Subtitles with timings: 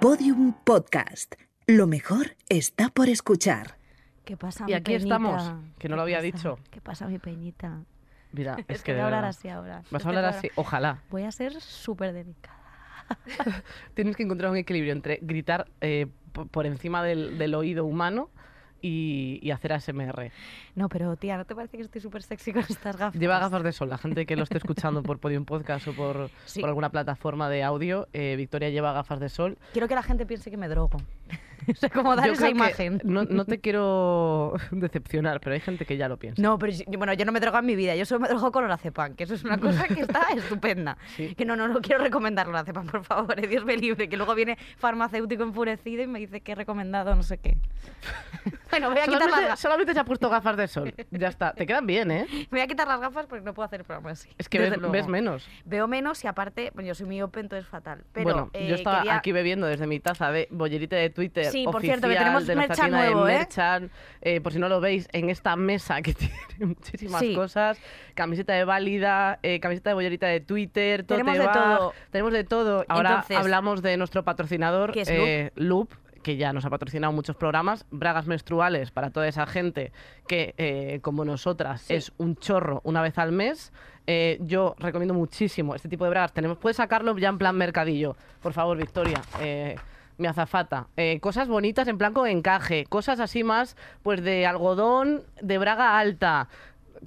[0.00, 1.34] Podium Podcast.
[1.66, 3.76] Lo mejor está por escuchar.
[4.24, 5.16] ¿Qué pasa, Y mi aquí peñita?
[5.16, 6.38] estamos, que no lo ¿Qué había pasa?
[6.38, 6.58] dicho.
[6.70, 7.80] ¿Qué pasa, mi peñita?
[8.32, 9.82] Mira, es Es que voy de a hablar así ahora.
[9.90, 11.02] Vas a hablar así, ojalá.
[11.10, 12.56] Voy a ser súper delicada.
[13.94, 18.30] Tienes que encontrar un equilibrio entre gritar eh, po- por encima del, del oído humano
[18.80, 20.30] y, y hacer ASMR.
[20.74, 23.20] No, pero tía, ¿no te parece que estoy súper sexy con estas gafas?
[23.20, 23.88] Lleva gafas de sol.
[23.90, 26.60] La gente que lo esté escuchando por Podium Podcast o por, Sí.
[26.60, 29.58] por alguna plataforma de audio, eh, Victoria lleva gafas de sol.
[29.72, 30.98] Quiero que la gente piense que me drogo.
[31.68, 33.00] o sea, como dar Yo esa imagen.
[33.04, 36.40] No, no te quiero decepcionar, pero hay gente que ya lo piensa.
[36.40, 38.50] No, pero yo- bueno, yo no me drogo en mi vida, yo solo me drogo
[38.52, 40.96] con lorazepam, que eso es una cosa que está estupenda.
[41.16, 41.34] Sí.
[41.34, 44.34] Que no, no, no quiero recomendar lorazepam, por favor, eh, Dios me libre, que luluego
[44.34, 47.56] viene farmacéutico enfurecido y me dice que he recomendado no sé qué.
[48.70, 50.94] Bueno, voy a, quitar las, Solamente, se ha puesto gafas de sol.
[51.10, 51.52] Ya está.
[51.52, 52.26] Te quedan bien, ¿eh?
[52.50, 54.28] voy a quitar las gafas porque no puedo hacer el programa así.
[54.38, 54.92] Es que desde ves, luego.
[54.92, 55.48] ves menos.
[55.64, 58.04] Veo menos y aparte, bueno, yo soy miope, entonces fatal.
[58.12, 61.46] Pero, bueno, eh, yo estaba quería- aquí bebiendo desde mi taza de bollerita de Twitter
[61.46, 63.38] Sí, por cierto, que tenemos de nuestra merchan tienda de nuevo, ¿eh?
[63.38, 63.90] Merchan.
[64.20, 66.34] Eh, por si no lo veis, en esta mesa que tiene
[66.66, 67.34] muchísimas Sí.
[67.34, 67.78] cosas.
[68.14, 71.92] Camiseta de válida, eh, camiseta de bollerita de Twitter, tote Tenemos de bag, todo.
[72.10, 72.84] Tenemos de todo.
[72.88, 75.90] Ahora Entonces, hablamos de nuestro patrocinador, ¿qué es eh, Loop
[76.22, 79.92] que ya nos ha patrocinado muchos programas, bragas menstruales para toda esa gente
[80.26, 81.94] que, eh, como nosotras, Sí.
[81.94, 83.72] es un chorro una vez al mes.
[84.06, 86.32] Eh, yo recomiendo muchísimo este tipo de bragas.
[86.32, 88.16] Tenemos, puedes sacarlo ya en plan mercadillo.
[88.42, 89.20] Por favor, Victoria.
[89.40, 89.76] eh,
[90.16, 90.88] mi azafata.
[90.96, 92.84] Eh, cosas bonitas en plan con encaje.
[92.88, 96.48] Cosas así más, pues de algodón, de braga alta.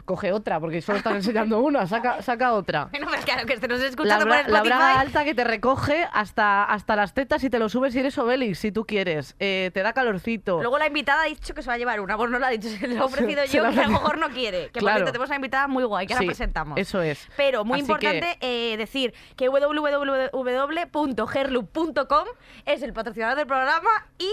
[0.05, 1.85] Coge otra, porque solo estás enseñando una.
[1.87, 2.85] Saca, saca otra.
[2.91, 5.43] Bueno, pues claro, que este nos La, escuchando bra- por la braga alta que te
[5.43, 9.35] recoge hasta, hasta las tetas y te lo subes si eres Obelix, si tú quieres.
[9.39, 10.59] Eh, te da calorcito.
[10.61, 12.49] Luego la invitada ha dicho que se va a llevar una, pues no lo ha
[12.49, 14.67] dicho, se lo ha ofrecido Se yo, la ha que a lo mejor no quiere.
[14.67, 14.97] Que por Claro.
[14.97, 16.77] cierto tenemos una invitada muy guay, que Sí, la presentamos.
[16.79, 17.27] Eso es.
[17.37, 22.25] Pero muy Así que- importante eh, decir que www.gerloop.com
[22.65, 24.29] es el patrocinador del programa y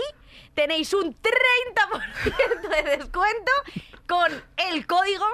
[0.55, 3.53] tenéis un 30% de descuento
[4.07, 5.27] con el código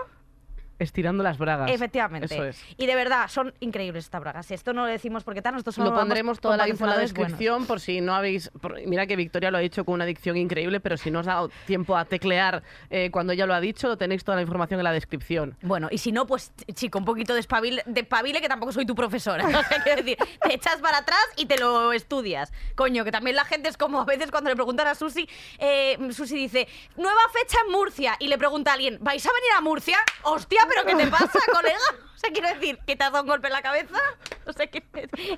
[0.78, 1.70] Estirando las bragas.
[1.70, 2.34] Efectivamente.
[2.34, 2.60] Eso es.
[2.76, 4.50] Y de verdad, son increíbles estas bragas.
[4.50, 6.96] Esto no lo decimos porque tal, nosotros solo Lo pondremos toda la info en la
[6.96, 7.12] buenos.
[7.14, 8.50] descripción por si no habéis...
[8.60, 11.28] por- mira que Victoria lo ha dicho con una dicción increíble, pero si no os
[11.28, 14.42] ha dado tiempo a teclear eh, cuando ella lo ha dicho, lo tenéis toda la
[14.42, 15.56] información en la descripción.
[15.62, 18.84] Bueno, y si no, pues chico, un poquito de espabile, de espabile, que tampoco soy
[18.86, 19.44] tu profesora.
[19.46, 22.52] O sea, quiero decir, te echas para atrás y te lo estudias.
[22.74, 25.96] Coño, que también la gente es como a veces cuando le preguntan a Susi, eh,
[26.10, 28.16] Susi dice, nueva fecha en Murcia.
[28.18, 29.98] Y le pregunta a alguien, ¿vais a venir a Murcia?
[30.22, 31.76] Hostia, ¿pero qué te pasa, colega?
[32.14, 33.98] O sea, quiero decir, ¿que te has dado un golpe en la cabeza?
[34.46, 34.82] O sea, que,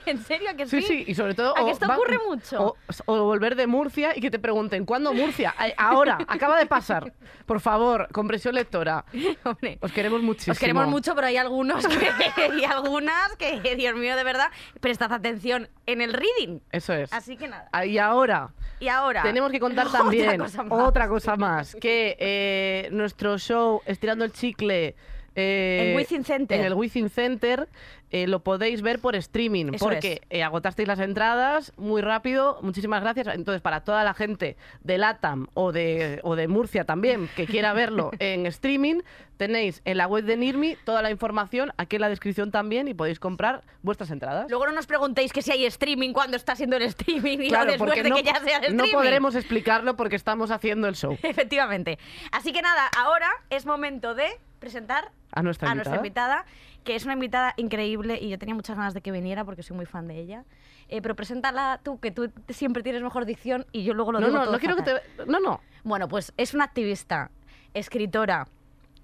[0.07, 0.51] ¿en serio?
[0.51, 0.83] ¿A que sí?
[0.83, 1.59] Sí, sí, y sobre todo...
[1.59, 2.63] ¿A que esto va- ocurre mucho?
[2.63, 2.77] O,
[3.13, 5.53] o volver de Murcia y que te pregunten, ¿cuándo Murcia?
[5.79, 7.13] Ahora, acaba de pasar.
[7.45, 9.05] Por favor, compresión lectora.
[9.45, 10.53] Hombre, Os queremos muchísimo.
[10.53, 12.13] Os queremos mucho, pero hay algunos que,
[12.61, 16.61] y algunas que, Dios mío, de verdad, prestad atención en el reading.
[16.71, 17.13] Eso es.
[17.13, 17.69] Así que nada.
[17.73, 19.23] Ah, Y ahora, Y ahora.
[19.23, 20.81] Tenemos que contar otra también cosa más.
[20.81, 24.95] otra cosa más, que eh, nuestro show Estirando el Chicle
[25.37, 26.59] eh, En Center.
[26.59, 27.69] en el Within Center
[28.11, 32.59] eh, lo podéis ver por streaming Eso porque eh, agotasteis las entradas muy rápido.
[32.63, 33.27] Muchísimas gracias.
[33.35, 37.73] Entonces, para toda la gente de LATAM o de, o de Murcia también que quiera
[37.73, 39.01] verlo en streaming,
[39.37, 42.95] tenéis en la web de NIRMI toda la información aquí en la descripción también y
[42.95, 44.47] podéis comprar vuestras entradas.
[44.49, 47.65] Luego no nos preguntéis que si hay streaming, cuando está siendo el streaming y Claro,
[47.67, 48.93] no después de no, que ya sea el no streaming.
[48.93, 51.19] podremos explicarlo porque estamos haciendo el show.
[51.23, 51.99] Efectivamente.
[52.31, 54.29] Así que nada, ahora es momento de
[54.59, 55.75] presentar A nuestra a invitada.
[55.75, 56.45] nuestra invitada,
[56.85, 59.77] que es una invitada increíble y yo tenía muchas ganas de que viniera porque soy
[59.77, 60.45] muy fan de ella.
[60.89, 64.27] Eh, pero preséntala tú, que tú siempre tienes mejor dicción y yo luego lo No,
[64.27, 64.93] digo no, todo no quiero que te...
[65.27, 65.61] No, no.
[65.85, 67.31] Bueno, pues es una activista,
[67.75, 68.47] escritora,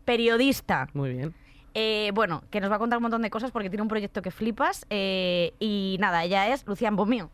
[0.05, 0.89] periodista.
[0.95, 1.35] Muy bien.
[1.75, 4.23] eh, bueno, que nos va a contar un montón de cosas porque tiene un proyecto
[4.23, 4.87] que flipas.
[4.91, 7.31] eh, y nada, ella es Lucía Bomío.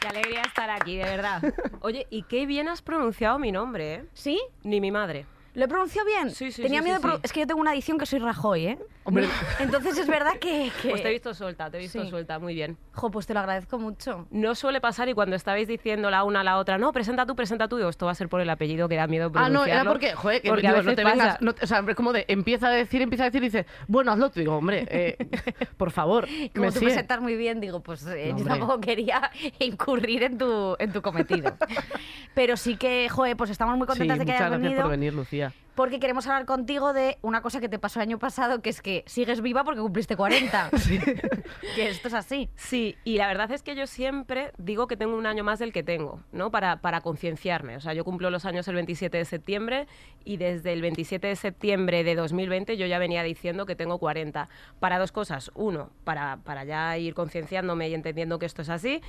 [0.00, 1.42] Qué alegría estar aquí, de verdad.
[1.82, 4.04] Oye, y qué bien has pronunciado mi nombre, ¿eh?
[4.14, 4.40] ¿Sí?
[4.62, 5.26] Ni mi madre.
[5.54, 6.30] ¿Lo he pronunciado bien?
[6.30, 7.22] Sí, sí, Tenía sí, miedo sí, de pro- sí.
[7.24, 8.78] Es que yo tengo una adicción que soy Rajoy, ¿eh?
[9.02, 9.26] Hombre,
[9.58, 10.70] Entonces es verdad que...
[10.80, 12.08] que- Pues te he visto suelta, te he visto Sí.
[12.08, 12.76] suelta, muy bien.
[12.92, 14.28] Jo, pues te lo agradezco mucho.
[14.30, 17.34] No suele pasar y cuando estabais diciendo la una a la otra, no, presenta tú,
[17.34, 19.64] presenta tú, digo, esto va a ser por el apellido que da miedo Ah, no,
[19.64, 19.90] era pronunciarlo.
[19.90, 21.16] porque, joder, que porque digo, a no te pasa.
[21.16, 23.66] vengas, no o sea, es como de, empieza a decir, empieza a decir y dice,
[23.88, 24.38] bueno, hazlo tú.
[24.38, 25.16] Digo, hombre, eh,
[25.76, 26.86] por favor, Como me tú sigue.
[26.92, 31.02] presentas muy bien, digo, pues eh, No, yo tampoco quería incurrir en tu, en tu
[31.02, 31.56] cometido.
[32.34, 34.82] Pero sí que, joder, pues estamos muy Sí, contentas de que muchas hayas gracias venido.
[34.82, 35.49] por venir, Lucía.
[35.74, 38.82] Porque queremos hablar contigo de una cosa que te pasó el año pasado, que es
[38.82, 40.70] que sigues viva porque cumpliste 40.
[41.74, 42.50] que esto es así.
[42.56, 45.72] Sí, y la verdad es que yo siempre digo que tengo un año más del
[45.72, 46.50] que tengo, ¿no?
[46.50, 47.76] Para, para concienciarme.
[47.76, 49.86] O sea, yo cumplo los años el 27 de septiembre
[50.24, 54.48] y desde el 27 de septiembre de 2020 yo ya venía diciendo que tengo 40.
[54.78, 55.50] Para dos cosas.
[55.54, 59.00] Uno, para, para ya ir concienciándome y entendiendo que esto es así.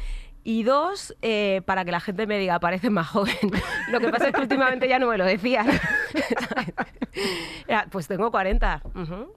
[0.44, 3.36] Y dos, eh, para que la gente me diga, parece más joven.
[3.92, 5.68] Lo que pasa es que últimamente ya no me lo decían.
[7.92, 8.82] Pues tengo 40.
[8.96, 9.34] Ujú.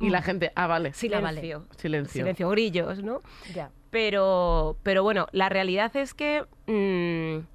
[0.00, 0.92] Y la gente, ah, vale.
[0.92, 1.66] Silencio.
[1.76, 2.12] Silencio.
[2.22, 3.22] Silencio, grillos, ¿no?
[3.54, 3.70] Ya.
[3.90, 6.44] Pero, pero bueno, la realidad es que...
[6.66, 7.53] mm,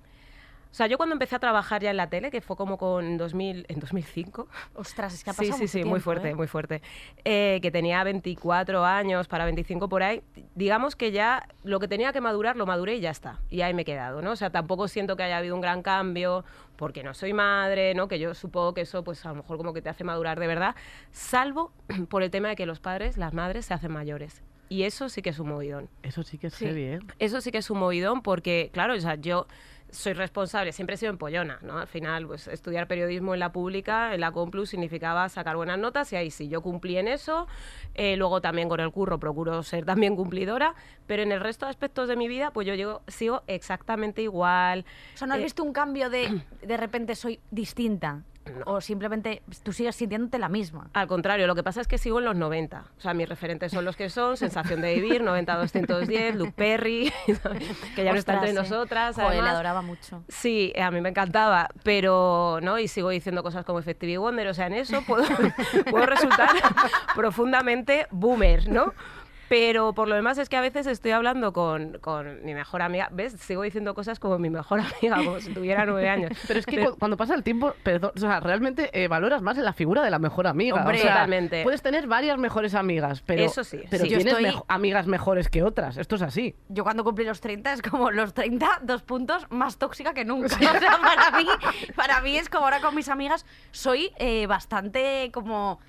[0.72, 3.18] o sea, yo cuando empecé a trabajar ya en la tele, que fue como con
[3.18, 6.30] 2000, en 2005, Ostras, es que ha sí, pasado sí, mucho sí, muy tiempo, fuerte,
[6.30, 6.36] ¿eh?
[6.36, 6.82] muy fuerte,
[7.26, 10.22] eh, que tenía 24 años para 25 por ahí,
[10.56, 13.74] digamos que ya lo que tenía que madurar lo maduré y ya está, y ahí
[13.74, 14.32] me he quedado, ¿no?
[14.32, 16.46] O sea, tampoco siento que haya habido un gran cambio,
[16.76, 18.08] porque no soy madre, ¿no?
[18.08, 20.48] Que yo supongo que eso, pues a lo mejor como que te hace madurar de
[20.48, 20.76] verdad,
[21.12, 21.72] salvo
[22.10, 24.42] por el tema de que los padres, las madres, se hacen mayores.
[24.70, 25.90] Y eso sí que es un movidón.
[26.04, 26.66] Eso sí que es Sí.
[26.66, 27.00] heavy, ¿eh?
[27.18, 29.48] Eso sí que es un movidón porque, claro, o sea, yo
[29.92, 31.78] soy responsable, siempre he sido empollona, ¿no?
[31.78, 36.12] Al final, pues estudiar periodismo en la pública, en la Complus, significaba sacar buenas notas
[36.14, 37.48] y ahí sí, yo cumplí en eso.
[37.96, 40.76] Eh, luego también con el curro procuro ser también cumplidora,
[41.08, 44.86] pero en el resto de aspectos de mi vida, pues yo llego- sigo exactamente igual.
[45.16, 48.24] O sea, ¿no has Eh, visto un cambio de de repente soy distinta?
[48.66, 50.90] O simplemente tú sigues sintiéndote la misma.
[50.94, 52.84] Al contrario, lo que pasa es que sigo en los 90.
[52.98, 57.12] O sea, mis referentes son los que son, Sensación de Vivir, 90-210, Luke Perry,
[57.96, 58.54] que ya no está entre eh.
[58.54, 59.16] nosotras.
[59.16, 59.54] Joder, la además.
[59.54, 60.24] adoraba mucho.
[60.28, 64.54] Sí, a mí me encantaba, pero no, y sigo diciendo cosas como Effective Wonder, o
[64.54, 65.26] sea, en eso puedo,
[65.90, 66.50] puedo resultar
[67.16, 68.94] profundamente boomer, ¿no?
[69.50, 73.10] Pero por lo demás es que a veces estoy hablando con, con mi mejor amiga,
[73.12, 73.34] ¿ves?
[73.34, 76.32] Sigo diciendo cosas como mi mejor amiga, como si tuviera nueve años.
[76.48, 79.58] Pero es que cu- cuando pasa el tiempo, perdón, o sea, realmente eh, valoras más
[79.58, 80.76] en la figura de la mejor amiga.
[80.78, 81.64] Hombre, o sea, totalmente.
[81.64, 84.10] Puedes tener varias mejores amigas, pero, Eso sí, pero sí.
[84.12, 85.98] Yo tienes estoy- amigas mejores que otras.
[85.98, 86.56] Esto es así.
[86.70, 90.56] Yo cuando cumplí los 30 es como los 30, dos puntos, más tóxica que nunca.
[90.70, 91.46] O sea, para mí,
[91.96, 95.80] para mí es como ahora con mis amigas, soy eh, bastante como...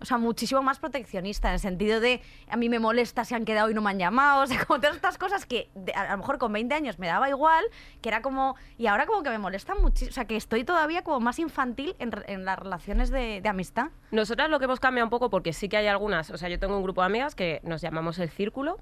[0.00, 3.44] O sea, muchísimo más proteccionista, en el sentido de a mí me molesta si han
[3.44, 6.18] quedado y no me han llamado, o sea, como todas estas cosas que a lo
[6.18, 7.64] mejor con 20 años me daba igual,
[8.00, 8.56] que era como...
[8.78, 11.94] Y ahora como que me molestan muchísimo, o sea, que estoy todavía como más infantil
[11.98, 13.88] en, en las relaciones de, de amistad.
[14.10, 16.58] Nosotras lo que hemos cambiado un poco, porque sí que hay algunas, o sea, yo
[16.58, 18.78] tengo un grupo de amigas que nos llamamos el Círculo,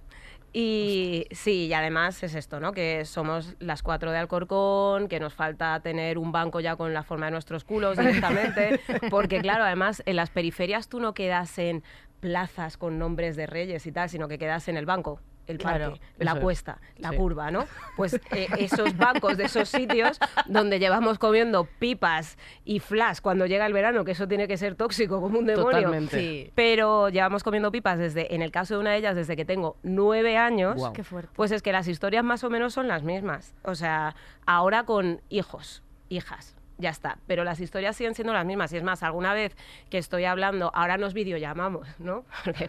[0.57, 2.71] y sí, y además es esto, ¿no?
[2.71, 7.03] Que somos las cuatro de Alcorcón, que nos falta tener un banco ya con la
[7.03, 8.81] forma de nuestros culos directamente,
[9.11, 11.83] porque claro, además en las periferias tú no quedas en
[12.21, 15.21] plazas con nombres de reyes y tal, sino que quedas en el banco.
[15.47, 16.39] El Claro, parque, la es.
[16.41, 17.17] cuesta, la Sí.
[17.17, 17.67] curva, ¿no?
[17.97, 23.67] Pues eh, esos bancos de esos sitios donde llevamos comiendo pipas y flash cuando llega
[23.67, 25.71] el verano, que eso tiene que ser tóxico como un demonio.
[25.71, 26.19] Totalmente.
[26.19, 26.51] Sí.
[26.55, 29.77] Pero llevamos comiendo pipas desde, en el caso de una de ellas, desde que tengo
[29.83, 30.77] nueve años.
[30.77, 30.93] Guau.
[30.93, 31.31] Qué fuerte.
[31.35, 33.55] Pues es que las historias más o menos son las mismas.
[33.65, 34.17] O sea,
[34.47, 36.57] ahora con hijos, hijas.
[36.77, 38.73] Ya está, pero las historias siguen siendo las mismas.
[38.73, 39.57] Y es más, alguna vez
[39.91, 42.25] que estoy hablando, ahora nos videollamamos, ¿no?
[42.45, 42.69] Porque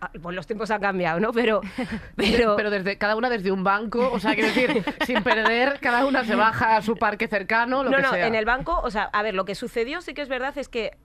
[0.00, 1.32] ah, pues los tiempos han cambiado, ¿no?
[1.32, 1.60] Pero,
[2.16, 6.06] pero, Pero desde cada una desde un banco, o sea, quiero decir, sin perder, cada
[6.06, 8.26] una se baja a su parque cercano, lo no, que no, sea.
[8.26, 10.68] en el banco, o sea, a ver, lo que sucedió sí que es verdad es
[10.68, 10.96] que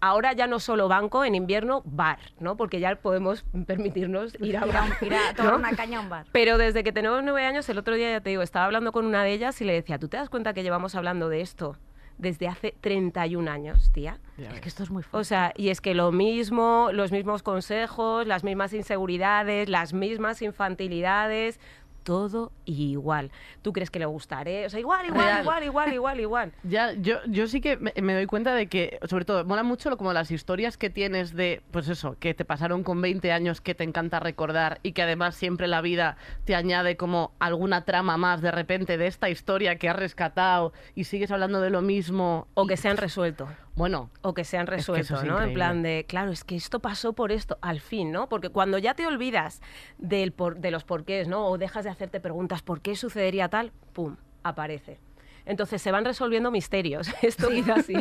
[0.00, 2.58] ahora ya no solo banco, en invierno bar, ¿no?
[2.58, 4.98] Porque ya podemos permitirnos ir a Ir a, bar.
[5.00, 5.58] ir a tomar ¿no?
[5.60, 6.26] una caña a un bar.
[6.32, 9.06] Pero desde que tenemos nueve años, el otro día ya te digo, estaba hablando con
[9.06, 11.78] una de ellas y le decía, ¿tú te das cuenta que llevamos hablando de esto
[12.18, 14.18] desde hace 31 años, tía?
[14.38, 15.18] Es que esto es muy fuerte.
[15.18, 20.42] O sea, y es que lo mismo, los mismos consejos, las mismas inseguridades, las mismas
[20.42, 21.60] infantilidades,
[22.04, 23.32] todo igual.
[23.62, 24.66] ¿Tú crees que le gustaré?
[24.66, 25.42] O sea, igual, igual, Real.
[25.42, 26.52] igual, igual, igual, igual.
[26.62, 29.90] Ya, yo, yo sí que me, me doy cuenta de que, sobre todo, mola mucho
[29.90, 33.60] lo, como las historias que tienes de, pues eso, que te pasaron con 20 años
[33.60, 38.16] que te encanta recordar y que además siempre la vida te añade como alguna trama
[38.16, 42.46] más de repente de esta historia que has rescatado y sigues hablando de lo mismo.
[42.54, 43.48] O que se han resuelto.
[43.76, 45.40] Bueno, o que se han resuelto, es ¿no?
[45.42, 48.28] En plan de, claro, es que esto pasó por esto, al fin, ¿no?
[48.28, 49.60] Porque cuando ya te olvidas
[49.98, 51.46] del por- de los porqués, ¿no?
[51.48, 53.72] O dejas de hacerte preguntas, ¿por qué sucedería tal?
[53.92, 54.16] ¡Pum!
[54.44, 55.00] Aparece.
[55.46, 57.08] Entonces se van resolviendo misterios.
[57.22, 57.94] Esto quizás sí,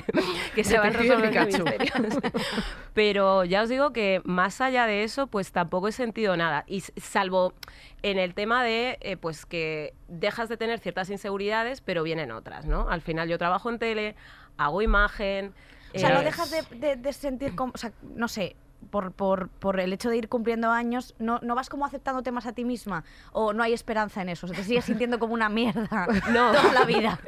[0.55, 2.17] que se van resolviendo misterios.
[2.93, 6.63] Pero ya os digo que más allá de eso, pues tampoco he sentido nada.
[6.67, 7.53] Y salvo
[8.01, 12.65] en el tema de, eh, pues que dejas de tener ciertas inseguridades, pero vienen otras,
[12.65, 12.87] ¿no?
[12.89, 14.15] Al final yo trabajo en tele,
[14.57, 15.53] hago imagen.
[15.95, 18.55] O sea, eh, no dejas de, de- de sentir como, o sea, no sé,
[18.89, 22.45] por, por, por el hecho de ir cumpliendo años, ¿no, ¿no vas como aceptándote más
[22.45, 23.03] a ti misma?
[23.31, 24.47] ¿O no hay esperanza en eso?
[24.47, 26.51] ¿O te sigues sintiendo como una mierda No.
[26.51, 27.19] toda la vida?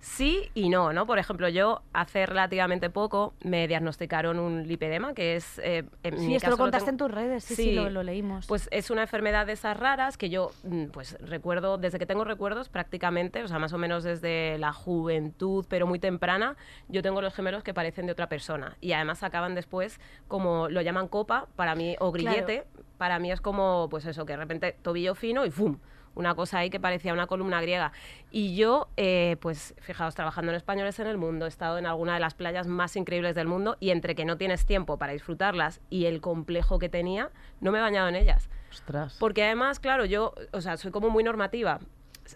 [0.00, 1.06] Sí y no, ¿no?
[1.06, 5.58] Por ejemplo, yo hace relativamente poco me diagnosticaron un lipedema, que es...
[5.58, 8.02] eh, en Sí, mi esto lo contaste tengo- en tus redes, sí, sí, lo, lo
[8.02, 8.46] leímos.
[8.46, 12.24] Pues es una enfermedad de esas raras que yo, mm, pues recuerdo, desde que tengo
[12.24, 16.56] recuerdos prácticamente, o sea, más o menos desde la juventud, pero muy temprana,
[16.88, 18.76] yo tengo los gemelos que parecen de otra persona.
[18.80, 22.64] Y además acaban después, como lo llaman copa, para mí, o grillete,
[22.98, 25.78] para mí es como, pues eso, que de repente tobillo fino y ¡fum!
[26.14, 27.92] Una cosa ahí que parecía una columna griega.
[28.30, 32.14] Y yo, eh, pues fijaos, trabajando en españoles en el mundo, he estado en alguna
[32.14, 35.80] de las playas más increíbles del mundo y entre que no tienes tiempo para disfrutarlas
[35.88, 37.30] y el complejo que tenía,
[37.60, 38.50] no me he bañado en ellas.
[38.70, 39.16] Ostras.
[39.18, 41.80] Porque además, claro, yo, o sea, soy como muy normativa.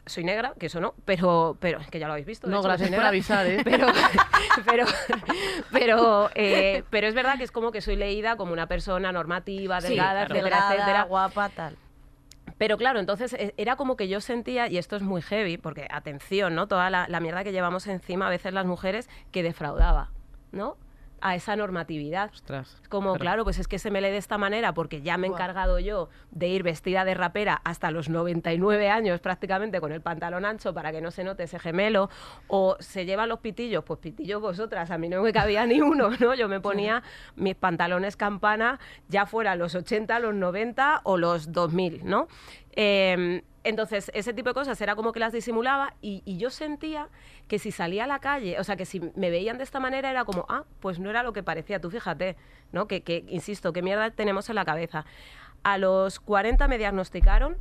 [0.06, 2.46] Soy negra, que eso no, pero, pero es que ya lo habéis visto.
[2.48, 3.60] No, hecho, gracias por avisar, ¿eh?
[3.64, 3.86] Pero,
[4.66, 4.84] pero,
[5.72, 9.80] pero, eh, pero es verdad que es como que soy leída como una persona normativa,
[9.80, 10.34] Sí, delgada, claro.
[10.34, 11.02] etcétera, Delgada, etcétera.
[11.04, 11.76] guapa, tal.
[12.58, 15.86] Pero claro, entonces eh, era como que yo sentía, y esto es muy heavy, porque
[15.90, 16.68] atención, ¿no?
[16.68, 20.10] Toda la, la mierda que llevamos encima a veces las mujeres, que defraudaba,
[20.52, 20.76] ¿no?
[21.20, 22.30] A esa normatividad.
[22.32, 22.80] Ostras.
[22.88, 25.26] Como, Pero- claro, pues es que se me lee de esta manera porque ya me
[25.26, 30.00] he encargado yo de ir vestida de rapera hasta los 99 años prácticamente con el
[30.02, 32.10] pantalón ancho para que no se note ese gemelo.
[32.48, 36.10] O se llevan los pitillos, pues pitillos vosotras, a mí no me cabía ni uno,
[36.20, 36.34] ¿no?
[36.34, 37.02] Yo me ponía
[37.34, 42.28] mis pantalones campana, ya fuera los 80, los 90 o los 2000, ¿no?
[42.78, 47.08] Eh, entonces, ese tipo de cosas era como que las disimulaba y, yo sentía
[47.48, 50.08] que si salía a la calle, o sea, que si me veían de esta manera
[50.08, 52.36] era como, ah, pues no era lo que parecía, tú fíjate,
[52.70, 52.86] ¿no?
[52.86, 55.04] Que, que insisto, qué mierda tenemos en la cabeza.
[55.64, 57.56] A los 40 me diagnosticaron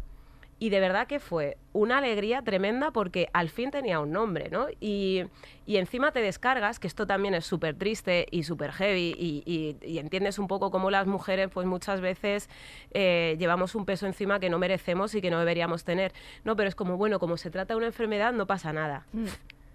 [0.57, 4.67] y de verdad que fue una alegría tremenda porque al fin tenía un nombre, ¿no?
[4.79, 5.23] Y,
[5.65, 9.77] y encima te descargas, que esto también es súper triste y súper heavy, y, y-
[9.85, 12.49] y entiendes un poco cómo las mujeres, pues muchas veces
[12.91, 16.13] eh, llevamos un peso encima que no merecemos y que no deberíamos tener.
[16.45, 19.05] No, pero es como, bueno, como se trata de una enfermedad, no pasa nada.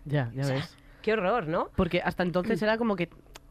[0.06, 0.76] Ya, ya ves.
[1.02, 1.68] Qué horror, ¿no?
[1.76, 3.08] Porque hasta entonces era como que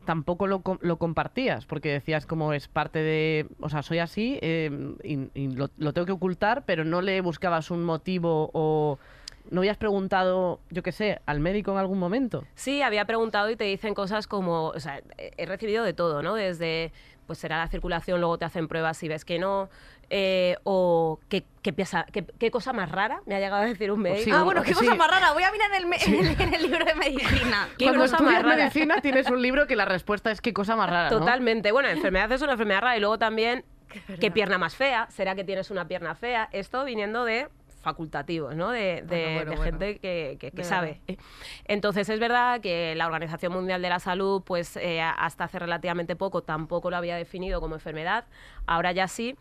[0.10, 4.96] tampoco lo, lo compartías, porque decías como es parte de, o sea, soy así eh,
[5.04, 8.98] y, y lo, lo tengo que ocultar, pero no le buscabas un motivo o
[9.51, 12.44] no habías preguntado, yo qué sé, al médico en algún momento.
[12.56, 15.00] Sí, había preguntado y te dicen cosas como, o sea,
[15.38, 16.34] he recibido de todo, ¿no?
[16.34, 16.92] Desde,
[17.28, 19.70] pues será la circulación, luego te hacen pruebas y ves que no,
[20.10, 23.92] eh, o qué, qué, piensa- qué, qué cosa más rara, me ha llegado a decir
[23.92, 24.24] un médico.
[24.24, 24.80] sí, ah, bueno, qué sí.
[24.80, 25.34] cosa más rara.
[25.34, 27.68] Voy a mirar en el, me- en el- en el libro de medicina.
[27.78, 28.56] ¿Qué Cuando cosa más estudias rara?
[28.58, 31.20] medicina tienes un libro que la respuesta es qué cosa más rara, ¿no?
[31.20, 31.72] Totalmente.
[31.72, 33.66] Bueno, enfermedad es una enfermedad rara y luego también
[34.20, 36.50] qué pierna más fea, será que tienes una pierna fea.
[36.51, 37.48] Esto viniendo de
[37.82, 38.72] facultativos, ¿no?
[38.72, 39.63] De, de- Bueno, bueno, de bueno.
[39.63, 41.01] gente que, que- que De sabe.
[41.66, 46.16] Entonces es verdad que la Organización Mundial de la Salud, pues eh, hasta hace relativamente
[46.18, 48.25] poco tampoco lo había definido como enfermedad,
[48.68, 49.38] ahora ya sí.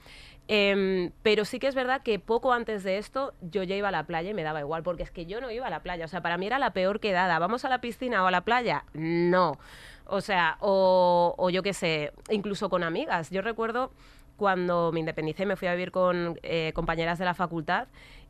[0.50, 3.92] Em, pero sí que es verdad que poco antes de esto yo ya iba a
[3.92, 6.06] la playa y me daba igual, porque es que yo no iba a la playa.
[6.06, 7.38] O sea, para mí era la peor quedada.
[7.38, 8.84] ¿Vamos a la piscina o a la playa?
[8.94, 9.58] No.
[10.06, 13.30] O sea, o, yo qué sé, incluso con amigas.
[13.30, 13.92] Yo recuerdo
[14.38, 17.88] cuando me independicé, me fui a vivir con eh, compañeras de la facultad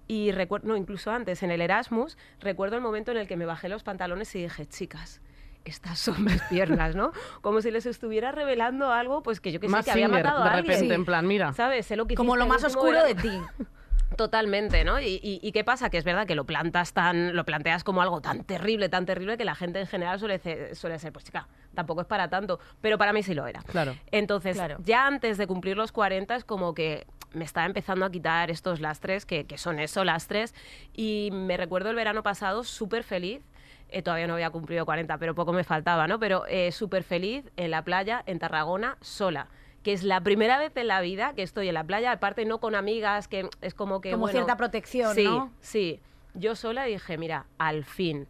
[0.08, 3.44] y recuerdo, no, incluso antes, en el Erasmus, recuerdo el momento en el que me
[3.44, 5.20] bajé los pantalones y dije, chicas,
[5.68, 7.12] estas son mis piernas, ¿no?
[7.40, 10.48] Como si les estuviera revelando algo, pues que yo que sé, que había matado de
[10.50, 10.75] a alguien.
[10.75, 11.52] repente, en plan, mira.
[11.52, 11.87] ¿Sabes?
[11.87, 13.30] Sé lo que Como lo más oscuro de ti.
[14.16, 14.98] Totalmente, ¿no?
[15.00, 15.90] Y, y- y qué pasa?
[15.90, 19.37] Que es verdad que lo plantas tan, lo planteas como algo tan terrible, tan terrible,
[19.37, 22.58] que la gente en general suele, ce- suele ser, pues chica, tampoco es para tanto,
[22.80, 23.60] pero para mí sí lo era.
[23.62, 23.94] Claro.
[24.10, 24.76] Entonces, Claro.
[24.82, 28.80] ya antes de cumplir los 40 es como que me estaba empezando a quitar estos
[28.80, 30.54] lastres, que, que son eso, lastres,
[30.94, 33.42] y me recuerdo el verano pasado súper feliz.
[33.88, 36.18] Eh, todavía no había cumplido 40, pero poco me faltaba, ¿no?
[36.18, 39.49] Pero eh, súper feliz en la playa, en Tarragona, sola.
[39.83, 42.59] Que es la primera vez en la vida que estoy en la playa, aparte no
[42.59, 44.11] con amigas, que es como que.
[44.11, 45.52] Como bueno, cierta protección, sí, ¿no?
[45.61, 46.00] Sí,
[46.35, 48.26] yo sola dije, mira, al fin.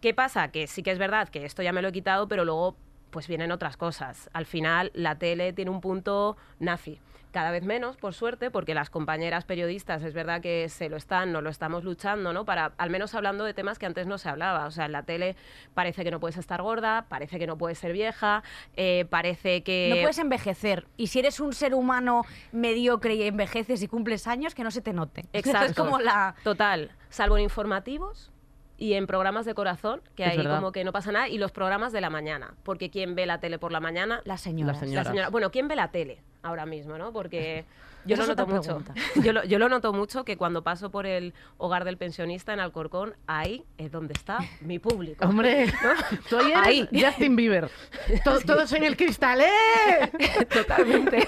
[0.00, 0.48] ¿Qué pasa?
[0.48, 2.76] Que sí que es verdad que esto ya me lo he quitado, pero luego
[3.10, 4.30] pues vienen otras cosas.
[4.32, 7.00] Al final la tele tiene un punto nazi.
[7.32, 11.32] Cada vez menos, por suerte, porque las compañeras periodistas es verdad que se lo están,
[11.32, 12.44] no lo estamos luchando, ¿no?
[12.44, 14.66] Para, al menos hablando de temas que antes no se hablaba.
[14.66, 15.36] O sea, en la tele
[15.74, 18.42] parece que no puedes estar gorda, parece que no puedes ser vieja,
[18.76, 19.92] eh, parece que...
[19.94, 20.86] No puedes envejecer.
[20.96, 24.80] Y si eres un ser humano mediocre y envejeces y cumples años, que no se
[24.80, 25.26] te note.
[25.32, 25.70] Exacto.
[25.70, 26.34] Es como la...
[26.42, 28.32] Total, salvo en informativos
[28.80, 30.56] y en programas de corazón, que Es ahí verdad.
[30.56, 33.38] como que no pasa nada, y los programas de la mañana, porque ¿quién ve la
[33.38, 34.22] tele por la mañana?
[34.24, 35.28] La señora.
[35.30, 37.12] Bueno, ¿quién ve la tele ahora mismo, no?
[37.12, 37.66] Porque
[38.06, 38.82] Yo Esa lo noto mucho.
[39.22, 42.60] Yo lo, yo lo noto mucho que cuando paso por el hogar del pensionista en
[42.60, 45.26] Alcorcón, ahí es donde está mi público.
[45.26, 45.66] Hombre,
[46.30, 46.88] tú eres Ahí.
[46.92, 47.68] Justin Bieber.
[48.24, 50.46] To- Todos en el cristal, ¿eh?
[50.52, 51.26] Totalmente.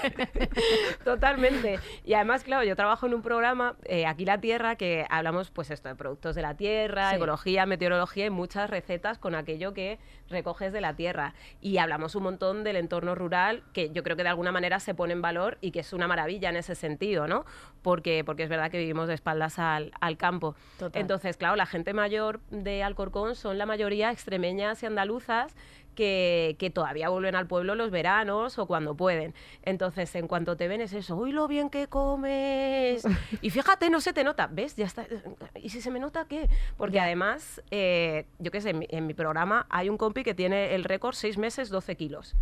[1.03, 1.79] Totalmente.
[2.05, 5.71] Y además, claro, yo trabajo en un programa, eh, Aquí la Tierra, que hablamos, pues
[5.71, 7.15] esto, de productos de la tierra, Sí.
[7.17, 9.99] ecología, meteorología y muchas recetas con aquello que
[10.29, 11.33] recoges de la tierra.
[11.61, 14.93] Y hablamos un montón del entorno rural, que yo creo que de alguna manera se
[14.95, 17.45] pone en valor y que es una maravilla en ese sentido, ¿no?
[17.81, 20.55] Porque, porque es verdad que vivimos de espaldas al, al campo.
[20.79, 21.01] Total.
[21.01, 25.55] Entonces, claro, la gente mayor de Alcorcón son la mayoría extremeñas y andaluzas
[25.93, 29.33] que, que todavía vuelven al pueblo los veranos o cuando pueden.
[29.63, 33.03] Entonces, en cuanto te ven es eso, uy, lo bien que comes.
[33.41, 34.75] Y fíjate, no se te nota, ¿ves?
[34.75, 35.05] Ya está.
[35.55, 36.49] ¿Y si se me nota qué?
[36.77, 40.33] Porque además, eh, yo qué sé, en mi, en mi programa hay un compi que
[40.33, 42.35] tiene el récord seis meses, 12 kilos.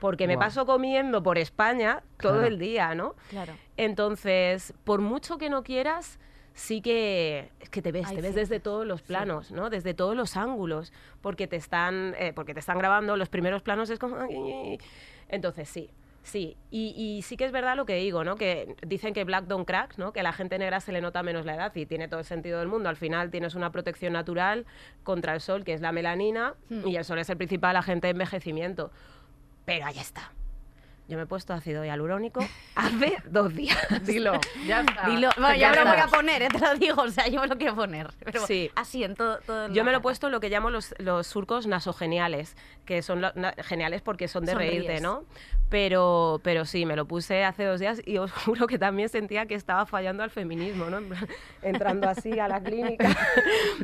[0.00, 2.46] Porque me paso comiendo por España todo Claro.
[2.46, 3.14] el día, ¿no?
[3.30, 3.52] Claro.
[3.76, 6.18] Entonces, por mucho que no quieras,
[6.52, 9.70] sí que es que te ves, te ves desde todos los planos, ¿no?
[9.70, 13.88] Desde todos los ángulos, porque te están, eh, porque te están grabando los primeros planos
[13.90, 14.16] es como,
[15.28, 15.90] entonces sí.
[16.22, 18.36] Sí, y, y sí que es verdad lo que digo, ¿no?
[18.36, 20.14] Que dicen que black don't crack, ¿no?
[20.14, 22.24] Que a la gente negra se le nota menos la edad y tiene todo el
[22.24, 22.88] sentido del mundo.
[22.88, 24.64] Al final tienes una protección natural
[25.02, 26.88] contra el sol, que es la melanina, Hmm.
[26.88, 28.90] y el sol es el principal agente de envejecimiento.
[29.64, 30.32] Pero ahí está.
[31.06, 32.40] Yo me he puesto ácido hialurónico
[32.74, 33.76] hace dos días.
[34.06, 35.06] Dilo, ya está.
[35.08, 37.40] Dilo, bueno, ya me lo voy a poner, eh, te lo digo, o sea, yo
[37.42, 38.10] me lo quiero poner.
[38.24, 38.70] Pero Sí.
[38.74, 41.66] así en todo, todo Yo me lo he puesto lo que llamo los, los surcos
[41.66, 42.56] nasogeniales,
[42.86, 44.72] que son lo- na- geniales porque son de Sonríes.
[44.86, 45.24] reírte, ¿no?
[45.70, 49.46] Pero, pero sí, me lo puse hace dos días y os juro que también sentía
[49.46, 51.00] que estaba fallando al feminismo, ¿no?
[51.62, 53.08] Entrando así a la clínica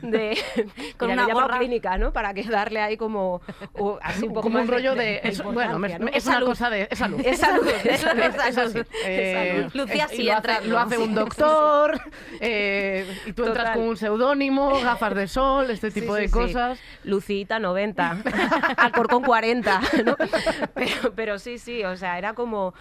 [0.03, 0.39] de...
[0.97, 1.59] Con mira, una gorra.
[1.59, 2.13] clínica, ¿no?
[2.13, 3.41] Para que darle ahí como...
[3.75, 5.05] o así un poco Como más un rollo de.
[5.05, 6.87] de es- bueno, es una cosa de.
[6.91, 7.21] Es salud.
[7.25, 8.87] Es salud, Es salud, es.
[9.05, 9.73] Eh, salud.
[9.75, 10.69] Lucía y sí lo hace, entrando.
[10.69, 12.01] lo hace un doctor,
[12.41, 16.33] eh, y tú entras con un seudónimo, gafas de sol, este tipo Sí, de sí.
[16.33, 16.79] cosas.
[17.05, 18.23] Lucita 90,
[18.77, 20.17] Alcorcón 40, ¿no?
[20.75, 22.75] Pero, pero sí, sí, o sea, era como...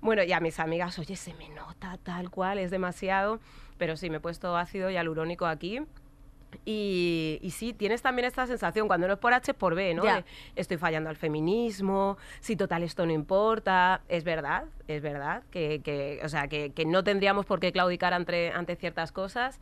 [0.00, 3.38] Bueno, y a mis amigas, oye, se me nota tal cual, es demasiado.
[3.76, 5.80] Pero sí, me he puesto ácido hialurónico aquí.
[6.64, 9.94] Y, y sí, tienes también esta sensación, cuando no es por H, es por B,
[9.94, 10.02] ¿no?
[10.02, 10.24] De,
[10.56, 14.02] estoy fallando al feminismo, si total esto no importa.
[14.08, 18.12] Es verdad, es verdad, que, que, o sea, que, que no tendríamos por qué claudicar
[18.12, 19.60] ante, ante ciertas cosas.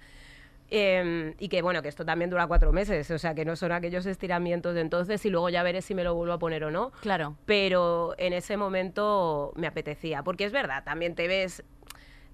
[0.71, 3.73] Eh, y que bueno, que esto también dura cuatro meses, o sea, que no son
[3.73, 6.71] aquellos estiramientos de entonces y luego ya veré si me lo vuelvo a poner o
[6.71, 6.93] no.
[7.01, 7.37] Claro.
[7.47, 11.65] Pero en ese momento me apetecía, porque es verdad, también te ves,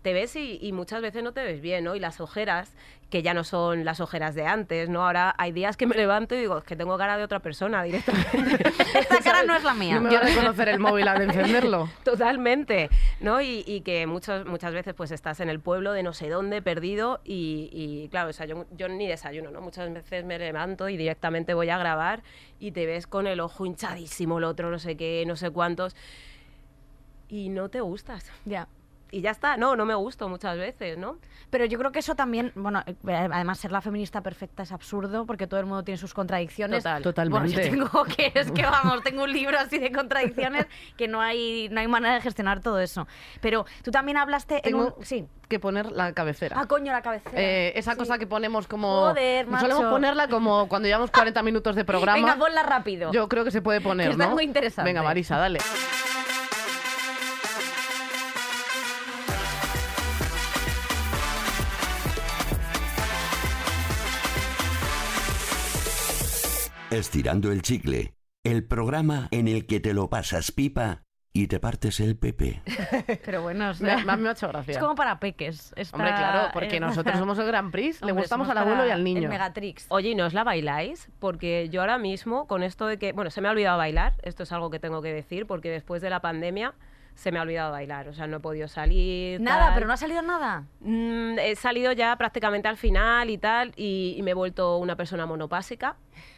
[0.04, 1.96] te ves y, y muchas veces no te ves bien, ¿no?
[1.96, 2.70] Y las ojeras,
[3.08, 5.06] que ya no son las ojeras de antes, ¿no?
[5.06, 7.82] Ahora hay días que me levanto y digo, es que tengo cara de otra persona
[7.82, 8.68] directamente.
[8.98, 9.94] Esta cara no es la mía.
[9.94, 11.88] No me va a reconocer el móvil al encenderlo.
[12.04, 13.40] Totalmente, ¿no?
[13.40, 16.60] Y, y que muchos, muchas veces pues estás en el pueblo de no sé dónde,
[16.60, 19.62] perdido, y, y, claro, o sea, yo, yo ni desayuno, ¿no?
[19.62, 22.22] Muchas veces me levanto y directamente voy a grabar
[22.60, 25.96] y te ves con el ojo hinchadísimo, el otro no sé qué, no sé cuántos,
[27.26, 28.30] y no te gustas.
[28.44, 28.68] Ya.
[29.14, 31.18] Y ya está, no, no me gusto muchas veces, ¿no?
[31.50, 32.94] Pero yo creo que eso también, bueno, eh,
[33.32, 36.82] además ser la feminista perfecta es absurdo porque todo el mundo tiene sus contradicciones.
[36.82, 37.30] Total.
[37.30, 37.70] Bueno, yo Totalmente.
[37.70, 41.78] tengo que es que vamos, tengo un libro así de contradicciones que no hay no
[41.80, 43.06] hay manera de gestionar todo eso.
[43.40, 45.28] Pero tú también hablaste Tengo en un sí.
[45.48, 46.56] que poner la cabecera.
[46.58, 47.40] Ah, coño, la cabecera.
[47.40, 47.98] Eh, esa Sí.
[47.98, 48.88] cosa que ponemos como...
[49.02, 49.90] Joder, Solemos macho.
[49.90, 52.18] ponerla como cuando llevamos 40 minutos de programa.
[52.18, 53.12] Venga, ponla rápido.
[53.12, 54.32] Yo creo que se puede poner, Que está ¿no?
[54.34, 54.88] muy interesante.
[54.90, 55.60] Venga, Marisa, dale.
[66.98, 71.02] Estirando el chicle, el programa en el que te lo pasas pipa
[71.32, 72.62] y te partes el pepe.
[73.24, 74.72] Pero bueno, o sea, me ha me ha hecho gracia.
[74.74, 75.72] es como para peques.
[75.74, 79.02] esta- Hombre, claro, porque nosotros somos el Gran Prix, le gustamos al abuelo y al
[79.02, 79.22] niño.
[79.22, 79.86] El Megatrix.
[79.88, 81.08] Oye, ¿y no os la bailáis?
[81.18, 84.44] Porque yo ahora mismo, con esto de que, bueno, se me ha olvidado bailar, esto
[84.44, 86.74] es algo que tengo que decir, porque después de la pandemia
[87.16, 89.40] se me ha olvidado bailar, o sea, no he podido salir.
[89.40, 89.74] Nada, tal.
[89.74, 90.64] pero no ha salido nada.
[90.78, 94.94] Mm, he salido ya prácticamente al final y tal, y, y me he vuelto una
[94.94, 95.96] persona monopásica.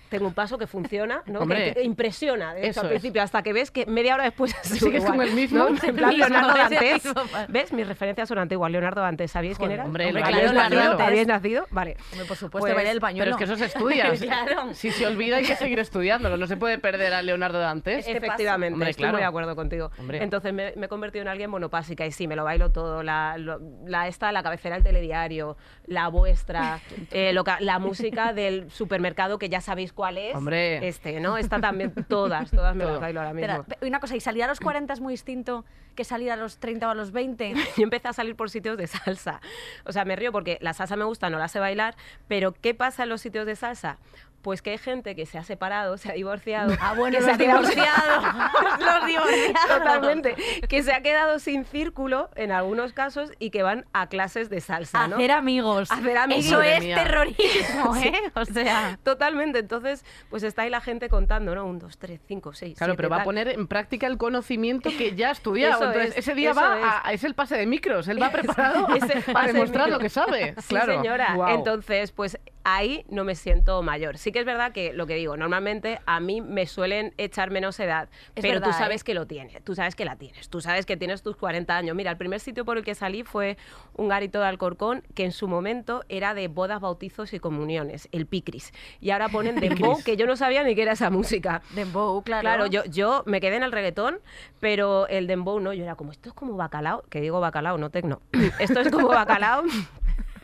[0.08, 1.40] Tengo un paso que funciona, ¿no?
[1.40, 2.90] Hombre, que, que impresiona, de hecho, al es.
[2.90, 5.58] principio, hasta que ves que media hora después ¿Sigues con el mismo?
[5.68, 5.76] ¿no?
[5.82, 7.02] En plan, Leonardo Dantes.
[7.48, 7.72] ¿Ves?
[7.72, 8.70] Mis referencias son antiguas.
[8.70, 9.84] Leonardo Dantes, ¿sabéis quién era?
[9.84, 10.84] hombre, Hombre, claro, español.
[10.84, 11.06] Dantes.
[11.06, 11.66] ¿Habéis nacido?
[11.70, 11.96] Vale.
[12.12, 13.30] Hombre, por supuesto, Pues- el Pero pañuelo.
[13.32, 14.12] es que eso se estudia.
[14.26, 14.74] Claro.
[14.74, 16.36] Si se olvida hay que seguir estudiándolo.
[16.36, 18.06] No se puede perder a Leonardo Dantes.
[18.06, 18.16] Este.
[18.18, 19.14] Efectivamente, Hombre, estoy claro.
[19.14, 19.90] muy de acuerdo contigo.
[20.10, 23.02] Entonces me, me he convertido en alguien monopásica y sí, me lo bailo todo.
[23.02, 28.70] La, lo- la esta, la cabecera del telediario, la vuestra, eh, lo la música del
[28.70, 30.36] supermercado que ya sabéis cuál es?
[30.36, 30.86] Hombre.
[30.86, 31.36] Este, ¿no?
[31.38, 33.50] Está también, todas, todas me las bailo ahora mismo.
[33.52, 35.64] Espera, pe- una cosa, ¿y salir a los 40 es muy distinto
[35.96, 37.54] que salir a los 30 o a los 20?
[37.76, 39.40] yo empecé a salir por sitios de salsa.
[39.84, 41.96] O sea, me río porque la salsa me gusta, no la sé bailar,
[42.28, 43.98] pero ¿qué pasa en los sitios de salsa?
[44.46, 46.72] Pues que hay gente que se ha separado, se ha divorciado.
[46.80, 48.24] Ah, bueno, que se ha divorciados.
[48.78, 49.78] los divorciados.
[49.78, 50.36] Totalmente.
[50.68, 54.60] Que se ha quedado sin círculo en algunos casos y que van a clases de
[54.60, 55.16] salsa, ¿no?
[55.16, 55.90] Hacer amigos.
[55.90, 56.44] Hacer amigos.
[56.44, 56.94] Eso es mía.
[56.94, 58.12] terrorismo, ¿eh?
[58.36, 59.00] O sea...
[59.02, 59.58] Totalmente.
[59.58, 61.66] Entonces, pues está ahí la gente contando, ¿no?
[61.66, 62.78] Un, dos, tres, cinco, seis.
[62.78, 65.74] Claro, siete, pero va a poner en práctica el conocimiento que ya ha estudiado.
[65.74, 66.84] Eso Entonces, es, ese día va es.
[66.84, 68.06] a, a- es el pase de micros.
[68.06, 70.54] Él va preparado Es el para pase de demostrar lo que sabe.
[70.58, 70.92] Sí, claro.
[70.94, 71.36] señora.
[71.48, 74.18] Entonces, pues ahí no me siento mayor.
[74.18, 77.78] Sí que es verdad que lo que digo, normalmente a mí me suelen echar menos
[77.78, 79.04] edad, Es pero tú verdad, sabes ¿eh?
[79.04, 81.94] que lo tienes, tú sabes que la tienes, tú sabes que tienes tus 40 años.
[81.94, 83.56] Mira, el primer sitio por el que salí fue
[83.94, 88.26] un garito de Alcorcón que en su momento era de bodas, bautizos y comuniones, el
[88.26, 88.72] Picris.
[89.00, 91.62] Y ahora ponen Dembow, que yo no sabía ni qué era esa música.
[91.70, 92.40] Dembow, claro.
[92.40, 94.18] Claro, yo, yo me quedé en el reggaetón,
[94.58, 97.90] pero el dembow no, yo era como, esto es como bacalao, que digo bacalao, no
[97.90, 98.20] tecno.
[98.58, 99.62] esto es como bacalao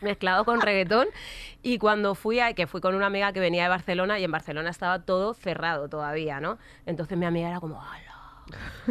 [0.03, 1.07] mezclado con reggaetón.
[1.61, 4.31] Y cuando fui, a, que fui con una amiga que venía de Barcelona y en
[4.31, 6.57] Barcelona estaba todo cerrado todavía, ¿no?
[6.85, 8.13] Entonces mi amiga era como, ¡hala!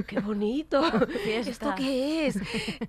[0.07, 0.83] ¡Qué bonito!
[1.27, 2.39] ¿Esto qué es?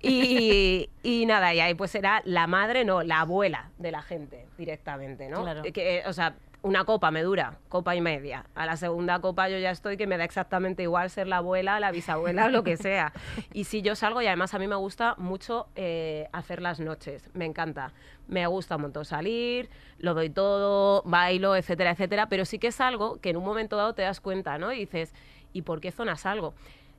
[0.00, 4.46] Y, y nada, y ahí pues era la madre, no, la abuela de la gente
[4.56, 5.42] directamente, ¿no?
[5.42, 5.62] Claro.
[5.62, 8.46] Que, o sea, una copa me dura, copa y media.
[8.54, 11.78] A la segunda copa yo ya estoy que me da exactamente igual ser la abuela,
[11.78, 13.12] la bisabuela, lo que sea.
[13.52, 17.28] Y si yo salgo, y además a mí me gusta mucho eh, hacer las noches,
[17.34, 17.92] me encanta.
[18.28, 22.80] Me gusta un montón salir, lo doy todo, bailo, etcétera, etcétera, pero sí que es
[22.80, 24.72] algo que en un momento dado te das cuenta, ¿no?
[24.72, 25.12] Y dices,
[25.52, 26.54] ¿y por qué zona salgo?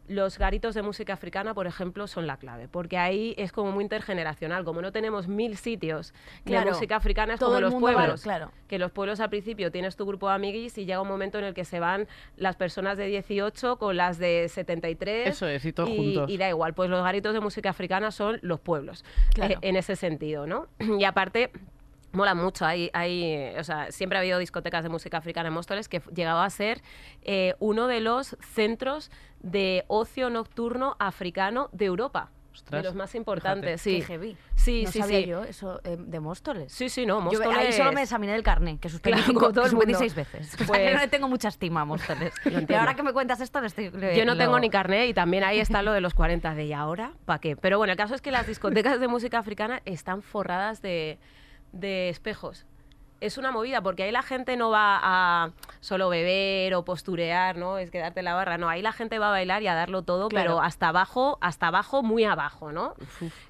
[0.08, 3.84] Los garitos de música africana, por ejemplo, son la clave, porque ahí es como muy
[3.84, 4.64] intergeneracional.
[4.64, 6.14] Como no tenemos mil sitios
[6.44, 6.66] Claro.
[6.66, 8.22] de música africana, es Todo como los va- pueblos.
[8.22, 8.52] claro.
[8.68, 11.46] Que los pueblos al principio tienes tu grupo de amiguis y llega un momento en
[11.46, 15.28] el que se van las personas de 18 con las de 73.
[15.30, 16.30] Eso es, y todos y, juntos.
[16.30, 19.56] y da igual, pues los garitos de música africana son los pueblos, Claro.
[19.56, 20.68] eh, en ese sentido, ¿no?
[21.00, 21.52] Y aparte,
[22.16, 22.66] mola mucho.
[22.66, 26.46] Hay, hay, o sea, siempre ha habido discotecas de música africana en Móstoles que llegaba
[26.46, 26.82] a ser
[27.24, 32.32] eh, uno de los centros de ocio nocturno africano de Europa.
[32.54, 34.02] Ostras, de los más importantes, Qué sí.
[34.02, 34.38] heavy.
[34.56, 35.26] Sí, no sí, sabía sí.
[35.26, 36.72] yo eso eh, de Móstoles.
[36.72, 37.58] Sí, sí, no, Yo Móstoles...
[37.58, 39.98] ahí solo me examiné el carné, que suspendí, Claro, cinco, todo el mundo.
[39.98, 40.54] seis veces.
[40.54, 42.34] O sea, que Pues- no le tengo mucha estima a Móstoles.
[42.70, 43.90] y ahora que me cuentas esto, le estoy...
[43.92, 46.56] le- Yo no lo- tengo ni carné y también ahí está lo de los 40
[46.56, 47.12] de ¿y ahora?
[47.26, 47.58] ¿Para qué?
[47.58, 51.20] Pero bueno, el caso es que las discotecas de música africana están forradas de,
[51.76, 52.66] de espejos.
[53.22, 57.78] Es una movida porque ahí la gente no va a solo beber o posturear, ¿no?
[57.78, 58.58] Es quedarte en la barra.
[58.58, 60.52] No, ahí la gente va a bailar y a darlo todo, Claro.
[60.56, 62.94] pero hasta abajo, hasta abajo, muy abajo, ¿no?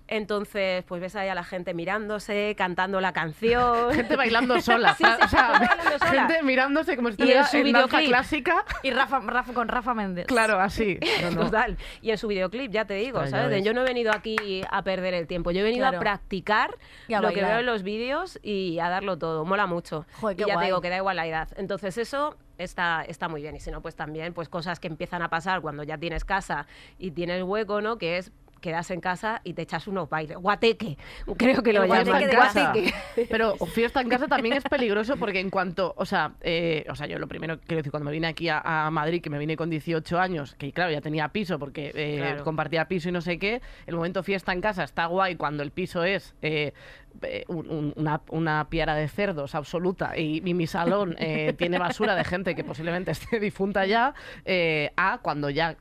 [0.07, 3.91] Entonces, pues ves ahí a la gente mirándose, cantando la canción.
[3.93, 4.93] Gente bailando sola.
[4.95, 6.27] Sí, sí, o sea, gente bailando sola.
[6.27, 8.09] gente mirándose como si en estuviera su en danza videoclip.
[8.09, 8.65] clásica.
[8.83, 10.27] Y Rafa, Rafa con Rafa Méndez.
[10.27, 10.99] Claro, así.
[11.21, 11.41] No, no.
[11.45, 11.77] Total.
[12.01, 13.63] Y en su videoclip, ya te digo, ¿sabes?
[13.63, 15.97] Yo no he venido aquí a perder el tiempo, yo he venido Claro.
[15.97, 16.71] a practicar
[17.13, 19.43] a lo que veo en los vídeos y a darlo todo.
[19.45, 20.05] Mola mucho.
[20.21, 20.63] Joder, qué y ya guay.
[20.65, 21.47] te digo que da igual la edad.
[21.57, 23.55] Entonces eso está, está muy bien.
[23.55, 26.67] Y si no, pues también pues cosas que empiezan a pasar cuando ya tienes casa
[26.97, 27.97] y tienes hueco, ¿no?
[27.97, 28.31] Que es
[28.65, 30.37] quedas en casa y te echas unos bailes.
[30.37, 30.97] Guateque,
[31.37, 32.23] creo que lo llaman.
[32.23, 32.71] en casa.
[32.73, 32.93] Guateque.
[33.29, 37.05] Pero fiesta en casa también es peligroso porque en cuanto, o sea, eh, o sea,
[37.05, 39.55] yo lo primero quiero decir cuando me vine aquí a, a Madrid, que me vine
[39.55, 42.43] con 18 años, que claro, ya tenía piso porque eh, Claro.
[42.43, 45.69] compartía piso y no sé qué, el momento fiesta en casa está guay cuando el
[45.71, 46.73] piso es eh,
[47.47, 52.15] un- un- una, una piara de cerdos absoluta y, y mi salón eh, tiene basura
[52.15, 55.75] de gente que posiblemente esté difunta ya, eh, a cuando ya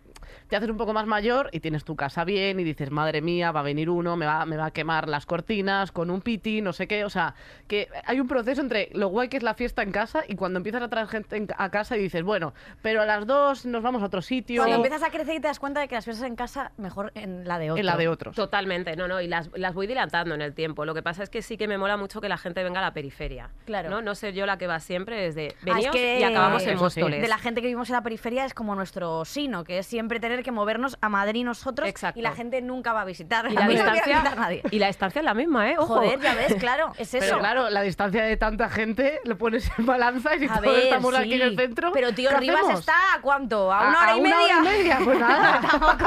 [0.55, 3.51] te haces un poco más mayor y tienes tu casa bien y dices, madre mía,
[3.51, 6.61] va a venir uno, me va, me va a quemar las cortinas con un piti,
[6.63, 7.05] no sé qué.
[7.05, 7.35] O sea,
[7.67, 10.59] que hay un proceso entre lo guay que es la fiesta en casa y cuando
[10.59, 13.83] empiezas a traer gente en- a casa y dices, bueno, pero a las dos nos
[13.83, 14.63] vamos a otro sitio.
[14.63, 17.11] Cuando empiezas a crecer y te das cuenta de que las fiestas en casa, mejor
[17.17, 17.81] en la de otro.
[17.81, 18.37] en la de otros.
[18.37, 20.85] Totalmente, no, no, y las, las voy dilatando en el tiempo.
[20.85, 22.83] Lo que pasa es que sí que me mola mucho que la gente venga a
[22.83, 23.51] la periferia.
[23.65, 23.91] Claro.
[23.91, 26.65] No, no ser yo la que va siempre desde Ah, es veníos que- y acabamos
[26.65, 26.79] en.
[26.79, 27.21] Móstoles.
[27.21, 30.21] De la gente que vivimos en la periferia es como nuestro sino, que es siempre
[30.21, 32.21] tener que movernos a Madrid nosotros Exacto.
[32.21, 33.47] y la gente nunca va a visitar.
[33.51, 34.63] y A la no a distancia nadie.
[34.71, 35.77] y la distancia es la misma, ¿eh?
[35.79, 35.97] Ojo.
[35.97, 37.25] Joder, ya ves, claro, es eso.
[37.27, 40.63] Pero claro, la distancia de tanta gente lo pones en balanza y si a todos
[40.77, 41.21] ver, estamos sí.
[41.21, 41.91] aquí en el centro.
[41.93, 42.81] Pero tío, ¿qué Rivas hacemos?
[42.81, 43.73] está a cuánto?
[43.73, 44.59] ¿A una hora y una media?
[44.61, 45.61] hora y media, pues nada.
[45.71, 46.05] Tampoco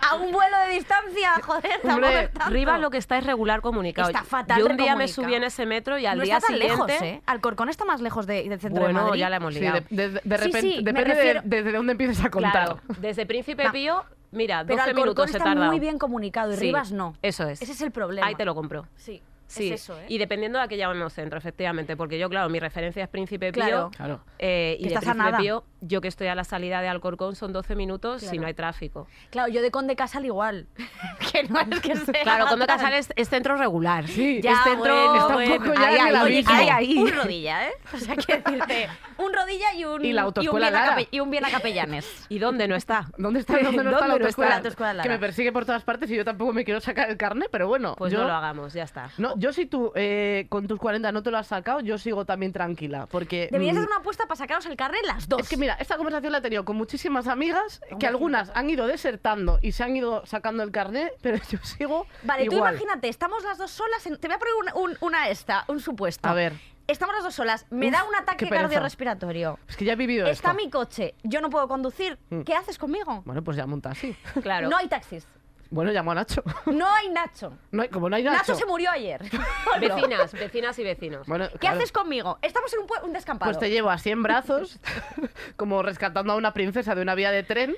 [0.00, 2.50] a un vuelo de distancia, joder, tampoco Hombre, es tanto.
[2.52, 4.08] Rivas lo que está es regular comunicado.
[4.10, 6.48] Está fatal Yo un día me subí en ese metro y al no día está
[6.48, 6.92] tan siguiente...
[6.92, 7.22] lejos, ¿eh?
[7.26, 9.20] Alcorcón está más lejos de- del centro Bueno, de Madrid.
[9.20, 9.80] ya la hemos Sí, liado.
[9.90, 12.52] de, de- de Sí, repente, sí, me depende refiero- de, desde dónde empieces a contar.
[12.52, 13.72] Claro, desde Príncipe Va.
[13.72, 15.66] Pío, mira, 12 Pero minutos he está tardado.
[15.70, 17.14] muy bien comunicado y Sí, Rivas no.
[17.22, 17.60] Eso es.
[17.62, 18.26] Ese es el problema.
[18.26, 18.86] Ahí te lo compro.
[18.96, 19.22] Sí.
[19.48, 20.06] Sí, eso, ¿eh?
[20.08, 23.52] y dependiendo de a qué llamemos centro, efectivamente, porque yo, claro, mi referencia es Príncipe
[23.52, 23.62] Pío.
[23.62, 23.90] Claro.
[23.94, 24.20] Claro.
[24.38, 25.36] eh, y Que de Príncipe nada.
[25.36, 28.40] Pío, yo que estoy a la salida de Alcorcón son 12 minutos si Claro.
[28.40, 29.08] no hay tráfico.
[29.28, 30.68] Claro, yo de Conde Casal igual.
[31.32, 34.06] que no es que sea Claro, Conde Casal es, es centro regular.
[34.08, 36.96] Sí, Ya, es centro bueno, Está un poco ya ahí, ahí, ahí, ahí.
[36.98, 37.72] Un rodilla, ¿eh?
[37.92, 38.88] O sea, quiero decirte,
[39.22, 41.02] un rodilla y un, Y la un autoescuela bien a Lara.
[41.10, 42.06] y un bien a capellanes.
[42.28, 43.06] ¿Y dónde no está?
[43.16, 44.50] ¿Dónde está, dónde no está la ¿Dónde no está autoescuela?
[44.50, 45.02] la autoescuela Lara?
[45.02, 47.68] Que me persigue por todas partes y yo tampoco me quiero sacar el carne, pero
[47.68, 47.94] bueno.
[47.96, 49.10] Pues yo, no lo hagamos, ya está.
[49.18, 52.24] No, yo si tú eh, con tus 40 no te lo has sacado, yo sigo
[52.24, 53.06] también tranquila.
[53.10, 53.48] Porque.
[53.50, 55.40] Deberías mm, hacer una apuesta para sacaros el carnet las dos.
[55.40, 58.86] Es que mira, esta conversación la he tenido con muchísimas amigas que algunas han ido
[58.86, 62.72] desertando y se han ido sacando el carnet, pero yo sigo Vale, tú igual.
[62.74, 64.06] imagínate, estamos las dos solas.
[64.06, 66.28] en- Te voy a poner un- un- una esta, un supuesto.
[66.28, 66.52] A ver.
[66.86, 67.66] Estamos las dos solas.
[67.70, 68.62] Me Uf, da un qué ataque pereza.
[68.62, 69.58] cardiorrespiratorio.
[69.68, 70.62] Es que ya he vivido Está esto.
[70.62, 72.18] mi coche, yo no puedo conducir.
[72.30, 72.42] Mm.
[72.42, 73.22] ¿Qué haces conmigo?
[73.24, 74.14] Bueno, pues llamo un taxi.
[74.42, 74.68] Claro.
[74.68, 75.26] No hay taxis.
[75.72, 76.42] Bueno, llamo a Nacho.
[76.66, 77.52] No hay Nacho.
[77.70, 78.54] No hay, como no hay Nacho, Nacho.
[78.54, 79.20] se murió ayer.
[79.80, 81.26] Vecinas, vecinas y vecinos.
[81.26, 81.78] Bueno, ¿Qué claro.
[81.78, 82.38] haces conmigo?
[82.42, 83.50] Estamos en un, descampado.
[83.50, 84.78] Pues te llevo así en brazos,
[85.56, 87.74] como rescatando a una princesa de una vía de tren,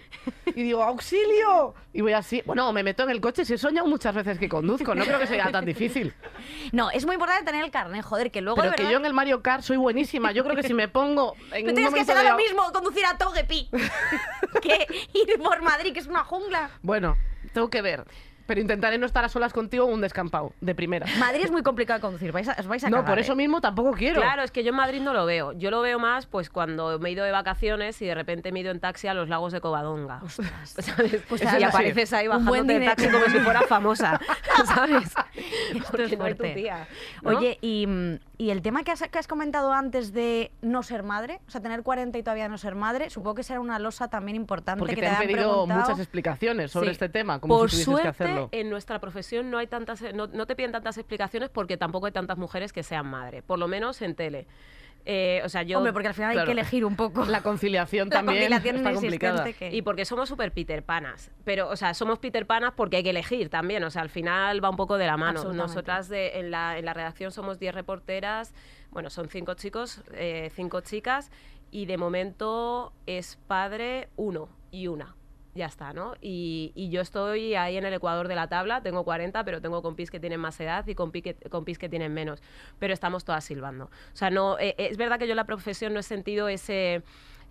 [0.46, 1.74] y digo, ¡auxilio!
[1.92, 2.42] Y voy así.
[2.44, 5.18] Bueno, me meto en el coche, si he soñado muchas veces que conduzco, no creo
[5.20, 6.12] que sea tan difícil.
[6.72, 8.98] No, es muy importante tener el carnet, joder, que luego Pero de que verdad- yo
[8.98, 10.33] en el Mario Kart soy buenísima.
[10.33, 12.37] Yo creo que si me pongo en Pero un tienes que momento ser de lo
[12.37, 13.70] mismo conducir a Togepi
[14.61, 16.70] que ir por Madrid, que es una jungla.
[16.83, 17.16] Bueno,
[17.54, 18.04] tengo que ver.
[18.46, 21.06] Pero intentaré no estar a solas contigo en un descampado, de primera.
[21.18, 23.22] Madrid es muy complicado de conducir, vais a, os vais a No, cagar, por ¿eh?
[23.22, 24.20] eso mismo tampoco quiero.
[24.20, 25.52] Claro, es que yo en Madrid no lo veo.
[25.52, 28.58] Yo lo veo más pues cuando me he ido de vacaciones y de repente me
[28.58, 30.20] he ido en taxi a los lagos de Covadonga.
[30.28, 31.22] ¿Sabes?
[31.26, 31.62] Pues y sí.
[31.62, 32.92] apareces ahí bajándote dinero.
[32.94, 34.20] taxi como si fuera famosa,
[34.66, 35.14] ¿sabes?
[35.74, 36.50] Esto es es tu fuerte.
[36.54, 36.86] tía,
[37.22, 37.38] ¿no?
[37.38, 41.02] Oye, y, mm, y el tema que has, que has comentado antes de no ser
[41.04, 44.08] madre, o sea, tener 40 y todavía no ser madre, supongo que será una losa
[44.08, 45.80] también importante Porque que te te, han pedido preguntado.
[45.82, 46.92] muchas explicaciones sobre Sí.
[46.92, 48.48] este tema, como Por si tuvieses que suerte, hacerlo.
[48.52, 52.12] en nuestra profesión no hay tantas, no, no te piden tantas explicaciones porque tampoco hay
[52.12, 54.46] tantas mujeres que sean madre, por lo menos en tele.
[55.06, 57.26] Eh, o sea, yo Hombre, porque al final hay que elegir un poco.
[57.26, 59.52] La conciliación La también conciliación está inexistente complicada.
[59.70, 61.30] que- Y porque somos súper Peter Panas.
[61.44, 63.84] Pero, o sea, somos Peter Panas porque hay que elegir también.
[63.84, 65.40] O sea, al final va un poco de la mano.
[65.52, 68.54] Nosotras de- en, la, en la redacción somos 10 reporteras.
[68.90, 70.02] Bueno, son 5 chicos,
[70.54, 71.30] 5 chicas.
[71.70, 75.16] Y de momento es padre uno y una.
[75.54, 76.14] Ya está, ¿no?
[76.20, 80.10] Y, yo estoy ahí en el ecuador de la tabla, tengo 40, pero tengo compis
[80.10, 81.22] que tienen más edad y compis
[81.78, 82.42] que, tienen menos.
[82.78, 83.84] Pero estamos todas silbando.
[83.84, 87.02] O sea, no, eh, es verdad que yo en la profesión no he sentido ese,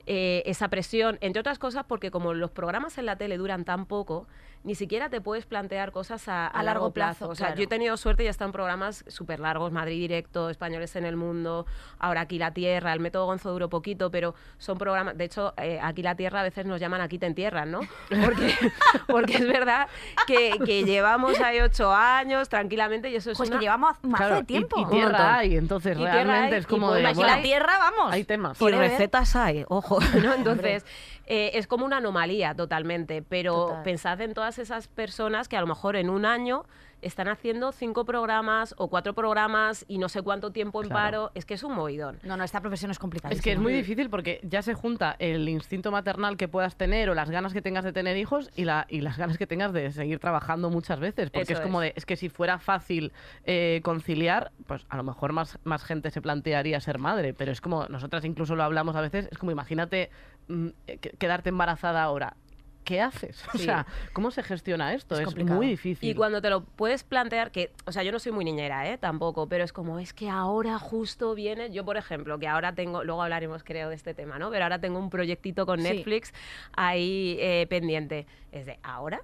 [0.05, 3.85] eh, esa presión, entre otras cosas porque como los programas en la tele duran tan
[3.85, 4.27] poco,
[4.63, 7.17] ni siquiera te puedes plantear cosas a, a A largo largo plazo.
[7.19, 7.57] plazo, O sea, claro.
[7.59, 11.05] yo he tenido suerte y he estado en programas súper largos, Madrid Directo, Españoles en
[11.05, 11.65] el Mundo,
[11.99, 15.79] ahora Aquí la Tierra, el método Gonzo duró poquito, pero son programas, de hecho, eh,
[15.81, 17.81] Aquí la Tierra a veces nos llaman Aquí te entierran, ¿no?
[18.09, 18.53] Porque,
[19.07, 19.87] porque es verdad
[20.27, 23.59] que, que llevamos ahí ocho años tranquilamente y eso es Pues una...
[23.59, 24.79] que llevamos más Claro, de tiempo.
[24.79, 27.01] Y, tierra hay, entonces realmente hay, es y como pues de.
[27.01, 28.13] Imagina bueno, la tierra, vamos.
[28.13, 28.61] hay temas.
[28.61, 30.33] Y recetas hay, ojo, ¿no?
[30.33, 30.85] Entonces,
[31.25, 33.83] eh, es como una anomalía totalmente, pero Total.
[33.83, 36.65] pensad en todas esas personas que a lo mejor en un año
[37.05, 41.03] están haciendo cinco programas o cuatro programas y no sé cuánto tiempo en Claro.
[41.03, 42.19] paro, es que es un movidón.
[42.23, 43.33] No, no, esta profesión es complicada.
[43.33, 47.09] Es que es muy difícil porque ya se junta el instinto maternal que puedas tener
[47.09, 49.73] o las ganas que tengas de tener hijos y, la, y las ganas que tengas
[49.73, 51.29] de seguir trabajando muchas veces.
[51.29, 51.93] Porque Eso es como es.
[51.93, 53.11] de, es que si fuera fácil
[53.45, 57.33] eh, conciliar, pues a lo mejor más, más gente se plantearía ser madre.
[57.33, 60.09] Pero es como, nosotras incluso lo hablamos a veces, es como imagínate
[60.47, 62.35] mm, eh, que- quedarte embarazada ahora.
[62.83, 63.43] ¿Qué haces?
[63.53, 63.65] O Sí.
[63.65, 65.15] sea, ¿cómo se gestiona esto?
[65.15, 65.55] Es Es, complicado.
[65.57, 66.09] muy difícil.
[66.09, 68.97] Y cuando te lo puedes plantear, que, o sea, yo no soy muy niñera, ¿eh?
[68.97, 73.03] Tampoco, pero es como, es que ahora justo viene, yo por ejemplo, que ahora tengo,
[73.03, 74.49] luego hablaremos creo de este tema, ¿no?
[74.51, 75.87] Pero ahora tengo un proyectito con Sí.
[75.89, 76.33] Netflix
[76.75, 78.25] ahí eh, pendiente.
[78.51, 79.21] Es de, ¿ahora?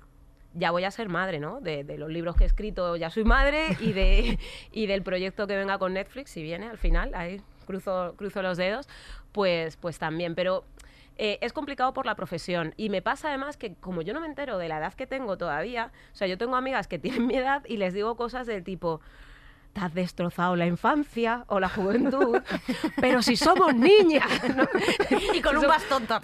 [0.53, 1.61] Ya voy a ser madre, ¿no?
[1.61, 4.39] De, de los libros que he escrito ya soy madre y, de,
[4.71, 8.57] y del proyecto que venga con Netflix, si viene al final, ahí cruzo, cruzo los
[8.57, 8.87] dedos,
[9.31, 10.33] pues, pues también.
[10.33, 10.63] Pero
[11.21, 12.73] eh, es complicado por la profesión.
[12.77, 15.38] Y me pasa además que como yo no me entero de la edad que tengo
[15.38, 18.63] todavía, o sea, yo tengo amigas que tienen mi edad y les digo cosas del
[18.63, 19.01] tipo,
[19.73, 22.41] te has destrozado la infancia o la juventud,
[23.01, 24.67] pero si somos niñas, ¿no?
[25.34, 26.08] Y con un bastón.
[26.08, 26.21] Total,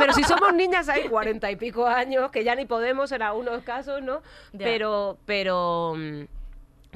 [0.00, 3.62] pero si somos niñas hay cuarenta y pico años, que ya ni podemos en algunos
[3.62, 4.20] casos, ¿no?
[4.52, 4.64] Ya.
[4.64, 6.24] Pero, pero, mm,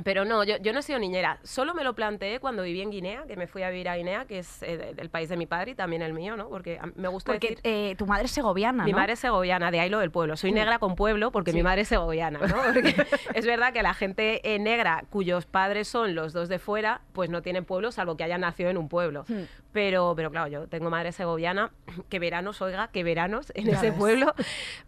[0.04, 1.38] pero no, yo, yo no he sido niñera.
[1.42, 4.24] Solo me lo planteé cuando viví en Guinea, que me fui a vivir a Guinea,
[4.24, 6.48] que es eh, el país de mi padre y también el mío, ¿no?
[6.48, 7.60] Porque a- me gusta Porque decir...
[7.64, 8.98] eh, tu madre es segoviana, Mi ¿no?
[8.98, 10.36] madre es segoviana, de ahí lo del pueblo.
[10.38, 12.56] Soy negra con pueblo porque mi madre es segoviana, ¿no?
[12.72, 12.94] Porque
[13.34, 17.28] es verdad que la gente eh, negra cuyos padres son los dos de fuera, pues
[17.28, 19.24] no tienen pueblo salvo que hayan nacido en un pueblo.
[19.28, 19.42] Hmm.
[19.72, 21.70] Pero, pero claro, yo tengo madre segoviana,
[22.08, 23.98] que veranos, oiga, que veranos en Ya ese ves.
[23.98, 24.34] pueblo.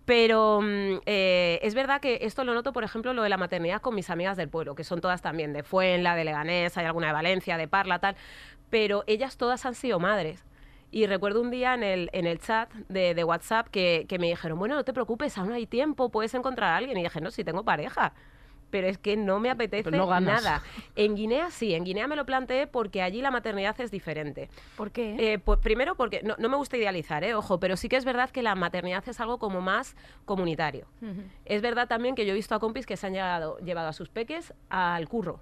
[0.05, 3.81] Pero mm, eh, es verdad que esto lo noto, por ejemplo, lo de la maternidad
[3.81, 6.87] con mis amigas del pueblo, que son son todas también de Fuenla, de Leganés, hay
[6.87, 8.17] alguna de Valencia, de Parla, tal,
[8.71, 10.45] pero ellas todas han sido madres.
[10.93, 14.29] Y recuerdo un día en el, en el chat de, de WhatsApp que, que me
[14.29, 16.97] dijeron, bueno, no te preocupes, aún hay tiempo, puedes encontrar a alguien.
[16.97, 18.15] Y dije, no, si tengo pareja
[18.75, 20.61] pero es que no me apetece no nada.
[20.97, 24.51] En Guinea sí, en Guinea me lo planteé porque allí la maternidad es diferente.
[24.77, 25.15] ¿Por qué?
[25.17, 28.05] Eh, pues primero porque no, no me gusta idealizar, eh, ojo, pero sí que es
[28.05, 30.89] verdad que la maternidad es algo como más comunitario.
[31.45, 33.93] Es verdad también que yo he visto a compis que se han llevado, llevado a
[33.93, 35.39] sus peques al curro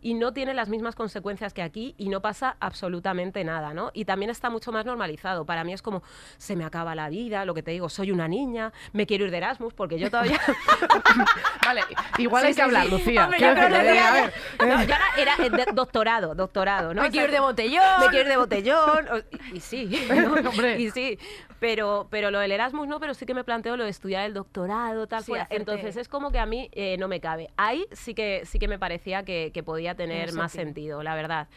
[0.00, 3.90] y no tiene las mismas consecuencias que aquí y no pasa absolutamente nada, ¿no?
[3.94, 5.44] Y también está mucho más normalizado.
[5.44, 6.02] Para mí es como,
[6.36, 9.30] se me acaba la vida, lo que te digo, soy una niña, me quiero ir
[9.30, 10.38] de Erasmus porque yo todavía...
[11.64, 11.82] Vale,
[12.18, 12.90] igual Sí, hay sí, que hablar, sí.
[12.90, 13.24] Lucía.
[13.24, 16.94] Hombre, Quiero yo creo decir, que a ya- ver, No, yo ahora era doctorado, doctorado,
[16.94, 17.02] ¿no?
[17.02, 18.00] Me O quiero ir de botellón.
[18.00, 19.06] me quiero ir de botellón.
[19.12, 20.06] o- y sí,
[20.42, 20.48] ¿no?
[20.50, 20.78] Hombre.
[20.80, 21.18] y sí.
[21.60, 24.32] Pero, pero lo del Erasmus no, pero sí que me planteo lo de estudiar el
[24.34, 27.50] doctorado, tal hacerte- Entonces es como que a mí eh, no me cabe.
[27.56, 30.98] Ahí sí que, sí que me parecía que, que podía tener Tiene más sentido.
[30.98, 31.48] sentido, la verdad.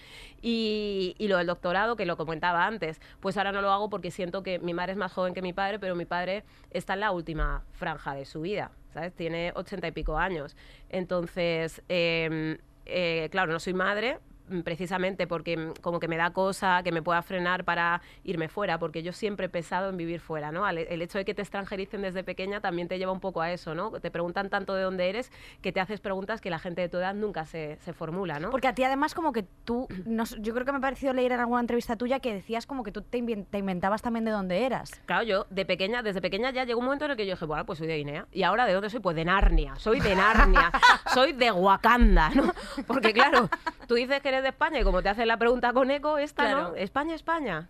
[0.41, 4.12] Y, y lo del doctorado, que lo comentaba antes, pues ahora no lo hago porque
[4.12, 7.02] siento que mi madre es más joven que mi padre, pero mi padre está en
[7.02, 9.13] la última franja de su vida, ¿sabes?
[9.13, 10.56] Tiene ochenta y pico años.
[10.89, 14.20] Entonces, em, eh, claro, no soy madre
[14.64, 18.80] precisamente porque mm, como que me da cosa que me pueda frenar para irme fuera,
[18.80, 20.68] porque yo siempre he pensado en vivir fuera, ¿no?
[20.68, 23.76] El hecho de que te extranjericen desde pequeña también te lleva un poco a eso,
[23.76, 23.92] ¿no?
[23.92, 26.98] Te preguntan tanto de dónde eres que te haces preguntas que la gente de tu
[26.98, 28.50] edad nunca se, se formula, ¿no?
[28.50, 31.32] Porque a ti además como que tú, no yo creo que me ha parecido leer
[31.32, 34.92] en alguna entrevista tuya que decías como que tú te inventabas también de dónde eras.
[35.06, 37.46] Claro, yo de pequeña, desde pequeña ya llegó un momento en el que yo dije,
[37.46, 38.28] bueno, pues soy de Guinea.
[38.32, 39.00] ¿Y ahora de dónde soy?
[39.00, 39.76] Pues de Narnia.
[39.78, 40.72] Soy de Narnia.
[41.14, 42.54] soy de Wakanda, ¿no?
[42.88, 43.50] Porque claro,
[43.88, 46.51] tú dices que eres de España y como te hacen la pregunta con eco, esta,
[46.51, 46.75] ¿no?
[46.75, 47.69] España, España.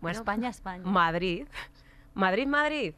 [0.00, 0.82] Bueno, España, España.
[0.84, 1.46] Madrid.
[2.14, 2.94] Madrid, Madrid.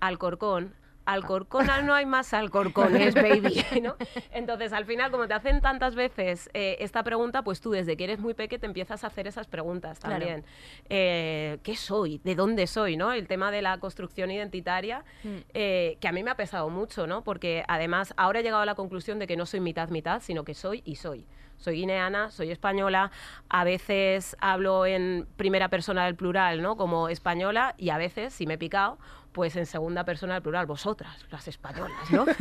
[0.00, 0.74] Alcorcón.
[1.06, 3.96] Alcorcón al no hay más Alcorcones, baby, ¿no?
[4.30, 8.04] Entonces, al final, como te hacen tantas veces eh, esta pregunta, pues tú desde que
[8.04, 10.18] eres muy peque te empiezas a hacer esas preguntas Claro.
[10.18, 10.44] también.
[10.88, 12.20] Eh, ¿Qué soy?
[12.22, 12.96] ¿De dónde soy?
[12.96, 13.12] ¿no?
[13.12, 15.36] El tema de la construcción identitaria, Mm.
[15.54, 17.24] eh, que a mí me ha pesado mucho, ¿no?
[17.24, 20.44] Porque además ahora he llegado a la conclusión de que no soy mitad mitad, sino
[20.44, 21.26] que soy y soy.
[21.60, 23.10] Soy guineana, soy española,
[23.50, 26.76] a veces hablo en primera persona del plural, ¿no?
[26.76, 28.98] Como española, y a veces, si me he picado,
[29.32, 32.26] pues en segunda persona del plural, vosotras, las españolas, ¿no?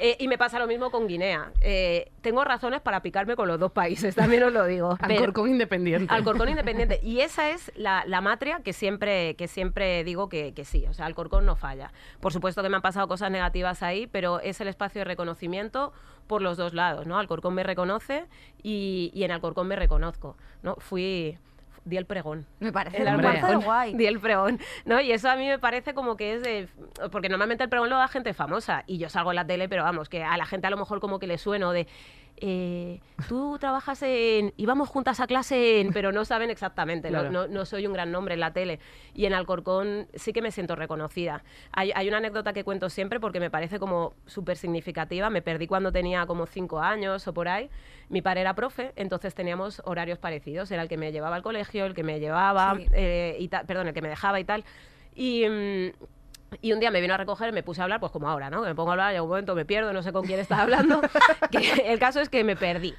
[0.00, 1.50] Eh, y me pasa lo mismo con Guinea.
[1.60, 4.96] Eh, tengo razones para picarme con los dos países, también os lo digo.
[5.00, 6.14] Alcorcón independiente.
[6.14, 7.00] Alcorcón independiente.
[7.02, 10.86] Y esa es la, la matria que siempre, que siempre digo que, que sí.
[10.88, 11.90] O sea, Alcorcón no falla.
[12.20, 15.92] Por supuesto que me han pasado cosas negativas ahí, pero es el espacio de reconocimiento
[16.28, 17.18] por los dos lados, ¿no?
[17.18, 18.26] Alcorcón me reconoce
[18.62, 20.76] y, y en Alcorcón me reconozco, ¿no?
[20.76, 21.38] Fui...
[21.88, 22.46] Di el pregón.
[22.60, 23.40] Me parece El Hombre.
[23.40, 23.94] de guay.
[23.94, 25.00] Di el pregón, ¿no?
[25.00, 26.68] Y eso a mí me parece como que es de...
[27.10, 29.84] Porque normalmente el pregón lo da gente famosa y yo salgo en la tele, pero
[29.84, 31.86] vamos, que a la gente a lo mejor como que le sueno de...
[32.40, 34.52] eh, tú trabajas en...
[34.56, 35.92] íbamos juntas a clase en...
[35.92, 37.20] pero no saben exactamente, ¿no?
[37.20, 37.30] Claro.
[37.30, 38.80] no, no soy un gran nombre en la tele.
[39.14, 41.42] Y en Alcorcón sí que me siento reconocida.
[41.72, 45.30] Hay, hay una anécdota que cuento siempre porque me parece como súper significativa.
[45.30, 47.68] Me perdí cuando tenía como cinco años o por ahí.
[48.08, 50.70] Mi padre era profe, entonces teníamos horarios parecidos.
[50.70, 52.86] Era el que me llevaba al colegio, el que me llevaba, Sí.
[52.92, 54.64] eh, y perdón, el que me dejaba y tal.
[55.14, 55.44] Y...
[55.48, 56.17] mm,
[56.62, 58.62] y un día me vino a recoger, me puse a hablar, pues como ahora, ¿no?
[58.62, 60.40] Que me pongo a hablar y a un momento me pierdo, no sé con quién
[60.40, 61.00] estaba hablando.
[61.50, 62.94] que el caso es que me perdí.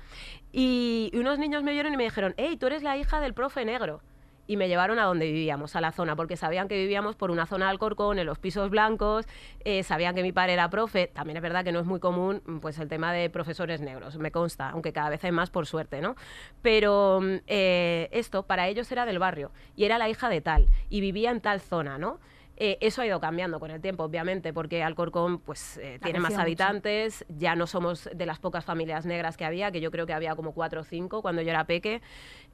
[0.51, 3.65] Y, unos niños me vieron y me dijeron, hey, tú eres la hija del profe
[3.65, 4.01] negro.
[4.47, 7.45] Y me llevaron a donde vivíamos, a la zona, porque sabían que vivíamos por una
[7.45, 9.27] zona de Alcorcón, en los pisos blancos,
[9.63, 11.05] eh, sabían que mi padre era profe.
[11.05, 14.31] También es verdad que no es muy común pues, el tema de profesores negros, me
[14.31, 16.15] consta, aunque cada vez hay más por suerte, ¿no?
[16.63, 21.01] Pero eh, esto para ellos era del barrio y era la hija de tal y
[21.01, 22.19] vivía en tal zona, ¿no?
[22.61, 26.31] Eh, eso ha ido cambiando con el tiempo, obviamente, porque Alcorcón pues, eh, tiene más
[26.31, 26.41] mucho.
[26.41, 30.11] habitantes, ya no somos de las pocas familias negras que había, que yo creo que
[30.13, 32.01] había como cuatro o cinco cuando yo era peque,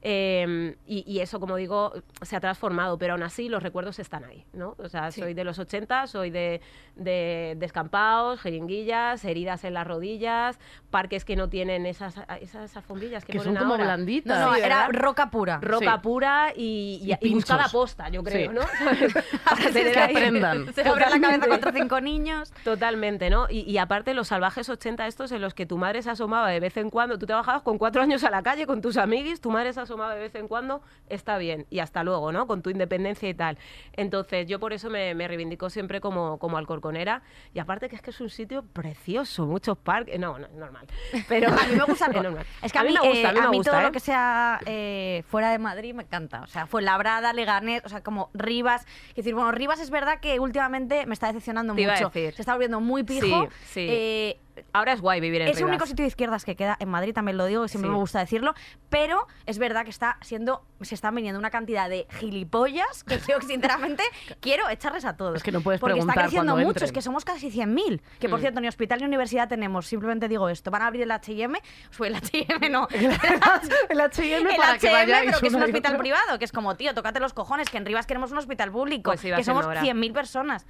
[0.02, 1.92] eh, y, y eso, como digo,
[2.22, 4.76] se ha transformado, pero aún así los recuerdos están ahí, ¿no?
[4.78, 5.20] O sea, Sí.
[5.22, 6.60] soy de los 80, soy de,
[6.94, 10.58] de descampados, jeringuillas, heridas en las rodillas,
[10.90, 13.84] parques que no tienen esas, esas alfombrillas que, que son ponen como ahora.
[13.84, 14.38] blanditas.
[14.38, 15.00] No, no, Sí, era ¿verdad?
[15.02, 15.58] roca pura.
[15.60, 16.00] Roca Sí.
[16.02, 18.54] pura y, y, Y y buscada posta, yo creo, Sí.
[18.54, 18.60] ¿no?
[19.44, 20.72] Para tener que aprendan.
[20.74, 22.52] Se abre la cabeza contra cinco niños.
[22.64, 23.46] Totalmente, ¿no?
[23.50, 26.60] Y, y aparte los salvajes 80 estos en los que tu madre se asomaba de
[26.60, 29.40] vez en cuando, tú te bajabas con cuatro años a la calle con tus amiguis,
[29.40, 32.46] tu madre se asomaba de vez en cuando, está bien, y hasta luego, ¿no?
[32.46, 33.58] Con tu independencia y tal.
[33.94, 37.22] Entonces yo por eso me, me reivindico siempre como, como alcorconera,
[37.54, 40.86] y aparte que es que es un sitio precioso, muchos parques, no, no, es normal.
[41.28, 42.06] Pero A mí me gusta.
[42.14, 42.46] es normal.
[42.62, 43.84] Es que a, mí, me gusta, eh, a mí me gusta, todo ¿eh?
[43.84, 46.42] lo que sea eh, fuera de Madrid me encanta.
[46.42, 48.86] O sea, fue Labrada, Leganés, o sea, como Rivas.
[49.10, 52.10] Es decir, bueno, Rivas es verdad que últimamente me está decepcionando Te iba a mucho.
[52.10, 52.34] decir.
[52.34, 53.48] Se está volviendo muy pijo.
[53.64, 53.86] Sí, sí.
[53.88, 54.40] Eh,
[54.72, 55.70] Ahora es guay vivir en es el Rivas.
[55.70, 57.92] único sitio de izquierdas que queda en Madrid, también lo digo, que siempre Sí.
[57.92, 58.54] me gusta decirlo,
[58.88, 63.40] pero es verdad que está siendo, se están viniendo una cantidad de gilipollas que yo
[63.40, 64.02] sinceramente
[64.40, 65.36] quiero echarles a todos.
[65.36, 66.94] Es que no puedes Porque está preguntar creciendo cuando mucho, es entren.
[66.94, 68.00] que somos casi 100.000.
[68.18, 68.42] Que por Mm.
[68.42, 71.58] cierto, ni hospital ni universidad tenemos, simplemente digo esto, van a abrir el H&M,
[72.00, 72.88] el H&M no,
[73.90, 76.52] el H&M el para que H&M, vayáis pero que es un hospital privado, que es
[76.52, 79.66] como, tío, tócate los cojones, que en Rivas queremos un hospital público, Pues que somos
[79.66, 79.82] hora.
[79.82, 80.66] 100.000 personas.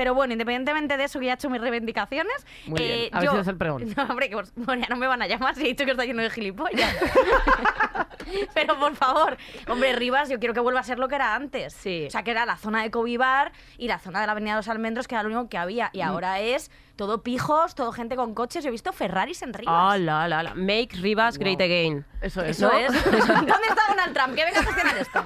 [0.00, 2.90] Pero bueno, independientemente de eso, que ya he hecho mis reivindicaciones, Muy bien.
[3.00, 3.84] eh, A ver yo- si das el pregón.
[3.94, 5.90] No, hombre, que por- bueno, ya no me van a llamar si he dicho que
[5.90, 6.90] está lleno de gilipollas.
[8.54, 9.36] Pero por favor,
[9.68, 11.74] hombre, Rivas, yo quiero que vuelva a ser lo que era antes.
[11.74, 12.04] Sí.
[12.06, 14.56] O sea, que era la zona de Covivar y la zona de la Avenida de
[14.58, 15.88] los Almendros, que era lo único que había.
[15.92, 15.96] Mm.
[15.96, 18.62] Y ahora es todo pijos, todo gente con coches.
[18.64, 19.74] Yo he visto Ferraris en Rivas.
[19.76, 20.54] Ah, la, la, la.
[20.54, 21.44] Make Rivas Wow.
[21.44, 22.06] great again.
[22.22, 22.56] Eso es.
[22.56, 22.78] Eso ¿no?
[22.78, 22.92] es.
[23.04, 24.34] ¿Dónde está Donald Trump?
[24.34, 25.24] Que venga a gestionar esto.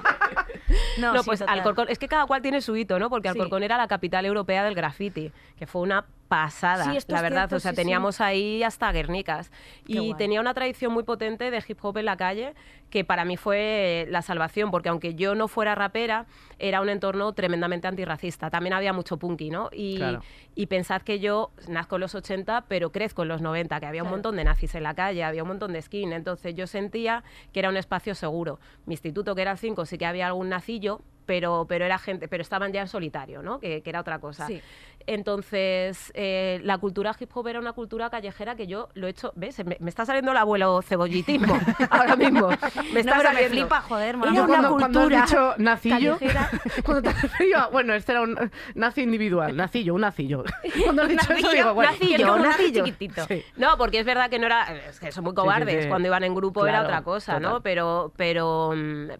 [0.97, 1.57] No, sí, pues total.
[1.59, 3.09] Alcorcón, es que cada cual tiene su hito, ¿no?
[3.09, 3.37] Porque Sí.
[3.37, 7.41] Alcorcón era la capital europea del graffiti, que fue una pasada, Sí, la verdad.
[7.41, 7.81] cierto, o sea, sí, sí.
[7.83, 9.51] teníamos ahí hasta Guernicas.
[9.85, 10.13] Qué Y guay.
[10.15, 12.53] tenía una tradición muy potente de hip hop en la calle,
[12.89, 16.25] que para mí fue la salvación, porque aunque yo no fuera rapera,
[16.59, 18.49] era un entorno tremendamente antirracista.
[18.49, 19.69] También había mucho punky, ¿no?
[19.71, 20.21] Y, Claro.
[20.55, 24.03] y pensad que yo nazco en los 80, pero crezco en los 90, que había
[24.03, 26.13] un montón de nazis en la calle, había un montón de skin.
[26.13, 27.23] Entonces yo sentía
[27.53, 28.59] que era un espacio seguro.
[28.85, 32.27] Mi instituto, que era el 5, sí que había algún nacillo, pero, pero era gente,
[32.27, 33.59] pero estaban ya en solitario, ¿no?
[33.59, 34.47] Que, que era otra cosa.
[34.47, 34.61] Sí.
[35.07, 39.31] Entonces, eh, la cultura hip hop era una cultura callejera que yo lo he hecho,
[39.35, 39.63] ¿ves?
[39.63, 41.55] Me, me está saliendo el abuelo cebollitismo
[41.91, 42.49] ahora mismo.
[42.49, 43.49] Me No, está me saliendo.
[43.51, 46.49] flipa, joder, Era una cuando, cuando cultura has dicho nacillo, callejera.
[46.83, 50.43] cuando te a- bueno, este era un nazi individual, nacillo, un nacillo.
[50.83, 52.85] Cuando has dicho eso Nacillo, digo, bueno, nacillo, era nacillo.
[52.85, 53.25] chiquitito.
[53.27, 53.43] Sí.
[53.57, 54.75] No, porque es verdad que no era.
[54.89, 55.83] Es que son muy Sí, sí, cobardes.
[55.83, 55.89] sí.
[55.89, 57.51] Cuando iban en grupo era Claro, otra cosa, total.
[57.53, 57.61] ¿no?
[57.61, 58.71] Pero, pero,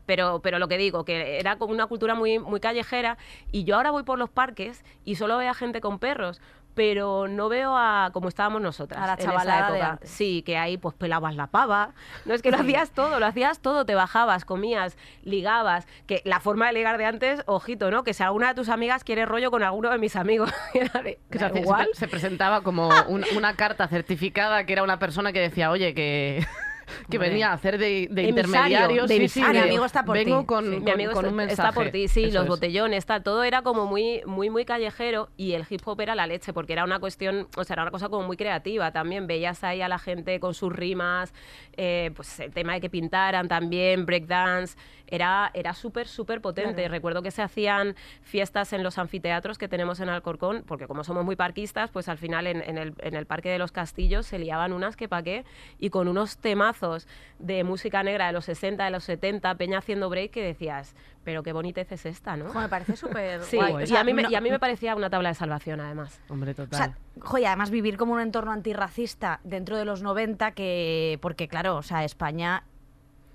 [0.06, 3.18] pero, pero lo que digo, que era como una cultura muy, muy callejera.
[3.52, 6.42] Y yo ahora voy por los parques y solo veo a gente con perros.
[6.74, 9.30] Pero no veo a como estábamos nosotras A la en esa
[9.72, 9.92] de época.
[9.92, 10.10] antes.
[10.12, 11.94] Sí, que ahí pues pelabas la pava.
[12.26, 15.88] No es que lo hacías todo, lo hacías todo, te bajabas, comías, ligabas.
[16.06, 18.04] Que la forma de ligar de antes, ojito, ¿no?
[18.04, 21.40] Que si alguna de tus amigas quiere rollo con alguno de mis amigos, de, que
[21.40, 21.88] se, "Da hacía- se igual.
[21.94, 26.46] se presentaba como una carta certificada que era una persona que decía, oye, que,
[27.10, 27.30] que Hombre.
[27.30, 29.06] venía a hacer de, de intermediario.
[29.08, 30.46] de sí, de- Ah, mi amigo está por vengo ti.
[30.46, 30.72] con, Sí.
[30.76, 31.54] con- Mi amigo con está, un mensaje.
[31.70, 32.50] está por ti, sí, Eso los es.
[32.50, 36.28] botellones, tal, todo era como muy, muy, muy callejero y el hip hop era la
[36.28, 39.28] leche, porque era una cuestión, o sea, era una cosa como muy creativa también.
[39.28, 41.34] Veías ahí a la gente con sus rimas,
[41.78, 44.78] eh, pues el tema de que pintaran también, breakdance,
[45.08, 46.74] era, era súper, súper potente.
[46.76, 46.92] Claro.
[46.92, 51.24] Recuerdo que se hacían fiestas en los anfiteatros que tenemos en Alcorcón, porque como somos
[51.24, 54.40] muy parquistas, pues al final en, en el, en el Parque de los Castillos se
[54.40, 55.46] liaban unas que pa' qué,
[55.80, 56.38] y con unos
[56.76, 57.08] temazos
[57.40, 61.44] de música negra de los 60, de los 70, Peña haciendo break, que decías, pero
[61.44, 62.52] qué bonitez es esta, ¿no?
[62.52, 63.74] Jo, me parece súper Sí, guay.
[63.74, 65.80] O y, a mí me, no- y a mí me parecía una tabla de salvación,
[65.82, 66.20] además.
[66.30, 66.78] Hombre, O total.
[66.78, 71.18] sea, joya, además vivir como un entorno antirracista dentro de los 90, que.
[71.22, 72.64] Porque, claro, o sea, España.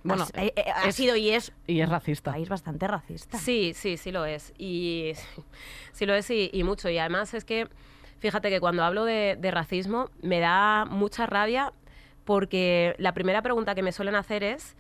[0.03, 2.33] Bueno, ha, eh, eh, ha es- sido y es y es un racista.
[2.33, 3.37] país bastante racista.
[3.39, 4.53] Sí, sí, sí lo es.
[4.57, 5.13] Y
[5.93, 6.89] sí lo es y, y mucho.
[6.89, 7.69] Y además es que,
[8.19, 11.75] fíjate que cuando hablo de, de racismo me da mucha rabia
[12.25, 14.77] porque la primera pregunta que me suelen hacer es,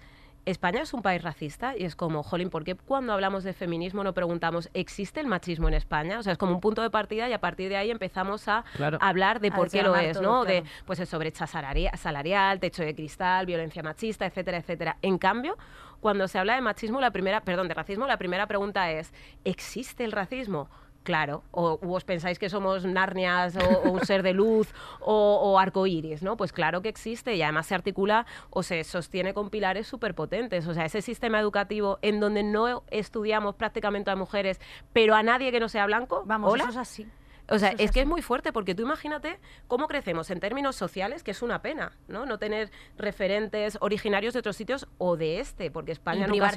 [0.46, 1.76] ¿España es un país racista?
[1.76, 5.68] Y es como, jolín, ¿por qué cuando hablamos de feminismo no preguntamos, ¿existe el machismo
[5.68, 6.18] en España?
[6.18, 8.64] O sea, es como un punto de partida y a partir de ahí empezamos a
[8.74, 8.96] Claro.
[9.02, 10.44] hablar de A por qué lo es, todo, ¿no?
[10.46, 14.96] De, pues eso, brecha salaria- salarial, techo de cristal, violencia machista, etcétera, etcétera.
[15.02, 15.58] En cambio,
[16.00, 19.12] cuando se habla de machismo, la primera, perdón, de racismo, la primera pregunta es,
[19.44, 20.70] ¿existe el racismo?
[21.10, 25.40] Claro, o u os pensáis que somos Narnias o, o un ser de luz o,
[25.42, 26.36] o arcoíris, ¿no?
[26.36, 30.68] Pues claro que existe y además se articula o se sostiene con pilares súper potentes.
[30.68, 34.60] O sea, ese sistema educativo en donde no estudiamos prácticamente a mujeres,
[34.92, 36.62] pero a nadie que no sea blanco, Vamos, ¿hola?
[36.62, 37.06] eso es así.
[37.52, 40.76] O sea, es, es que es muy fuerte porque tú imagínate cómo crecemos en términos
[40.76, 42.24] sociales, que es una pena, ¿no?
[42.24, 46.52] No tener referentes originarios de otros sitios o de este, porque España Y nunca ha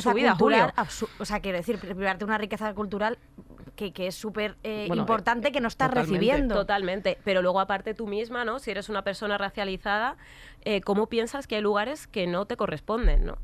[0.00, 1.08] su vida, cultural, Julio.
[1.18, 3.18] o sea, quiero decir, privarte de una riqueza cultural
[3.78, 6.18] que, que es súper eh, Bueno, importante eh, que no estás totalmente.
[6.18, 6.54] recibiendo.
[6.56, 8.58] Totalmente, pero luego aparte tú misma, ¿no?
[8.58, 10.16] Si eres una persona racializada,
[10.64, 13.38] eh, ¿cómo piensas que hay lugares que no te corresponden, ¿no?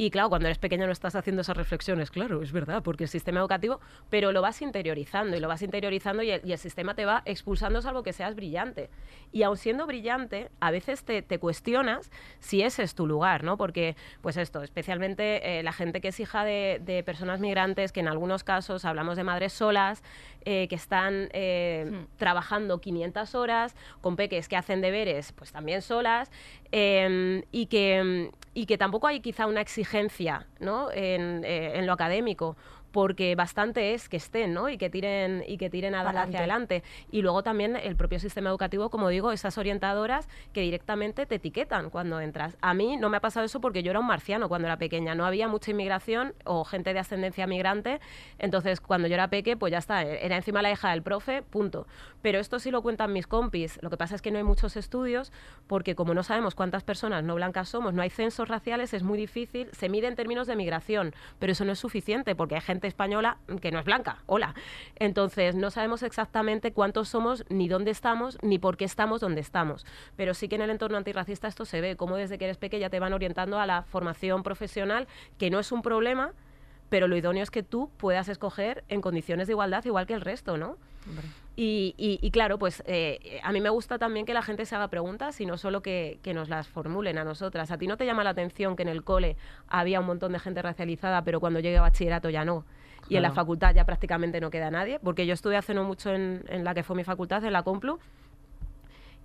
[0.00, 3.10] Y claro, cuando eres pequeño no estás haciendo esas reflexiones, claro, es verdad, porque el
[3.10, 7.20] sistema educativo, pero lo vas interiorizando y lo vas interiorizando y el, sistema te va
[7.26, 8.88] expulsando salvo que seas brillante.
[9.30, 13.58] Y aun siendo brillante, a veces te, te cuestionas si ese es tu lugar, ¿no?
[13.58, 18.00] Porque, pues esto, especialmente eh, la gente que es hija de, de personas migrantes, que
[18.00, 20.02] en algunos casos hablamos de madres solas,
[20.44, 22.06] eh, que están eh, Hmm.
[22.16, 26.30] trabajando 500 horas, con peques que hacen deberes, pues también solas,
[26.72, 30.90] eh, y, que, y que tampoco hay quizá una exigencia ¿no?
[30.92, 32.56] en, eh, en lo académico,
[32.92, 34.68] porque bastante es que estén, ¿no?
[34.68, 36.82] Y que tiren, y que tiren hacia adelante.
[37.10, 41.90] Y luego también el propio sistema educativo, como digo, esas orientadoras que directamente te etiquetan
[41.90, 42.56] cuando entras.
[42.60, 45.14] A mí no me ha pasado eso porque yo era un marciano cuando era pequeña.
[45.14, 48.00] No había mucha inmigración o gente de ascendencia migrante.
[48.38, 50.02] Entonces, cuando yo era peque, pues ya está.
[50.02, 51.86] Era encima la hija del profe, punto.
[52.22, 53.78] Pero esto sí lo cuentan mis compis.
[53.82, 55.32] Lo que pasa es que no hay muchos estudios
[55.66, 59.18] porque como no sabemos cuántas personas no blancas somos, no hay censos raciales, es muy
[59.18, 59.68] difícil.
[59.72, 63.38] Se mide en términos de migración, pero eso no es suficiente porque hay gente española
[63.60, 64.18] que no es blanca.
[64.26, 64.54] Hola.
[64.96, 69.86] Entonces, no sabemos exactamente cuántos somos, ni dónde estamos, ni por qué estamos donde estamos.
[70.16, 72.90] Pero sí que en el entorno antirracista esto se ve, como desde que eres pequeña
[72.90, 75.08] te van orientando a la formación profesional,
[75.38, 76.32] que no es un problema,
[76.88, 80.20] pero lo idóneo es que tú puedas escoger en condiciones de igualdad igual que el
[80.20, 80.76] resto, ¿no?
[81.62, 84.74] Y, y- y claro, pues eh, a mí me gusta también que la gente se
[84.76, 87.70] haga preguntas y no solo que, que nos las formulen a nosotras.
[87.70, 89.36] ¿A ti no te llama la atención que en el cole
[89.68, 92.64] había un montón de gente racializada, pero cuando llegue a bachillerato ya no?
[93.10, 96.14] Y en la facultad ya prácticamente no queda nadie, porque yo estuve hace no mucho
[96.14, 97.98] en, en la que fue mi facultad, en la Complu,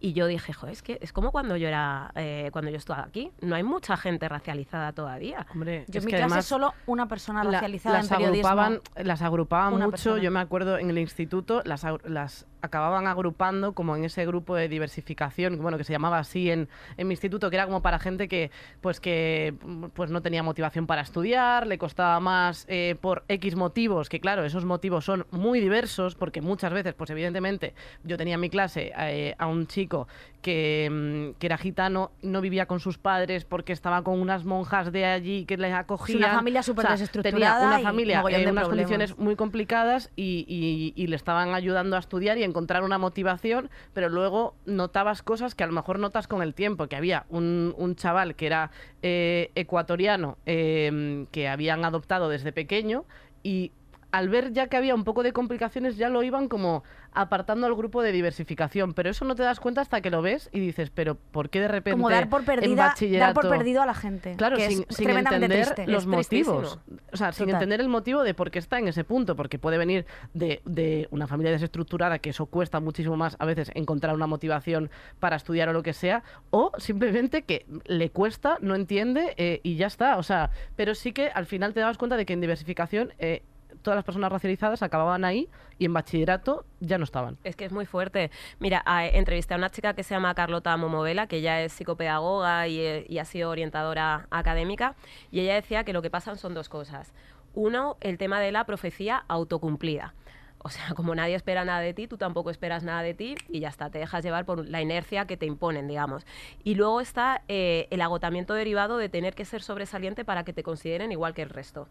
[0.06, 3.03] y yo dije, joder, es que es como cuando yo era, eh, cuando yo estaba
[3.03, 3.32] aquí.
[3.41, 5.45] No hay mucha gente racializada todavía.
[5.53, 8.47] Hombre, Yo en mi que clase además solo una persona la- racializada las en periodismo.
[8.49, 9.89] agrupaban, las agrupaban mucho.
[9.91, 10.22] persona.
[10.22, 14.55] Yo me acuerdo en el instituto las, agru- las acababan agrupando como en ese grupo
[14.55, 17.99] de diversificación, bueno, que se llamaba así en, en mi instituto, que era como para
[17.99, 18.51] gente que
[18.82, 19.53] pues que
[19.93, 24.45] pues no tenía motivación para estudiar, le costaba más eh, por X motivos, que claro,
[24.45, 28.91] esos motivos son muy diversos, porque muchas veces, pues evidentemente, yo tenía en mi clase
[28.97, 30.07] eh, a un chico
[30.41, 30.89] que,
[31.36, 35.05] mm, que era gitano, no vivía con sus padres porque estaba con unas monjas de
[35.05, 36.20] allí que le acogían.
[36.36, 38.68] familia súper tenía desestructurada una y familia eh, de unas problemas.
[38.68, 43.70] condiciones muy complicadas y, y- y le estaban ayudando a estudiar y encontrar una motivación,
[43.93, 47.76] pero luego notabas cosas que a lo mejor notas con el tiempo, que había un,
[47.78, 53.03] un chaval que era eh, ecuatoriano eh, que habían adoptado desde pequeño
[53.43, 53.74] y
[54.16, 57.76] al ver ya que había un poco de complicaciones ya lo iban como apartando al
[57.76, 60.89] grupo de diversificación, pero eso no te das cuenta hasta que lo ves y dices,
[60.89, 63.93] pero ¿por qué de repente Como dar por en perdida, dar por perdido a la
[63.93, 64.36] gente.
[64.38, 65.91] Claro, que sin, es sin tremendamente entender triste.
[65.91, 66.80] los Es motivos.
[67.11, 69.78] O sea, sin entender el motivo de por qué está en ese punto, porque puede
[69.78, 74.28] venir de, de una familia desestructurada, que eso cuesta muchísimo más a veces encontrar una
[74.28, 74.89] motivación
[75.20, 79.76] para estudiar o lo que sea, o simplemente que le cuesta, no entiende eh, y
[79.76, 80.18] ya está.
[80.18, 83.43] O sea, pero sí que al final te dabas cuenta de que en diversificación eh,
[83.86, 85.47] todas las personas racializadas acababan ahí
[85.79, 87.38] y en bachillerato ya no estaban.
[87.45, 88.31] Es que es muy fuerte.
[88.59, 92.67] Mira, a- entrevisté a una chica que se llama Carlota Momovela, que ella es psicopedagoga
[92.67, 94.95] y, eh, y ha sido orientadora académica,
[95.31, 97.13] y ella decía que lo que pasan son dos cosas.
[97.53, 100.13] Uno, el tema de la profecía autocumplida.
[100.57, 103.59] O sea, como nadie espera nada de ti, tú tampoco esperas nada de ti y
[103.59, 106.25] ya está, te dejas llevar por la inercia que te imponen, digamos.
[106.63, 110.63] Y luego está eh, el agotamiento derivado de tener que ser sobresaliente para que te
[110.63, 111.88] consideren igual que el resto.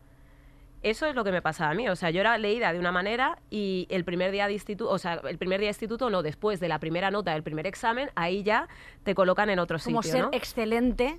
[0.85, 1.89] Eso es lo que me pasaba a mí.
[1.89, 4.99] O sea, yo era leída de una manera y el primer día de instituto, o
[4.99, 8.11] sea, el primer día de instituto no, después de la primera nota del primer examen,
[8.15, 8.69] ahí ya
[9.03, 10.31] te colocan en otro Como sitio, ser ¿no?
[10.33, 11.19] excelente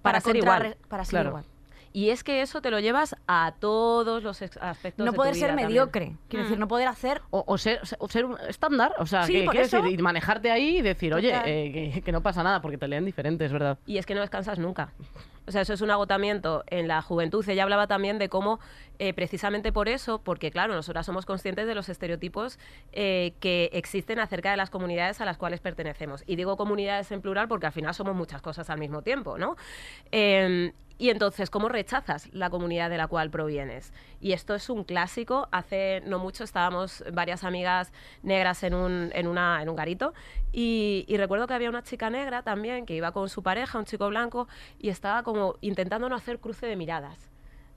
[0.00, 0.76] Para ser igual.
[0.88, 1.28] Para ser Claro.
[1.30, 1.44] igual.
[1.92, 5.34] Y es que eso te lo llevas a todos los aspectos No de tu poder
[5.34, 5.68] vida ser también.
[5.70, 6.16] mediocre.
[6.28, 6.46] Quiero Mm.
[6.46, 9.42] decir, no poder hacer O, o ser, o ser un estándar, o sea, Sí, que,
[9.42, 9.82] por quiero eso.
[9.82, 12.86] decir, y manejarte ahí y decir, oye, eh, que, que no pasa nada porque te
[12.86, 13.76] leen diferente, es verdad.
[13.86, 14.92] Y es que no descansas nunca.
[15.50, 17.44] O sea, eso es un agotamiento en la juventud.
[17.48, 18.60] Ella hablaba también de cómo,
[19.00, 22.60] eh, precisamente por eso, porque claro, nosotras somos conscientes de los estereotipos
[22.92, 26.22] eh, que existen acerca de las comunidades a las cuales pertenecemos.
[26.24, 29.56] Y digo comunidades en plural porque al final somos muchas cosas al mismo tiempo, ¿no?
[30.12, 33.94] Eh, y entonces, ¿cómo rechazas la comunidad de la cual provienes?
[34.20, 35.48] Y esto es un clásico.
[35.50, 37.90] Hace no mucho estábamos varias amigas
[38.22, 40.12] negras en un, en una, en un garito
[40.52, 43.86] y, y recuerdo que había una chica negra también que iba con su pareja, un
[43.86, 44.46] chico blanco,
[44.78, 47.29] y estaba como intentando no hacer cruce de miradas.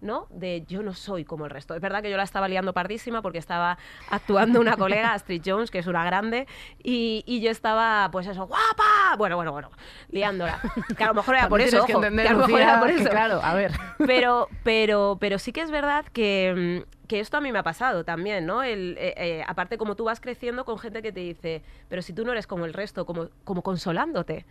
[0.03, 0.27] ¿No?
[0.29, 1.73] De yo no soy como el resto.
[1.73, 3.77] Es verdad que yo la estaba liando pardísima porque estaba
[4.09, 6.47] actuando una colega, Astrid Jones, que es una grande,
[6.83, 9.15] y, y yo estaba, pues eso, ¡guapa!
[9.17, 9.71] Bueno, bueno, bueno,
[10.09, 10.59] liándola.
[10.97, 12.79] Que a lo mejor era por eso, que entender, que a lo mejor Lucía, era
[12.79, 13.09] por eso.
[13.09, 13.71] claro, a ver.
[14.05, 17.63] Pero, pero, pero sí que es verdad que, mm, que esto a mí me ha
[17.63, 18.61] pasado también, ¿no?
[18.63, 22.13] El, eh, eh, aparte, como tú vas creciendo con gente que te dice, pero si
[22.13, 24.45] tú no eres como el resto, como, como consolándote.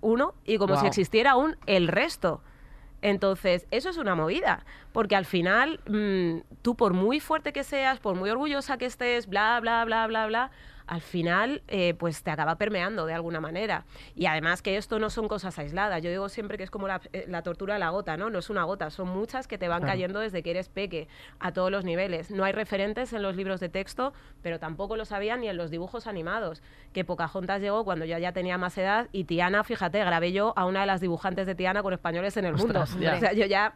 [0.00, 0.88] Uno, y como si Guau.
[0.88, 2.42] existiera un el resto.
[3.02, 8.00] Entonces, eso es una movida, porque al final, mm, tú por muy fuerte que seas,
[8.00, 10.50] por muy orgullosa que estés, bla, bla, bla, bla, bla,
[10.86, 13.84] al final, eh, pues te acaba permeando de alguna manera.
[14.14, 16.02] Y además que esto no son cosas aisladas.
[16.02, 18.30] Yo digo siempre que es como la, eh, la tortura de la gota, ¿no?
[18.30, 19.92] No es una gota, son muchas que te van Claro.
[19.92, 21.08] cayendo desde que eres peque,
[21.40, 22.30] a todos los niveles.
[22.30, 24.12] No hay referentes en los libros de texto,
[24.42, 26.62] pero tampoco los había ni en los dibujos animados.
[26.92, 30.64] Que Pocahontas llegó cuando yo ya tenía más edad y Tiana, fíjate, grabé yo a
[30.66, 32.84] una de las dibujantes de Tiana con españoles en el mundo.
[33.00, 33.14] Ya.
[33.16, 33.74] O sea, yo ya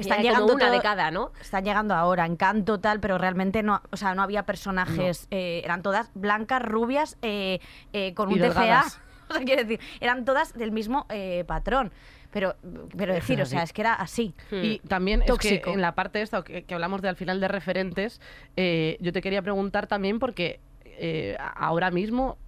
[0.00, 1.32] Están llegando una todo- de cada, ¿no?
[1.40, 5.82] Están llegando ahora, encanto tal, pero realmente no, o sea, no había personajes, eh, eran
[5.82, 7.60] todas blancas, rubias, eh,
[7.92, 8.48] eh, con Y un TCA.
[8.48, 9.00] delgadas.
[9.30, 11.92] O sea, quiero decir, eran todas del mismo eh, patrón.
[12.32, 12.56] Pero,
[12.96, 14.34] pero Es decir, es o sea, es que era así.
[14.50, 15.66] Y también es Tóxico.
[15.66, 18.20] que en la parte esta que, que hablamos de al final de referentes,
[18.56, 22.38] eh, yo te quería preguntar también porque eh, ahora mismo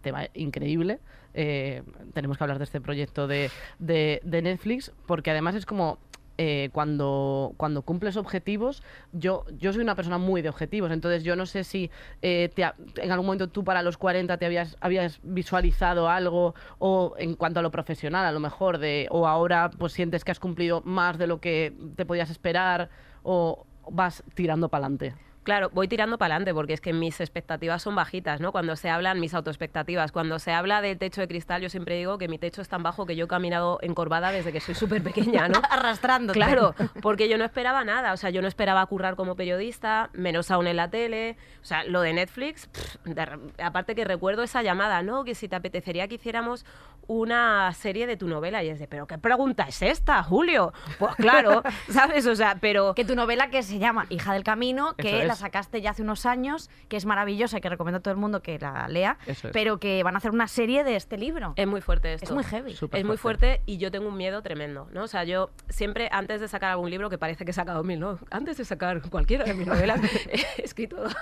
[0.00, 1.00] te va increíble.
[1.34, 1.82] eh,
[2.14, 5.98] tenemos que hablar de este proyecto de, de- de Netflix porque además es como
[6.38, 11.36] eh, cuando, cuando cumples objetivos, yo, yo soy una persona muy de objetivos, entonces yo
[11.36, 11.90] no sé si
[12.22, 16.54] eh, te ha- en algún momento tú para los 40 te habías, habías visualizado algo
[16.78, 20.30] o en cuanto a lo profesional a lo mejor, de, o ahora pues sientes que
[20.30, 22.90] has cumplido más de lo que te podías esperar
[23.22, 25.14] o vas tirando para adelante.
[25.42, 28.52] Claro, voy tirando para adelante porque es que mis expectativas son bajitas, ¿no?
[28.52, 32.16] Cuando se hablan mis autoexpectativas, cuando se habla del techo de cristal, yo siempre digo
[32.16, 35.02] que mi techo es tan bajo que yo he caminado encorvada desde que soy súper
[35.02, 35.60] pequeña, ¿no?
[35.70, 36.38] Arrastrándote.
[36.38, 40.50] Claro, porque yo no esperaba nada, o sea, yo no esperaba currar como periodista, menos
[40.52, 44.44] aún en la tele, o sea, lo de Netflix, pff, de re- aparte que recuerdo
[44.44, 45.24] esa llamada, ¿no?
[45.24, 46.64] Que si te apetecería que hiciéramos
[47.08, 50.72] una serie de tu novela y es de, pero ¿qué pregunta es esta, Julio?
[51.00, 52.26] Pues claro, ¿sabes?
[52.26, 52.94] O sea, pero...
[52.94, 56.02] Que tu novela que se llama Hija del Camino, que Eso la sacaste ya hace
[56.02, 59.18] unos años, que es maravillosa y que recomiendo a todo el mundo que la lea,
[59.26, 59.52] Eso es.
[59.52, 61.54] pero que van a hacer una serie de este libro.
[61.56, 62.26] Es muy fuerte esto.
[62.26, 62.74] Es muy heavy.
[62.74, 63.46] Súper es muy fuerte.
[63.46, 65.04] fuerte y yo tengo un miedo tremendo, ¿no?
[65.04, 67.98] O sea, yo siempre, antes de sacar algún libro, que parece que he sacado mil,
[67.98, 68.18] ¿no?
[68.30, 70.00] Antes de sacar cualquiera de mis novelas,
[70.58, 71.14] he escrito dos.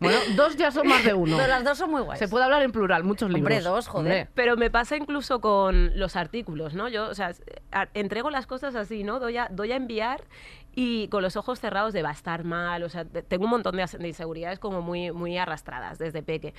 [0.00, 1.36] Bueno, dos ya son más de uno.
[1.36, 2.18] Pero las dos son muy guays.
[2.18, 3.42] Se puede hablar en plural, muchos libros.
[3.42, 4.06] Hombre, dos, joder.
[4.06, 4.28] Hombre.
[4.34, 6.88] Pero me pasa incluso con los artículos, ¿no?
[6.88, 7.32] Yo, o sea,
[7.94, 9.18] entrego las cosas así, ¿no?
[9.18, 10.22] Doy a, doy a enviar
[10.78, 13.50] y con los ojos cerrados de va a estar mal, o sea, te- tengo un
[13.50, 16.52] montón de, de inseguridades como muy, muy arrastradas desde peque.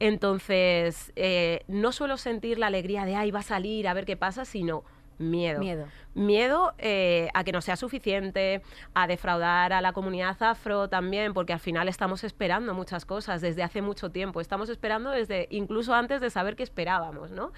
[0.00, 4.16] Entonces, eh, no suelo sentir la alegría de, ay, va a salir, a ver qué
[4.16, 4.82] pasa, sino
[5.18, 5.60] miedo.
[5.60, 5.86] Miedo.
[6.14, 8.62] Miedo eh, a que no sea suficiente,
[8.94, 13.62] a defraudar a la comunidad afro también, porque al final estamos esperando muchas cosas desde
[13.62, 14.40] hace mucho tiempo.
[14.40, 17.52] Estamos esperando desde incluso antes de saber qué esperábamos, ¿no?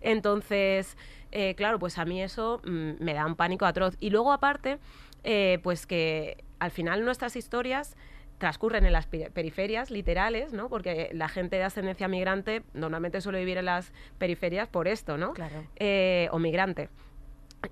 [0.00, 0.96] Entonces,
[1.32, 3.96] eh, claro, pues a mí eso mm, me da un pánico atroz.
[4.00, 4.78] Y luego, aparte,
[5.24, 7.96] eh, pues que al final nuestras historias
[8.38, 10.68] transcurren en las pe- periferias literales, ¿no?
[10.68, 15.32] Porque la gente de ascendencia migrante normalmente suele vivir en las periferias por esto, ¿no?
[15.32, 15.64] Claro.
[15.76, 16.88] Eh, o migrante.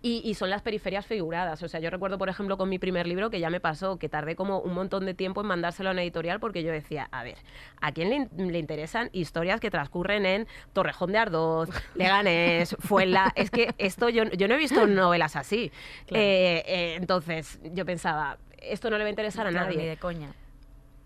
[0.03, 1.63] Y, y son las periferias figuradas.
[1.63, 4.09] O sea, yo recuerdo, por ejemplo, con mi primer libro que ya me pasó, que
[4.09, 7.23] tardé como un montón de tiempo en mandárselo a una editorial porque yo decía, a
[7.23, 7.37] ver,
[7.81, 13.33] ¿a quién le, in- le interesan historias que transcurren en Torrejón de Ardoz, Leganés, Fuenla?
[13.37, 15.71] Es que esto yo, yo no he visto novelas así.
[16.09, 19.77] Eh, eh, entonces, yo pensaba, esto no le va a interesar a nadie.
[19.77, 20.35] ni de coña.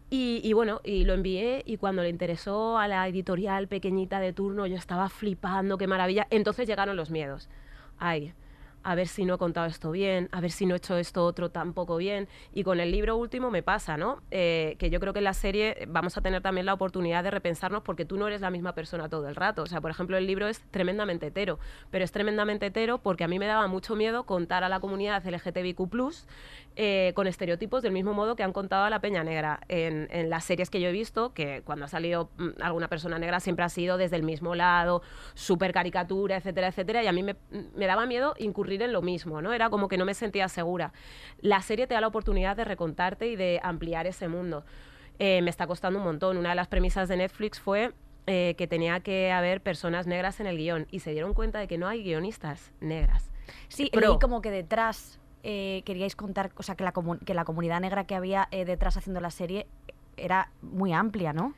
[0.08, 4.32] Y, y bueno, y lo envié y cuando le interesó a la editorial pequeñita de
[4.32, 6.26] turno, yo estaba flipando, qué maravilla.
[6.30, 7.48] Entonces llegaron los miedos.
[7.98, 8.32] Ay,
[8.82, 11.24] a ver si no he contado esto bien, a ver si no he hecho esto
[11.24, 12.28] otro tampoco bien.
[12.52, 14.22] Y con el libro último me pasa, ¿no?
[14.30, 17.30] Eh, que yo creo que en la serie vamos a tener también la oportunidad de
[17.30, 19.62] repensarnos porque tú no eres la misma persona todo el rato.
[19.62, 21.58] O sea, por ejemplo, el libro es tremendamente hetero,
[21.90, 25.24] pero es tremendamente hetero porque a mí me daba mucho miedo contar a la comunidad
[25.26, 25.80] LGTBIQ+,
[26.76, 30.44] eh, con estereotipos del mismo modo que han contado a la Peña Negra en, las
[30.44, 33.68] series que yo he visto, que cuando ha salido mm, alguna persona negra siempre ha
[33.68, 35.02] sido desde el mismo lado,
[35.34, 37.36] súper caricatura, etcétera, etcétera, y a mí me,
[37.74, 39.52] me daba miedo incurrir en lo mismo, ¿no?
[39.52, 40.92] Era como que no me sentía segura.
[41.40, 44.64] La serie te da la oportunidad de recontarte y de ampliar ese mundo.
[45.18, 46.36] Eh, me está costando un montón.
[46.36, 47.92] Una de las premisas de Netflix fue
[48.26, 51.66] eh, que tenía que haber personas negras en el guion y se dieron cuenta de
[51.68, 53.30] que no hay guionistas negras.
[53.68, 54.00] Sí, Pro.
[54.08, 57.80] leí como que detrás eh, queríais contar, o sea, que la, comu- que la comunidad
[57.80, 59.66] negra que había detrás haciendo la serie
[60.16, 61.54] era muy amplia, ¿no?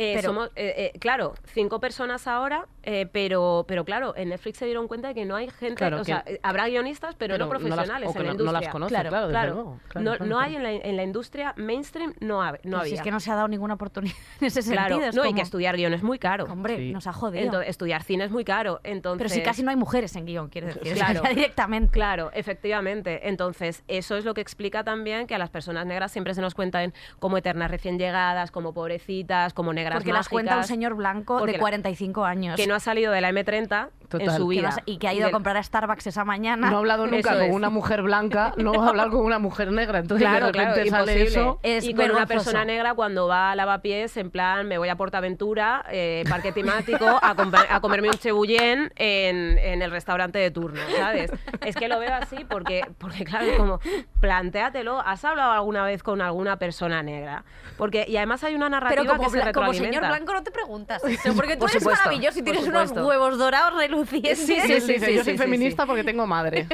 [0.00, 4.58] Eh, Pero- somos, eh, eh, claro, cinco personas ahora, eh, pero, pero claro, en Netflix
[4.58, 7.16] se dieron cuenta de que no hay gente, Claro, o que- sea, eh, habrá guionistas,
[7.16, 8.60] pero, no las- profesionales o que en la no, no industria.
[8.60, 9.80] las conoce, Claro, claro, desde Claro, luego.
[9.88, 12.90] Claro, no, no hay en la, en la industria mainstream, no, hab- no Pero había.
[12.90, 15.08] Si es que no se ha dado ninguna oportunidad en ese claro, sentido.
[15.10, 16.44] es no, y como- que estudiar guion es muy caro.
[16.44, 16.92] Hombre, Sí.
[16.92, 17.60] nos ha jodido.
[17.60, 19.18] Estudiar cine es muy caro, entonces...
[19.32, 20.94] Pero si casi no hay mujeres en guion, quiero decir.
[20.94, 21.22] Claro.
[21.28, 21.90] directamente.
[21.92, 23.28] Claro, efectivamente.
[23.28, 26.54] Entonces, eso es lo que explica también que a las personas negras siempre se nos
[26.54, 30.94] cuentan como eternas recién llegadas, como pobrecitas, como negras Porque las cuenta un mágicas, señor
[30.94, 32.56] blanco de la- 45 años.
[32.56, 34.36] que no ha salido de la M30 en Total.
[34.36, 34.70] su Que que vida.
[34.72, 36.70] sa- y que ha ido a comprar a Starbucks esa mañana.
[36.70, 37.54] No ha hablado nunca Eso con es.
[37.54, 39.98] una mujer blanca, no va a hablar con una mujer negra.
[39.98, 41.40] Entonces Claro, de repente claro, sale imposible.
[41.42, 41.60] eso.
[41.62, 44.96] Es y con una persona negra cuando va a lavapiés, en plan, me voy a
[44.96, 50.50] Portaventura, eh, parque temático, a, compra- a comerme un chebullén en, en el restaurante de
[50.50, 51.30] turno, ¿sabes?
[51.64, 53.80] Es que lo veo así porque, porque claro, es como,
[54.20, 57.44] plantéatelo, ¿has hablado alguna vez con alguna persona negra?
[57.76, 60.50] Porque, y además hay una narrativa Pero como, que se como señor blanco no te
[60.50, 63.74] preguntas eso, porque tú Por eres supuesto, maravilloso y tienes unos huevos dorados
[64.06, 64.46] Sí, sí,
[64.80, 66.66] sí, yo soy sí, feminista porque tengo madre.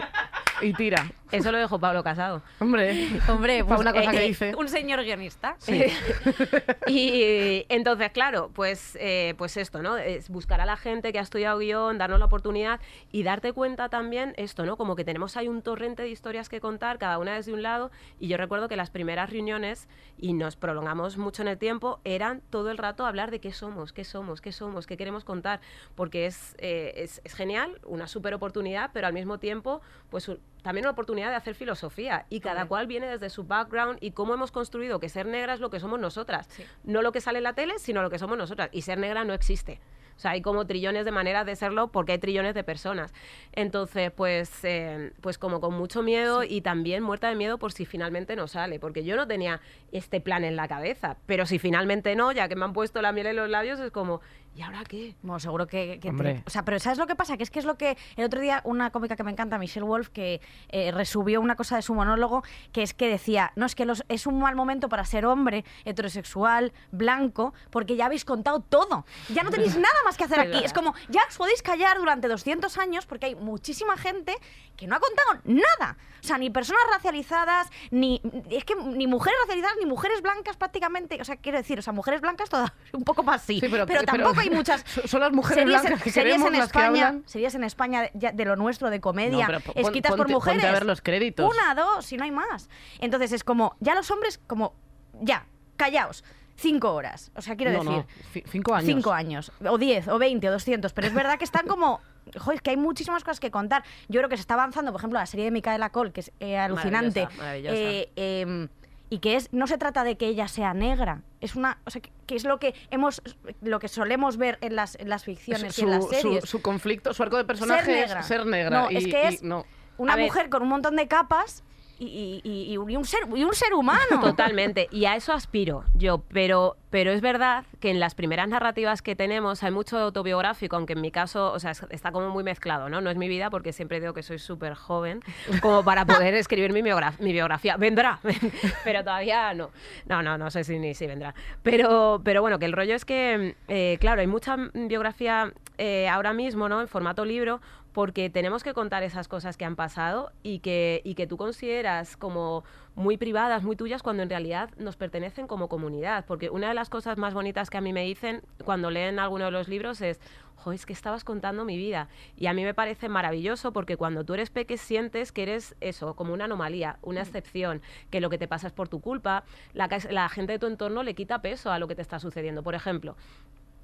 [0.62, 1.06] y tira.
[1.32, 2.42] Eso lo dejó Pablo Casado.
[2.60, 4.54] Hombre, Hombre, pues, una cosa eh, que eh, dice.
[4.54, 5.56] Un señor guionista.
[6.86, 9.96] y eh, entonces, claro, pues, eh, pues esto, ¿no?
[9.96, 12.80] Es buscar a la gente que ha estudiado guion, darnos la oportunidad
[13.10, 14.76] y darte cuenta también esto, ¿no?
[14.76, 17.90] Como que tenemos ahí un torrente de historias que contar, cada una desde un lado.
[18.18, 22.42] Y yo recuerdo que las primeras reuniones, y nos prolongamos mucho en el tiempo, eran
[22.50, 25.60] todo el rato hablar de qué somos, qué somos, qué somos, qué queremos contar.
[25.94, 29.80] Porque es, eh, es, es genial, una súper oportunidad, pero al mismo tiempo,
[30.10, 30.30] pues
[30.62, 32.26] también una oportunidad de hacer filosofía.
[32.30, 35.60] Y cada cual viene desde su background y cómo hemos construido que ser negra es
[35.60, 36.46] lo que somos nosotras.
[36.50, 36.64] Sí.
[36.84, 38.68] No lo que sale en la tele, sino lo que somos nosotras.
[38.72, 39.80] Y ser negra no existe.
[40.16, 43.12] O sea, hay como trillones de maneras de serlo porque hay trillones de personas.
[43.52, 47.86] Entonces, pues, eh, pues como con mucho miedo y también muerta de miedo por si
[47.86, 48.78] finalmente no sale.
[48.78, 49.60] Porque yo no tenía
[49.90, 51.16] este plan en la cabeza.
[51.26, 53.90] Pero si finalmente no, ya que me han puesto la miel en los labios, es
[53.90, 54.20] como,
[54.54, 55.14] ¿y ahora qué?
[55.22, 55.98] Bueno, seguro que...
[56.00, 56.34] que Hombre.
[56.34, 57.36] te- o sea, pero ¿sabes lo que pasa?
[57.36, 57.96] Que es que es lo que...
[58.16, 61.76] El otro día una cómica que me encanta, Michelle Wolf, que eh, resubió una cosa
[61.76, 62.42] de su monólogo,
[62.72, 65.64] que es que decía, no, es que los, es un mal momento para ser hombre,
[65.84, 69.06] heterosexual, blanco, porque ya habéis contado todo.
[69.30, 70.62] Ya no tenéis nada más que hacer aquí.
[70.64, 74.34] Es como, ya os podéis callar durante 200 años, porque hay muchísima gente
[74.76, 75.96] que no ha contado nada.
[76.22, 78.20] O sea, ni personas racializadas, ni...
[78.50, 81.18] Es que ni mujeres racializadas, ni mujeres blancas prácticamente.
[81.20, 83.54] O sea, quiero decir, o sea, mujeres blancas todas un poco más sí.
[83.60, 86.34] Sí, pero- pero, pero- tampoco hay muchas so- son las mujeres series, blancas que series
[86.34, 87.22] queremos en las que España, hablan.
[87.26, 90.60] series en España de lo nuestro de comedia, No, pon- escritas por mujeres.
[90.62, 91.50] ponte a ver los créditos.
[91.52, 92.68] Una, dos, y no hay más.
[93.00, 94.74] Entonces es como, ya los hombres, como,
[95.20, 96.24] ya, callaos,
[96.56, 97.30] cinco horas.
[97.34, 98.86] O sea, quiero no, decir, no, ci- cinco años.
[98.86, 102.00] cinco años, o diez, o veinte, o doscientos, pero es verdad que están como...
[102.38, 103.82] Joder, es que hay muchísimas cosas que contar.
[104.08, 106.30] Yo creo que se está avanzando, por ejemplo, la serie de Micaela Cole, que es
[106.38, 107.24] eh, alucinante.
[107.36, 107.74] Maravillosa, maravillosa.
[107.76, 108.68] Eh, em,
[109.12, 112.00] y que es no se trata de que ella sea negra es una o sea
[112.00, 113.20] que, que es lo que hemos
[113.60, 116.62] lo que solemos ver en las, en las ficciones y Su, en las series su
[116.62, 118.80] conflicto, su arco de personaje ser negra es ser negra.
[118.84, 119.66] no y, es que y es no.
[119.98, 120.24] una ver.
[120.24, 121.62] mujer con un montón de capas
[122.06, 127.64] y, y- un ser humano Totalmente, y a eso aspiro yo, pero, pero es verdad
[127.80, 131.58] que en las primeras narrativas que tenemos hay mucho autobiográfico, aunque en mi caso, o
[131.58, 133.00] sea, es- está como muy mezclado, ¿no?
[133.00, 135.20] No es mi vida porque siempre digo que soy súper joven
[135.60, 137.76] como para poder escribir mi biografía.
[137.76, 138.20] Vendrá,
[138.84, 139.70] pero todavía no.
[140.06, 141.34] No, no, no sé si ni si vendrá.
[141.62, 146.32] Pero, pero bueno, que el rollo es que, eh, claro, hay mucha biografía eh, ahora
[146.32, 146.80] mismo, ¿no?
[146.80, 147.60] En formato libro,
[147.92, 152.16] porque tenemos que contar esas cosas que han pasado y que, y que tú consideras
[152.16, 152.64] como
[152.94, 156.24] muy privadas, muy tuyas, cuando en realidad nos pertenecen como comunidad.
[156.26, 159.46] Porque una de las cosas más bonitas que a mí me dicen cuando leen alguno
[159.46, 160.20] de los libros es,
[160.56, 162.08] jo, es que estabas contando mi vida.
[162.36, 166.14] Y a mí me parece maravilloso porque cuando tú eres peque sientes que eres eso,
[166.14, 169.88] como una anomalía, una excepción, que lo que te pasa es por tu culpa, la,
[170.10, 172.62] la gente de tu entorno le quita peso a lo que te está sucediendo.
[172.62, 173.16] Por ejemplo,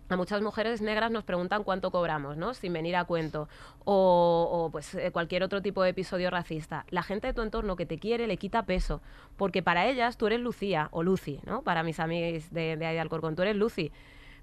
[0.09, 2.54] a muchas mujeres negras nos preguntan cuánto cobramos, ¿no?
[2.54, 3.48] Sin venir a cuento.
[3.84, 6.86] O, o, pues eh, cualquier otro tipo de episodio racista.
[6.90, 9.00] La gente de tu entorno que te quiere le quita peso.
[9.36, 11.62] Porque para ellas tú eres Lucía o Lucy, ¿no?
[11.62, 13.92] Para mis amigos de, de Alcorcón, tú eres Lucy.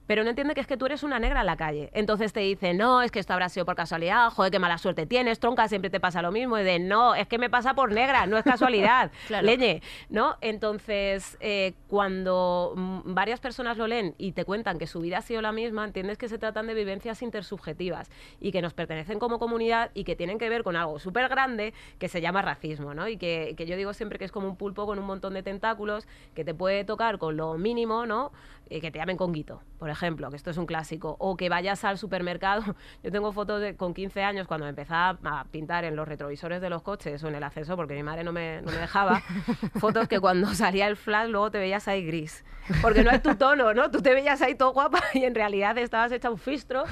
[0.07, 1.89] Pero no entiende que es que tú eres una negra en la calle.
[1.93, 5.05] Entonces te dicen, no, es que esto habrá sido por casualidad, joder, qué mala suerte
[5.05, 6.57] tienes, tronca, siempre te pasa lo mismo.
[6.57, 9.11] Y de, no, es que me pasa por negra, no es casualidad.
[9.27, 9.45] Claro.
[9.47, 10.37] Leñe, ¿no?
[10.41, 15.21] Entonces, eh, cuando mm, varias personas lo leen y te cuentan que su vida ha
[15.21, 19.39] sido la misma, entiendes que se tratan de vivencias intersubjetivas y que nos pertenecen como
[19.39, 23.07] comunidad y que tienen que ver con algo súper grande que se llama racismo, ¿no?
[23.07, 25.41] Y que, que yo digo siempre que es como un pulpo con un montón de
[25.41, 28.31] tentáculos que te puede tocar con lo mínimo, ¿no?
[28.67, 31.15] Eh, que te llamen conguito, por ejemplo, que esto es un clásico.
[31.19, 32.63] O que vayas al supermercado.
[33.03, 36.61] Yo tengo fotos de, con 15 años cuando me empezaba a pintar en los retrovisores
[36.61, 39.21] de los coches o en el acceso porque mi madre no me, no me dejaba.
[39.79, 42.43] fotos que cuando salía el flash luego te veías ahí gris.
[42.81, 43.91] Porque no es tu tono, ¿no?
[43.91, 46.85] Tú te veías ahí todo guapa y en realidad estabas hecha un fistro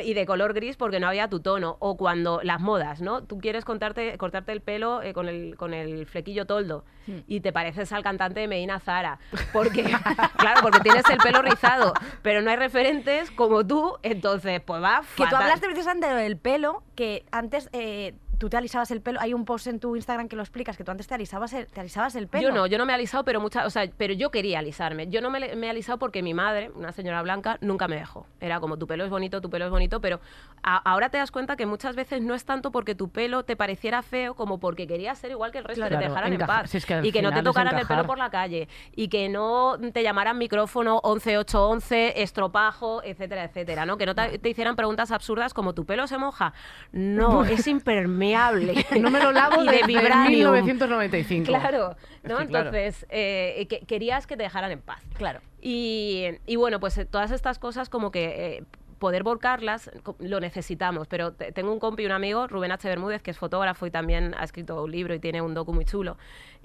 [0.00, 1.76] y de color gris porque no había tu tono.
[1.80, 3.22] O cuando las modas, ¿no?
[3.22, 6.84] Tú quieres contarte, cortarte el pelo eh, con, el, con el flequillo toldo
[7.26, 9.18] y te pareces al cantante de Medina Zara.
[9.52, 9.82] Porque,
[10.36, 15.00] claro, porque tienes el pelo rizado, pero no hay referentes como tú, entonces, pues va
[15.16, 15.42] que tú fatal.
[15.42, 19.68] hablaste precisamente del pelo que antes eh, tú te alisabas el pelo hay un post
[19.68, 22.26] en tu Instagram que lo explicas que tú antes te alisabas el, te alisabas el
[22.26, 24.58] pelo Yo no, yo no me he alisado, pero mucha, o sea, pero yo quería
[24.58, 25.06] alisarme.
[25.06, 28.26] Yo no me, me he alisado porque mi madre, una señora blanca, nunca me dejó.
[28.40, 30.18] Era como tu pelo es bonito, tu pelo es bonito, pero
[30.62, 33.56] a- ahora te das cuenta que muchas veces no es tanto porque tu pelo te
[33.56, 36.38] pareciera feo como porque querías ser igual que el resto y que te dejaran en
[36.40, 38.68] paz Si es que al y que no te tocaran el pelo por la calle
[38.94, 43.96] y que no te llamaran micrófono 11811, estropajo, etcétera, etcétera, ¿no?
[43.96, 46.52] Que no te, te hicieran preguntas absurdas como tu pelo se moja.
[46.92, 48.84] No, es impermeable.
[49.02, 50.52] No me lo lavo y de vibranium.
[50.52, 51.46] 1995.
[51.46, 52.36] Claro, ¿no?
[52.46, 52.68] claro.
[52.68, 55.00] Entonces, eh, que- querías que te dejaran en paz.
[55.14, 58.56] claro Y, y bueno, pues eh, todas estas cosas como que...
[58.58, 58.64] eh,
[59.02, 59.90] poder volcarlas
[60.20, 61.08] lo necesitamos.
[61.08, 62.88] Pero te- tengo un compi, un amigo, Rubén H.
[62.88, 65.84] Bermúdez, que es fotógrafo y también ha escrito un libro y tiene un docu muy
[65.84, 66.16] chulo.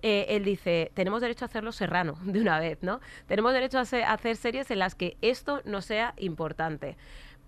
[0.04, 3.00] Eh, él dice, tenemos derecho a hacerlo serrano de una vez, ¿no?
[3.26, 6.96] Tenemos derecho a hacer, a hacer series en las que esto no sea importante.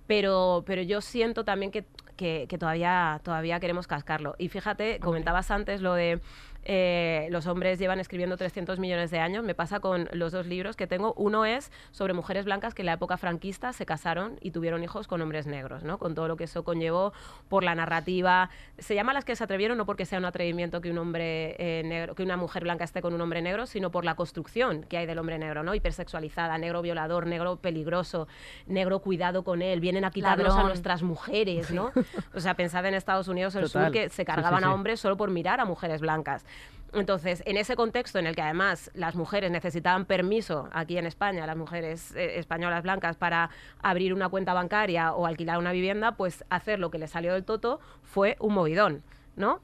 [0.08, 1.86] Pero, pero yo siento también que,
[2.16, 4.34] que, que todavía, todavía queremos cascarlo.
[4.40, 6.20] Y fíjate, comentabas antes lo de
[6.64, 9.43] eh, los hombres llevan escribiendo 300 millones de años.
[9.43, 11.14] Me pasa con los dos libros que tengo.
[11.16, 15.07] Uno es sobre mujeres blancas que en la época franquista se casaron y tuvieron hijos
[15.07, 15.97] con hombres negros, ¿no?
[15.97, 17.14] Con todo lo que eso conllevó
[17.47, 18.49] por la narrativa.
[18.78, 21.84] Se llama las que se atrevieron no porque sea un atrevimiento que un hombre eh,
[21.84, 24.97] negro, que una mujer blanca esté con un hombre negro, sino por la construcción que
[24.97, 25.74] hay del hombre negro, ¿no?
[25.76, 28.28] Hipersexualizada, negro violador, negro peligroso,
[28.68, 30.68] negro cuidado con él, vienen a quitarnos a Ladrón.
[30.68, 31.91] nuestras mujeres, ¿no?
[32.36, 33.86] O sea, pensad en Estados Unidos el Total.
[33.86, 34.66] sur que se Sí, sí, cargaban sí.
[34.66, 36.45] a hombres solo por mirar a mujeres blancas.
[36.94, 41.46] Entonces, en ese contexto en el que además las mujeres necesitaban permiso aquí en España,
[41.46, 43.50] las mujeres eh, españolas blancas, para
[43.82, 47.44] abrir una cuenta bancaria o alquilar una vivienda, pues hacer lo que les salió del
[47.46, 49.04] toto fue un movidón,
[49.36, 49.62] ¿no?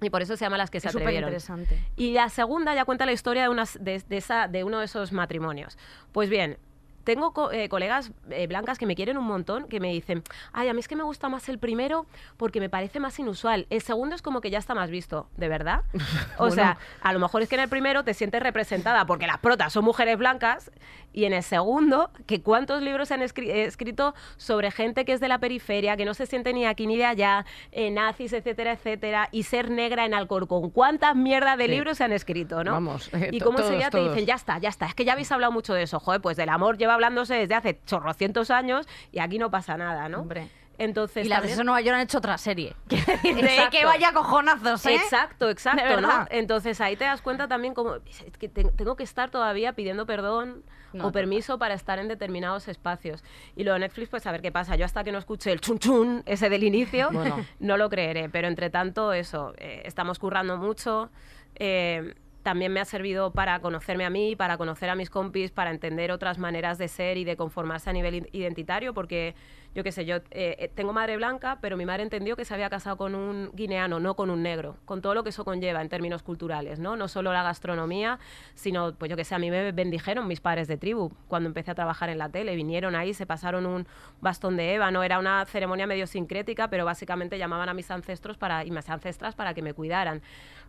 [0.00, 1.28] Y por eso se llama las que se Es atrevieron.
[1.28, 1.78] interesante.
[1.94, 4.86] Y la segunda ya cuenta la historia de, unas, de, de esa, de uno de
[4.86, 5.78] esos matrimonios.
[6.10, 6.58] Pues bien,
[7.04, 10.22] tengo co- eh, colegas eh, blancas que me quieren un montón, que me dicen,
[10.52, 13.66] ay, a mí es que me gusta más el primero porque me parece más inusual.
[13.70, 15.82] El segundo es como que ya está más visto, ¿de verdad?
[16.38, 16.54] O Bueno.
[16.54, 19.72] sea, a lo mejor es que en el primero te sientes representada porque las protas
[19.72, 20.70] son mujeres blancas
[21.12, 25.12] y en el segundo, que cuántos libros se han escri- eh, escrito sobre gente que
[25.12, 28.32] es de la periferia, que no se siente ni aquí ni de allá, eh, nazis,
[28.32, 30.70] etcétera, etcétera, y ser negra en Alcorcón.
[30.70, 31.70] ¿Cuántas mierdas de Sí.
[31.70, 32.72] libros se han escrito, no?
[32.72, 35.52] Vamos, y cómo enseguida te dicen, ya está, ya está, es que ya habéis hablado
[35.52, 39.38] mucho de eso, joder, pues del amor lleva hablándose desde hace chorrocientos años y aquí
[39.38, 40.20] no pasa nada, ¿no?
[40.20, 40.48] Hombre.
[40.78, 42.74] Entonces, Y las también- de Nueva York han hecho otra serie.
[42.88, 44.94] De que vaya cojonazos, ¿eh?
[44.96, 46.26] Exacto, exacto, ¿no?
[46.30, 47.96] Entonces ahí te das cuenta también como
[48.38, 50.64] que tengo que estar todavía pidiendo perdón
[50.94, 53.22] No, o permiso para estar en determinados espacios.
[53.54, 54.74] Y lo de Netflix, pues a ver qué pasa.
[54.76, 57.44] Yo hasta que no escuche el chun chun ese del inicio, Bueno.
[57.60, 58.28] no lo creeré.
[58.30, 61.10] Pero entre tanto, eso, eh, estamos currando mucho.
[61.54, 65.70] eh, también me ha servido para conocerme a mí, para conocer a mis compis, para
[65.70, 69.34] entender otras maneras de ser y de conformarse a nivel identitario, porque
[69.74, 72.52] yo qué sé, yo eh, eh, tengo madre blanca, pero mi madre entendió que se
[72.52, 75.80] había casado con un guineano, no con un negro, con todo lo que eso conlleva
[75.80, 76.94] en términos culturales, ¿no?
[76.96, 78.18] No solo la gastronomía,
[78.54, 81.70] sino, pues yo qué sé, a mí me bendijeron mis padres de tribu cuando empecé
[81.70, 83.86] a trabajar en la tele, vinieron ahí, se pasaron un
[84.20, 88.66] bastón de ébano, era una ceremonia medio sincrética, pero básicamente llamaban a mis ancestros para,
[88.66, 90.20] y mis ancestras para que me cuidaran.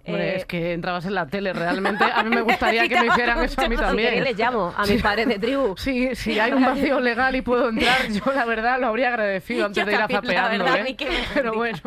[0.05, 2.03] Hombre, Eh, es que entrabas en la tele, realmente.
[2.03, 4.09] A mí me gustaría que me hicieran eso a mí si también.
[4.09, 5.75] queréis les llamo a mis padres de tribu.
[5.77, 9.65] Sí, si hay un vacío legal y puedo entrar, yo la verdad lo habría agradecido
[9.65, 10.97] antes Yo de ir a también, zapeando, verdad, ¿eh?
[11.33, 11.79] Pero bueno.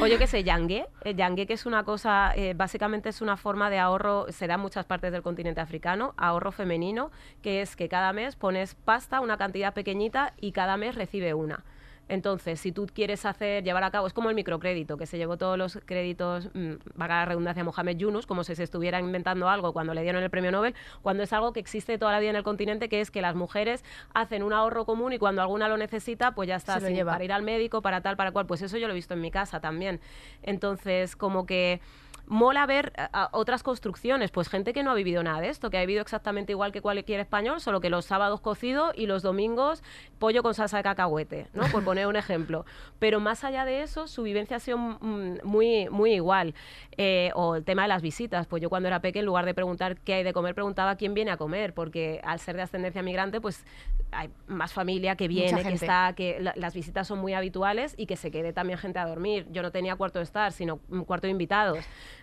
[0.00, 0.86] O yo qué sé, yangue.
[1.04, 4.54] Eh, yangue que es una cosa, eh, básicamente es una forma de ahorro, se da
[4.54, 7.10] en muchas partes del continente africano, ahorro femenino,
[7.42, 11.64] que es que cada mes pones pasta, una cantidad pequeñita, y cada mes recibe una.
[12.12, 15.38] Entonces, si tú quieres hacer, llevar a cabo, es como el microcrédito, que se llevó
[15.38, 19.48] todos los créditos, mm, valga la redundancia, a Mohamed Yunus, como si se estuviera inventando
[19.48, 22.28] algo cuando le dieron el premio Nobel, cuando es algo que existe toda la vida
[22.28, 23.82] en el continente, que es que las mujeres
[24.12, 27.12] hacen un ahorro común y cuando alguna lo necesita, pues ya está, sin- lleva.
[27.12, 28.46] para ir al médico, para tal, para cual.
[28.46, 29.98] Pues eso yo lo he visto en mi casa también.
[30.42, 31.80] Entonces, como que
[32.26, 35.70] mola ver a- a otras construcciones, pues gente que no ha vivido nada de esto,
[35.70, 39.22] que ha vivido exactamente igual que cualquier español, solo que los sábados cocido y los
[39.22, 39.82] domingos
[40.18, 41.64] pollo con salsa de cacahuete, ¿no?
[41.66, 42.64] Por poner un ejemplo.
[42.98, 46.54] Pero más allá de eso, su vivencia ha sido mm, muy, muy igual.
[46.96, 49.54] Eh, o el tema de las visitas, pues yo cuando era pequeña, en lugar de
[49.54, 53.02] preguntar qué hay de comer, preguntaba quién viene a comer, porque al ser de ascendencia
[53.02, 53.64] migrante, pues
[54.12, 58.06] hay más familia que viene, que está que la- las visitas son muy habituales y
[58.06, 59.46] que se quede también gente a dormir.
[59.50, 61.78] Yo no tenía cuarto de estar, sino un cuarto de invitados,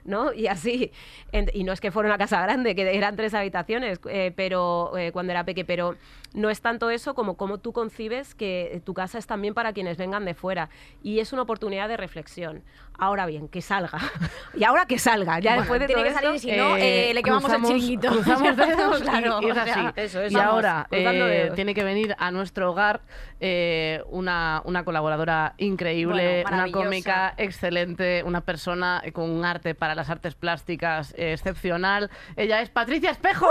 [0.05, 0.31] ¿no?
[0.33, 0.91] Y así.
[1.31, 4.97] En- y no es que fuera una casa grande, que eran tres habitaciones, eh, pero
[4.97, 5.95] eh, cuando era peque, pero
[6.33, 9.97] no es tanto eso como cómo tú concibes que tu casa es también para quienes
[9.97, 10.69] vengan de fuera.
[11.01, 12.63] Y es una oportunidad de reflexión.
[13.01, 13.97] Ahora bien, que salga.
[14.53, 15.39] y ahora que salga.
[15.39, 17.67] Ya Bueno, después de tiene todo que salir, si no, eh, le quemamos el cruzamos-
[17.69, 18.07] chiringuito.
[18.11, 19.71] Cruzamos dedos y- Claro, y, es o así.
[19.73, 23.01] sea, eso es, y vamos, ahora eh, tiene que venir a nuestro hogar
[23.39, 29.95] eh, una, una colaboradora increíble, Bueno, una cómica excelente, una persona con un arte para
[29.95, 32.09] las artes plásticas eh, excepcional.
[32.35, 33.47] Ella es Patricia Espejo.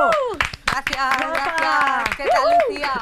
[0.67, 2.17] Gracias, gracias.
[2.17, 2.93] ¿Qué tal, Lucía?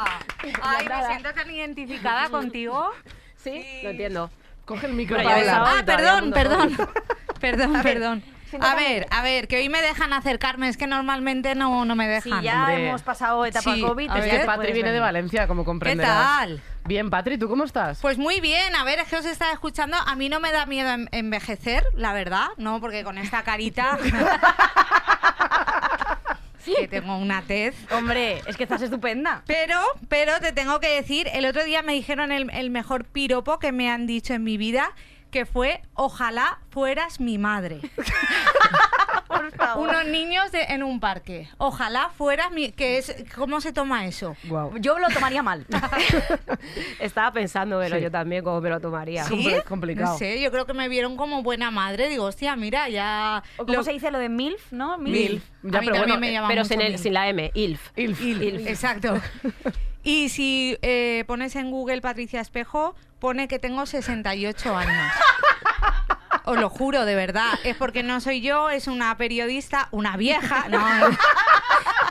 [0.62, 2.90] Ay, me siento tan identificada contigo.
[3.36, 4.30] Sí, lo entiendo.
[4.64, 5.64] Coge el micro, Paula.
[5.78, 6.76] Ah, perdón, perdón.
[7.40, 8.36] Perdón, perdón.
[8.61, 12.07] A ver, a ver, que hoy me dejan acercarme, es que normalmente no, no me
[12.07, 12.42] dejan.
[12.42, 12.88] ya Hombre.
[12.88, 15.01] hemos pasado etapa Sí, COVID, a Es ver, que Patri viene de.
[15.01, 16.14] Valencia, como ¿Qué comprenderás.
[16.16, 16.61] tal?
[16.84, 17.99] Bien, Patri, ¿tú cómo estás?
[18.01, 19.97] Pues muy bien, a ver, es que os estaba escuchando.
[19.97, 23.99] A mí no me da miedo en- envejecer, la verdad, no, porque con esta carita.
[26.64, 27.74] que tengo una tez.
[27.92, 29.42] Hombre, es que estás estupenda.
[29.47, 33.59] Pero, pero te tengo que decir, el otro día me dijeron el, el mejor piropo
[33.61, 34.90] que me han dicho en mi vida,
[35.30, 37.80] que fue, ojalá fueras mi madre.
[39.28, 39.88] Por favor.
[39.88, 41.48] Unos niños de- en un parque.
[41.58, 42.70] Ojalá fueras mi...
[42.72, 44.36] Que es, ¿Cómo se toma eso?
[44.44, 44.76] Guau.
[44.78, 45.66] Yo lo tomaría mal.
[47.00, 48.02] Estaba pensando, pero Sí.
[48.02, 49.24] yo también cómo me lo tomaría.
[49.24, 49.34] Sí.
[49.34, 50.12] compli- complicado.
[50.12, 52.08] No sé, yo creo que me vieron como buena madre.
[52.08, 53.42] Digo, hostia, mira, ya...
[53.56, 54.96] ¿O ¿Cómo lo- se dice lo de MILF, no?
[54.98, 55.42] Mil.
[55.62, 56.98] Ya, A mí pero también bueno, me llama Pero mucho sin, el- Mil.
[56.98, 57.90] sin la M, ILF.
[57.96, 58.20] Ilf.
[58.20, 59.20] Il- Exacto.
[60.08, 65.12] Y si eh, pones en Google Patricia Espejo, pone que tengo 68 años.
[66.44, 67.52] Os lo juro, de verdad.
[67.64, 70.66] Es porque no soy yo, es una periodista, una vieja.
[70.68, 70.80] No,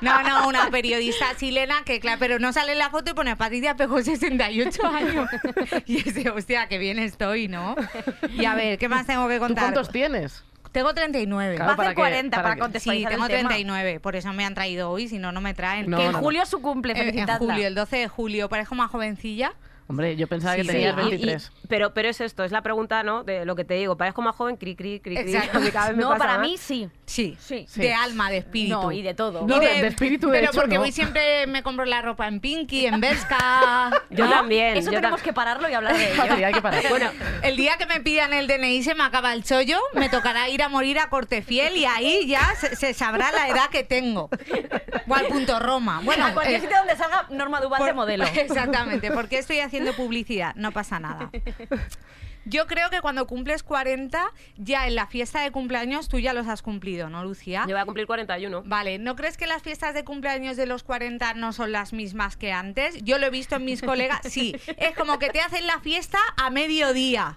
[0.01, 3.36] no, no, una periodista chilena que, claro, pero no sale en la foto y pone
[3.38, 5.30] Patricia Espejo 68 años.
[5.86, 7.76] Y ese, hostia, qué bien estoy, ¿no?
[8.38, 9.64] Y a ver, ¿qué más tengo que ¿Tú contar?
[9.66, 10.43] cuántos tienes?
[10.74, 11.56] Tengo 39.
[11.56, 12.01] Claro, Va a ¿para hacer qué?
[12.01, 13.49] 40 ¿Para para, contextualizar Sí, tengo el tema.
[13.49, 15.89] 39, por eso me han traído hoy, si no, no me traen.
[15.89, 18.49] No, que en no, julio es su cumple, En- en julio, el 12 de julio,
[18.49, 19.53] parezco más jovencilla.
[19.88, 21.02] Hombre, yo pensaba que tenías sí.
[21.02, 21.52] Y- y- 23.
[21.70, 23.24] pero, pero es esto, es la pregunta, ¿no?
[23.24, 25.24] De lo que te digo, parezco más joven, cri, cri, cri, cri.
[25.36, 25.60] Exacto.
[25.72, 26.42] cada vez me No, pasa para más.
[26.48, 26.90] mí sí.
[27.06, 27.68] Sí, Sí.
[27.76, 28.82] De alma, de espíritu.
[28.82, 29.46] No, y de todo.
[29.46, 30.82] No, de- de espíritu, de Pero hecho, porque no.
[30.82, 33.92] voy siempre, me compro la ropa en Pinky, en Berska.
[34.10, 34.76] Yo también.
[34.78, 36.48] Eso yo tenemos tam- que pararlo y hablar de ello.
[36.48, 36.82] Hay que parar.
[36.90, 37.12] Bueno,
[37.44, 40.64] el día que me pidan el DNI se me acaba el chollo, me tocará ir
[40.64, 44.30] a morir a Cortefiel y ahí ya se, se sabrá la edad que tengo.
[45.08, 46.02] O al punto Roma.
[46.04, 48.26] Bueno, a cualquier eh, sitio donde salga Norma Duval de por- modelo.
[48.26, 51.32] Exactamente, porque estoy haciendo publicidad, no pasa nada.
[52.48, 56.48] Yo creo que cuando cumples 40, ya en la fiesta de cumpleaños tú ya los
[56.48, 57.66] has cumplido, ¿no, Lucía?
[57.68, 58.62] Yo voy a cumplir 41.
[58.68, 62.38] Vale, ¿no crees que las fiestas de cumpleaños de los 40 no son las mismas
[62.38, 63.04] que antes?
[63.04, 64.20] Yo lo he visto en mis colegas.
[64.30, 67.36] Sí, es como que te hacen la fiesta a mediodía.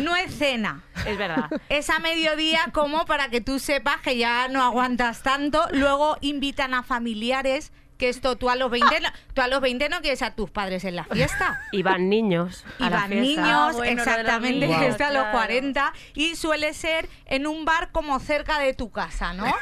[0.00, 0.82] No es cena.
[1.06, 1.50] Es verdad.
[1.68, 5.66] Es a mediodía como para que tú sepas que ya no aguantas tanto.
[5.72, 9.88] Luego invitan a familiares, que esto tú a los 20 no, tú a los 20
[9.88, 11.60] no quieres a tus padres en la fiesta.
[11.72, 12.64] Y van niños.
[12.78, 15.38] A Y van niños, Ah, bueno, exactamente, niños, que está a los claro.
[15.38, 19.46] 40 y suele ser en un bar como cerca de tu casa, ¿no?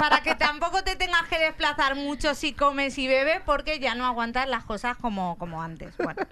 [0.00, 4.06] Para que tampoco te tengas que desplazar mucho si comes y bebes porque ya no
[4.06, 5.96] aguantas las cosas como, como antes.
[5.96, 6.22] Bueno.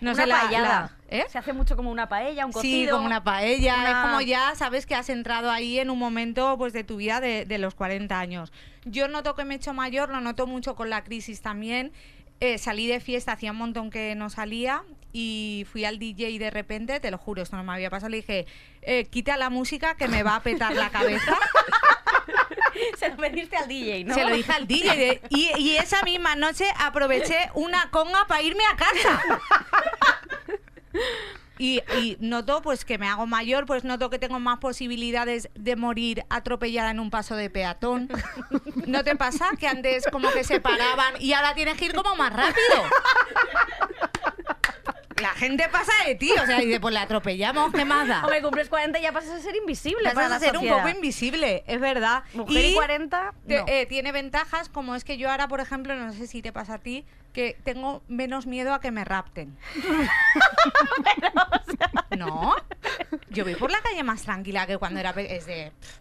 [0.00, 0.68] No una sé, la- paellada.
[1.10, 1.26] la- ¿eh?
[1.28, 2.86] Se hace mucho como una paella, un cocido.
[2.86, 3.74] Sí, como una paella.
[3.76, 6.96] una- Es como ya sabes que has entrado ahí en un momento pues de tu
[6.96, 8.52] vida de, de los 40 años.
[8.84, 11.92] Yo noto que me he hecho mayor, lo noto mucho con la crisis también.
[12.40, 14.82] Eh, salí de fiesta, hacía un montón que no salía
[15.18, 18.10] y fui al DJ y de repente, te lo juro, esto no me había pasado,
[18.10, 18.46] le dije,
[18.82, 21.36] eh, quita la música que me va a petar la cabeza.
[22.98, 24.12] Se lo pediste al DJ, ¿no?
[24.14, 28.42] Se lo dije al DJ de- y, y esa misma noche aproveché una conga para
[28.42, 29.22] irme a casa.
[31.58, 35.74] Y, y noto pues que me hago mayor, pues noto que tengo más posibilidades de
[35.74, 38.10] morir atropellada en un paso de peatón.
[38.86, 42.14] ¿No te pasa que antes como que se paraban y ahora tienes que ir como
[42.14, 42.82] más rápido?
[45.20, 48.20] La gente pasa de ti, o sea, dice, pues la atropellamos, ¿qué más da?
[48.22, 50.68] Hombre, cumples 40 y ya pasas a ser invisible Pasas para a la ser un
[50.68, 52.22] poco invisible, es verdad.
[52.34, 53.64] Mujer y 40, te- no.
[53.66, 56.74] eh, tiene ventajas, como es que yo ahora, por ejemplo, no sé si te pasa
[56.74, 59.56] a ti, que tengo menos miedo a que me rapten.
[62.16, 62.54] no,
[63.30, 65.98] yo voy por la calle más tranquila que cuando era es de pff,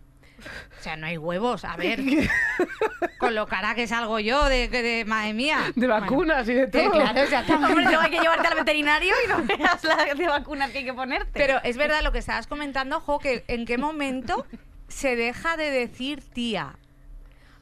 [0.79, 1.99] o sea, no hay huevos, a ver.
[3.17, 5.59] Con lo cara que salgo yo de, de, de- madre mía.
[5.75, 6.91] De Bueno, vacunas y de eh, todo.
[6.91, 7.67] claro, exactamente.
[7.73, 10.85] Hombre, luego hay que llevarte al veterinario y no veas la de vacunas que hay
[10.85, 11.31] que ponerte.
[11.33, 14.45] Pero es verdad lo que estabas comentando, Jo, que en qué momento
[14.87, 16.75] se deja de decir tía.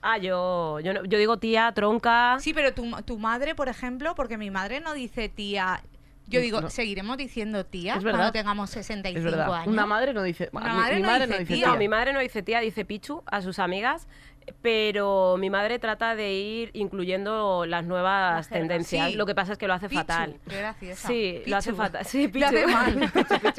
[0.02, 2.36] Ah, yo, yo, yo digo tía, tronca.
[2.40, 5.82] Sí, pero tu, tu madre, por ejemplo, porque mi madre no dice tía.
[6.28, 6.70] Yo digo, No.
[6.70, 8.20] seguiremos diciendo tía Es verdad.
[8.20, 9.68] cuando tengamos 65 Es años.
[9.68, 10.50] Una madre no dice.
[10.54, 11.68] Una mi- madre mi no madre dice no dice tía.
[11.68, 14.08] No, mi madre no dice tía, dice pichu a sus amigas,
[14.62, 19.12] pero mi madre trata de ir incluyendo las nuevas tendencias.
[19.12, 19.16] Sí.
[19.18, 20.38] Lo que pasa es que lo hace Pichu, fatal.
[20.46, 21.08] Graciosa.
[21.08, 22.06] Sí, lo hace fatal.
[22.06, 22.72] Sí, Lo hace pichu.
[22.72, 23.12] mal.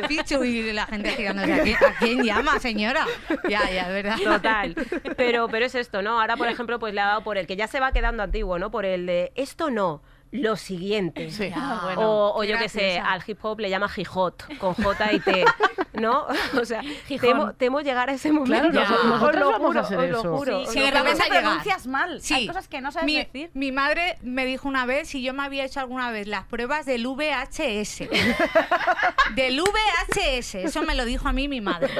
[0.08, 1.72] Pichu, y la gente girándose aquí.
[1.74, 3.06] ¿A quién llama, señora?
[3.48, 4.16] Ya, ya, es verdad.
[4.22, 4.74] Total.
[5.16, 6.20] Pero, pero es esto, ¿no?
[6.20, 8.58] Ahora, por ejemplo, pues le ha dado por el que ya se va quedando antiguo,
[8.58, 8.70] ¿no?
[8.70, 10.02] Por el de esto no,
[10.34, 11.30] lo siguiente.
[11.30, 11.48] Sí.
[11.50, 12.00] Ya, bueno.
[12.02, 15.20] o o qué yo que sé, al hip hop le llama jijot, con J y
[15.20, 15.44] T,
[15.92, 16.26] ¿no?
[16.60, 16.82] O sea,
[17.20, 18.70] temo, temo llegar a ese momento.
[18.70, 20.36] Claro, nosotros- Os nosotros lo vamos juro, a hacer os lo eso.
[20.36, 22.20] juro, Sí, os sí, lo de repente pronuncias mal.
[22.20, 22.34] Sí.
[22.34, 23.50] Hay cosas que no sabes mi, decir.
[23.54, 26.84] mi madre me dijo una vez si yo me había hecho alguna vez las pruebas
[26.84, 28.08] del VHS.
[29.36, 30.54] del VHS.
[30.56, 31.90] Eso me lo dijo a mí mi madre.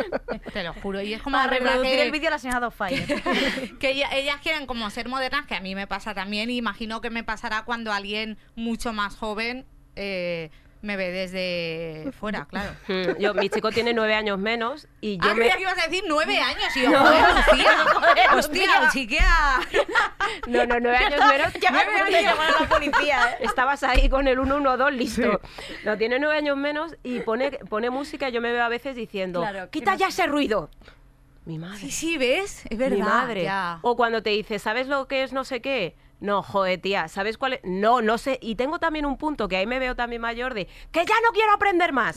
[0.53, 1.01] Te lo juro.
[1.01, 3.05] Y es como Para reproducir que- el vídeo de la señora Dogfire.
[3.79, 7.01] que ella- ellas quieren como ser modernas, que a mí me pasa también, y imagino
[7.01, 8.24] que me pasará cuando alguien
[8.57, 9.65] mucho más joven
[9.97, 10.51] eh,
[10.83, 12.73] me ve desde fuera, claro.
[12.89, 15.41] Mm, Yo, mi chico tiene nueve años menos y yo ah, me...
[15.41, 17.71] creía que ibas a decir nueve años y yo, joder, Lucía,
[18.35, 19.61] hostia, chiquea.
[20.47, 21.53] No, no, nueve años menos.
[21.55, 23.45] Ya me voy a llamar a la policía, ¿eh?
[23.45, 25.41] Estabas ahí con el 112 listo.
[25.85, 28.95] No, tiene nueve años menos y pone, pone música y yo me veo a veces
[28.97, 30.23] diciendo, Claro, quita no ya sé".
[30.23, 30.71] ese ruido.
[31.47, 31.79] Mi madre.
[31.79, 32.65] Sí, sí, ¿ves?
[32.69, 32.97] Es verdad.
[32.97, 33.45] Mi madre.
[33.45, 33.79] ya.
[33.83, 35.95] O cuando te dice, ¿sabes lo que es no sé qué?
[36.25, 37.61] No, joder, tía, ¿sabes cuál es?
[37.65, 38.39] No, no sé.
[38.41, 41.33] Y tengo también un punto que ahí me veo también mayor de que ya no
[41.33, 42.17] quiero aprender más.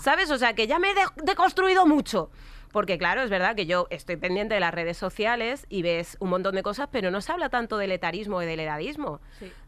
[0.00, 0.30] ¿Sabes?
[0.30, 2.30] O sea, que ya me he de- deconstruido mucho.
[2.72, 6.30] Porque claro, es verdad que yo estoy pendiente de las redes sociales y ves un
[6.30, 9.20] montón de cosas, pero no se habla tanto del etarismo y del edadismo.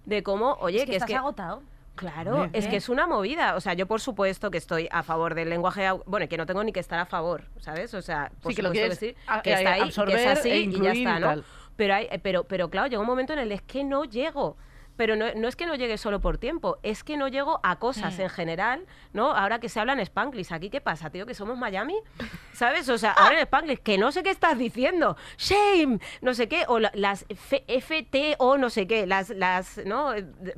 [0.06, 1.16] De cómo, oye, Es que que es estás que...
[1.16, 1.62] agotado.
[1.94, 3.54] Claro, es que es una movida.
[3.56, 6.62] O sea, yo por supuesto que estoy a favor del lenguaje, bueno, que no tengo
[6.62, 7.94] ni que estar a favor, ¿sabes?
[7.94, 10.26] O sea, por Sí, que lo supuesto quieres sí, a- que está ahí, que es
[10.38, 11.26] así e y ya está, ¿no?
[11.28, 11.44] tal.
[11.76, 14.56] Pero, hay, eh, pero, pero claro, llega un momento en el es que no llego.
[14.96, 17.76] Pero no, no es que no llegue solo por tiempo, es que no llego a
[17.78, 19.30] cosas en general, ¿no?
[19.32, 21.26] Ahora que se habla en Spanglish, ¿aquí qué pasa, tío?
[21.26, 21.96] ¿Que somos Miami?
[22.54, 22.88] ¿Sabes?
[22.88, 25.18] O sea, ahora en Spanglish, que no sé qué estás diciendo.
[25.36, 29.76] Shame, no sé qué, o la- las F- FT o no sé qué, las, las,
[29.84, 30.12] ¿no?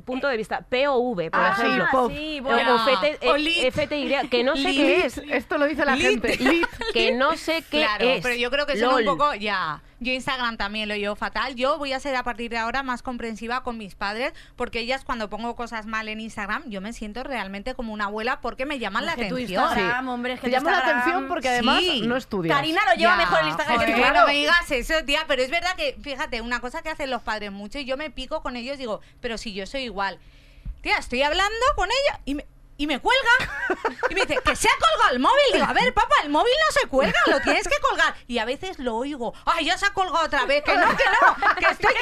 [0.05, 2.07] Punto de vista, POV, por Ah, sí, ejemplo.
[2.09, 2.75] sí, O- bueno.
[2.75, 3.73] o FT, O eh, lit.
[3.73, 5.17] FTY, que no sé qué es.
[5.17, 6.05] Esto lo dice la Lit.
[6.23, 6.37] gente.
[6.37, 6.65] Lit.
[6.93, 8.23] Que no sé qué claro, es.
[8.23, 9.01] pero yo creo que son LOL.
[9.01, 9.81] un poco ya.
[10.01, 11.55] Yo Instagram también lo llevo fatal.
[11.55, 15.03] Yo voy a ser a partir de ahora más comprensiva con mis padres porque ellas
[15.03, 18.79] cuando pongo cosas mal en Instagram yo me siento realmente como una abuela porque me
[18.79, 19.39] llaman la atención.
[19.41, 22.01] Instagram, hombre, es que Te tu llama la atención porque además Sí.
[22.07, 22.55] no estudias.
[22.55, 24.13] Karina lo lleva Ya, mejor el Instagram joder, que tú.
[24.13, 27.21] No me digas eso, tía, pero es verdad que, fíjate, una cosa que hacen los
[27.21, 30.17] padres mucho y yo me pico con ellos digo, pero si yo soy igual.
[30.81, 32.45] Tía, estoy hablando con ella y me,
[32.79, 33.29] y me cuelga.
[34.09, 35.35] Y me dice, que se ha colgado el móvil.
[35.53, 38.15] Digo, a ver, papá, el móvil no se cuelga, lo tienes que colgar.
[38.25, 40.63] Y a veces lo oigo, ay, ya se ha colgado otra vez.
[40.63, 41.93] Que no, que no, que estoy,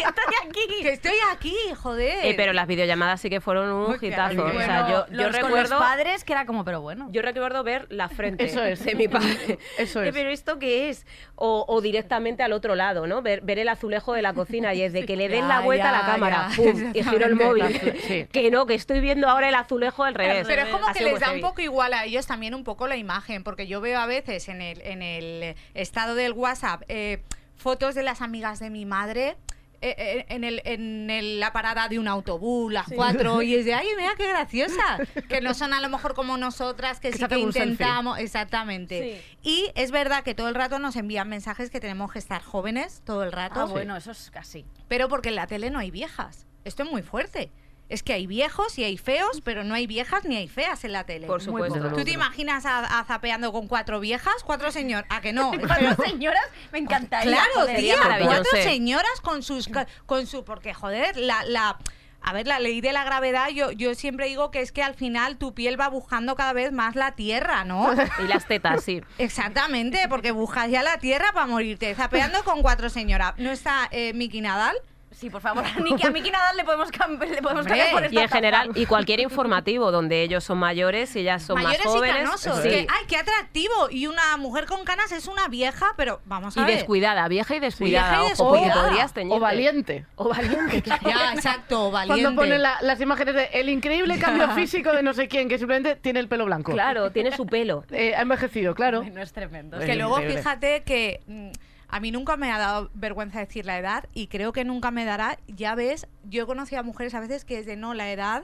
[0.46, 0.68] aquí.
[0.84, 2.26] que estoy aquí, joder.
[2.26, 4.46] Eh, pero las videollamadas sí que fueron un hitazo.
[4.46, 5.80] O sea, yo, yo los, con los recuerdo.
[5.80, 7.08] padres que era como, pero bueno.
[7.12, 8.86] Yo recuerdo ver la frente Eso es.
[8.86, 9.60] de mi padre.
[9.78, 10.14] Eso Eh, es.
[10.14, 11.06] Pero ¿esto qué es?
[11.36, 13.22] O, o directamente al otro lado, ¿no?
[13.24, 15.66] Ver, ver el azulejo de la cocina y es de que le den la Ya,
[15.66, 16.92] vuelta a la cámara, ya, ¡pum!
[16.94, 17.66] Y giro el móvil.
[18.08, 18.28] Sí.
[18.32, 20.46] Que no, que estoy viendo ahora el azulejo al revés.
[20.48, 22.96] Pero es como que les da un poco igual a ellos también un poco la
[22.98, 27.22] imagen, porque yo veo a veces en el, en el estado del WhatsApp eh,
[27.56, 29.36] fotos de las amigas de mi madre.
[29.80, 33.64] eh, eh, en, el, en el- la parada de un autobús, las cuatro, y es
[33.64, 34.98] de, ay, mira qué graciosa.
[35.30, 39.22] Que no son a lo mejor como nosotras, que, Que sí que intentamos, exactamente.
[39.44, 43.04] Y es verdad que todo el rato nos envían mensajes que tenemos que estar jóvenes,
[43.06, 43.60] todo el rato.
[43.62, 44.66] Ah, bueno, eso es casi.
[44.88, 46.48] Pero porque en la tele no hay viejas.
[46.66, 47.52] Esto es muy fuerte.
[47.90, 50.92] Es que hay viejos y hay feos, pero no hay viejas ni hay feas en
[50.92, 51.26] la tele.
[51.26, 51.80] Por supuesto.
[51.92, 54.36] ¿Tú te imaginas a, a zapeando con cuatro viejas?
[54.46, 55.06] Cuatro señoras.
[55.10, 55.52] ¿A que no?
[55.68, 57.38] Cuatro señoras me encantaría.
[57.54, 57.96] Claro, tía.
[58.24, 59.70] Cuatro señoras con sus...
[60.06, 61.44] con su Porque, joder, la...
[61.46, 61.78] la
[62.20, 64.96] a ver, la ley de la gravedad, yo, yo siempre digo que es que al
[64.96, 67.90] final tu piel va buscando cada vez más la tierra, ¿no?
[68.22, 69.02] Y las tetas, sí.
[69.18, 71.94] Exactamente, porque buscas ya la tierra para morirte.
[71.96, 73.36] Zapeando con cuatro señoras.
[73.38, 74.76] ¿No está eh, Miki Nadal?
[75.18, 77.92] Sí, por favor, a Niki, a Miki Nadal le podemos, cam- le podemos Hombre, cambiar
[77.92, 81.56] por Y esta en general, y cualquier informativo donde ellos son mayores y ellas son
[81.62, 82.16] mayores más jóvenes.
[82.16, 82.62] y canosos.
[82.62, 82.70] sí.
[82.70, 83.74] Que, ay, qué atractivo.
[83.90, 86.76] Y una mujer con canas es una vieja, pero vamos a y ver.
[86.76, 88.10] descuidada, vieja y descuidada.
[88.20, 88.88] Vieja y ojo, porque descuidada.
[88.90, 89.38] podrías teñirte.
[89.38, 90.06] O valiente.
[90.18, 91.02] O valiente, claro.
[91.10, 92.22] Ya, exacto, valiente.
[92.24, 95.58] Cuando ponen la- las imágenes de el increíble cambio físico de no sé quién, que
[95.58, 96.74] simplemente tiene el pelo blanco.
[96.74, 97.84] Claro, tiene su pelo.
[97.90, 99.02] Eh, ha envejecido, claro.
[99.04, 99.80] Ay, no es tremendo.
[99.80, 100.38] Que luego increíble.
[100.38, 101.50] fíjate que mm,
[101.90, 105.06] a mí nunca me ha dado vergüenza decir la edad y creo que nunca me
[105.06, 105.40] dará.
[105.48, 108.44] Ya ves, yo he conocido a mujeres a veces que es de no la edad.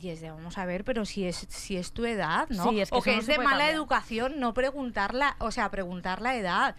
[0.00, 2.70] Y es de, vamos a ver, pero si es, si es tu edad, ¿no?
[2.70, 3.74] Sí, es que o eso que es de mala cambiar.
[3.74, 6.74] educación no preguntarla, o sea, preguntar la edad.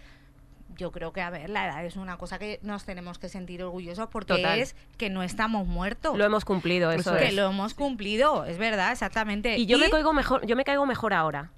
[0.76, 3.62] Yo creo que, a ver, la edad es una cosa que nos tenemos que sentir
[3.62, 4.58] orgullosos porque Total.
[4.58, 6.18] es que no estamos muertos.
[6.18, 7.34] Lo hemos cumplido, eso que es.
[7.34, 9.56] lo hemos cumplido, es verdad, exactamente.
[9.58, 11.52] Y yo me caigo mejor, yo me caigo mejor ahora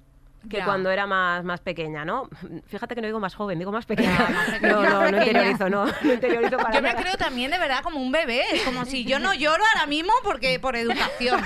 [0.49, 0.65] que Ya.
[0.65, 2.29] cuando era más, más pequeña, ¿no?
[2.67, 4.17] Fíjate que no digo más joven, digo más pequeña.
[4.17, 4.73] Ya, más pequeña.
[4.73, 7.01] No, no, no interiorizo, no, no interiorizo para Yo me nada.
[7.01, 8.43] creo también de verdad como un bebé.
[8.53, 11.41] Es como si yo no lloro ahora mismo porque por educación.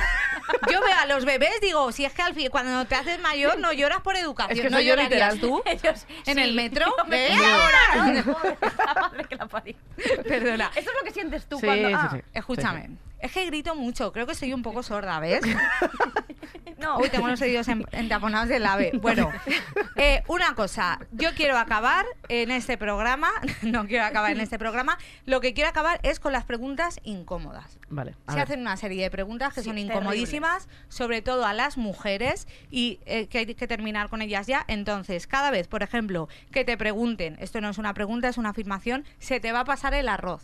[0.72, 3.60] Yo veo a los bebés, digo, si es que al fin, cuando te haces mayor
[3.60, 4.58] no lloras por educación.
[4.58, 5.40] Es que ¿No llorarías literal.
[5.40, 5.62] tú?
[5.66, 6.42] Ellos, ¿En sí.
[6.42, 6.88] el metro?
[7.08, 8.24] Me ahora.
[10.28, 10.72] Perdona.
[10.76, 11.88] Eso es lo que sientes tú Sí, cuando...
[11.90, 12.22] sí, ah, sí.
[12.34, 12.90] Escúchame.
[13.20, 15.42] Es que grito mucho, creo que soy un poco sorda, ¿ves?
[16.80, 18.92] No, Uy, tengo los oídos en- entaponados del ave.
[19.02, 19.30] Bueno,
[19.98, 23.30] eh, una cosa, yo quiero acabar en este programa,
[23.64, 27.78] no quiero acabar en este programa, lo que quiero acabar es con las preguntas incómodas.
[27.90, 28.16] Vale.
[28.30, 28.44] Se ver.
[28.44, 33.02] hacen una serie de preguntas que Sí, son incomodísimas, sobre todo a las mujeres, y
[33.06, 34.64] eh, que hay que terminar con ellas ya.
[34.70, 38.52] Entonces, cada vez, por ejemplo, que te pregunten, esto no es una pregunta, es una
[38.52, 40.44] afirmación, se te va a pasar el arroz.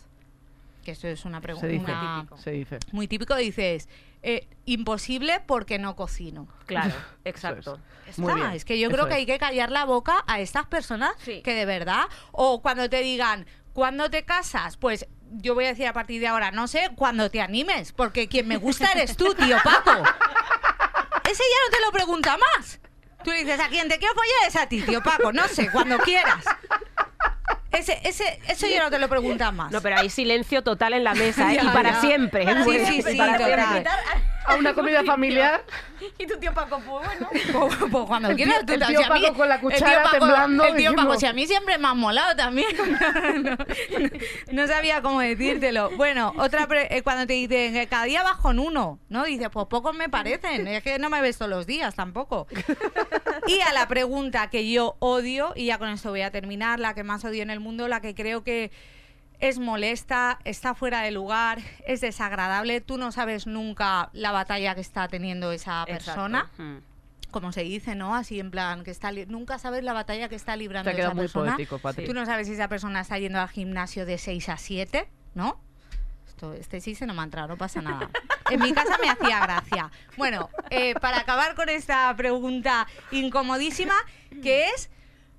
[0.86, 2.78] Que eso es una pregunta dice.
[2.92, 3.88] muy típico, dices,
[4.22, 6.46] eh, imposible porque no cocino.
[6.66, 6.94] Claro,
[7.24, 7.78] exacto.
[8.08, 8.18] es.
[8.18, 9.18] Muy Está, bien, es que yo eso creo que es.
[9.18, 11.42] hay que callar la boca a estas personas Sí.
[11.42, 14.76] que de verdad, o cuando te digan, ¿cuándo te casas?
[14.76, 18.28] Pues yo voy a decir a partir de ahora, no sé, cuando te animes, porque
[18.28, 19.90] quien me gusta eres tú, tío Paco.
[21.28, 22.78] Ese ya no te lo pregunta más.
[23.24, 25.68] Tú le dices, a quien te quiero follar es a ti, tío Paco, no sé,
[25.72, 26.44] cuando quieras.
[27.76, 29.70] Ese, ese, eso ya no te lo pregunta más.
[29.70, 31.58] No, pero hay silencio total en la mesa, ¿eh?
[31.62, 32.44] Y para siempre.
[32.44, 33.36] Para sí, sí, sí, para.
[34.46, 35.64] A una comida familiar.
[36.18, 37.28] Y tu tío Paco, pues bueno.
[37.52, 39.54] Pues, pues cuando El quieras tío- tú el tío Si a mí- Paco con la
[39.56, 42.36] el tío cuchara Paco- temblando, El tío Paco, si a mí siempre me ha molado
[42.36, 42.68] también.
[43.36, 43.56] No, no,
[44.52, 45.90] no sabía cómo decírtelo.
[45.96, 49.24] Bueno, otra pre- eh, cuando te dicen que cada día vas con uno, ¿no?
[49.24, 50.66] Dices, pues pocos me parecen.
[50.68, 52.46] Es que no me ves todos los días tampoco.
[53.46, 56.94] Y a la pregunta que yo odio, y ya con esto voy a terminar, la
[56.94, 58.70] que más odio en el mundo, la que creo que
[59.40, 64.80] es molesta, está fuera de lugar, es desagradable, tú no sabes nunca la batalla que
[64.80, 66.76] está teniendo esa persona Mm.
[67.30, 68.14] como se dice, ¿no?
[68.14, 71.56] Así en plan, que está nunca sabes la batalla que está librando esa muy persona.
[71.56, 71.78] poético.
[72.06, 75.60] Tú no sabes si esa persona está yendo al gimnasio de 6 a 7, ¿no?
[76.26, 78.08] Esto, este sí se no me ha entrado, no pasa nada.
[78.48, 79.90] En mi casa me hacía gracia.
[80.16, 83.94] Bueno, eh, para acabar con esta pregunta incomodísima,
[84.40, 84.88] que es,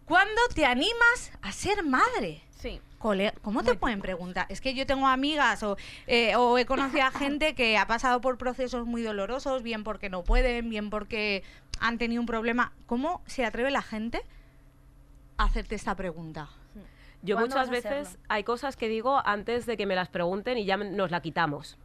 [0.04, 2.44] ¿cuándo te animas a ser madre?
[2.60, 2.82] Sí.
[3.00, 4.48] Cole- ¿Cómo te pueden preguntar?
[4.50, 8.22] Es que yo tengo amigas o, eh, o he conocido a gente que ha pasado
[8.22, 11.44] por procesos muy dolorosos, bien porque no pueden, bien porque
[11.80, 12.74] han tenido un problema.
[12.88, 14.22] ¿Cómo se atreve la gente
[15.38, 16.50] a hacerte esta pregunta?
[17.24, 20.66] Yo ¿Cuándo muchas veces hay cosas que digo antes de que me las pregunten y
[20.66, 21.78] ya nos la quitamos.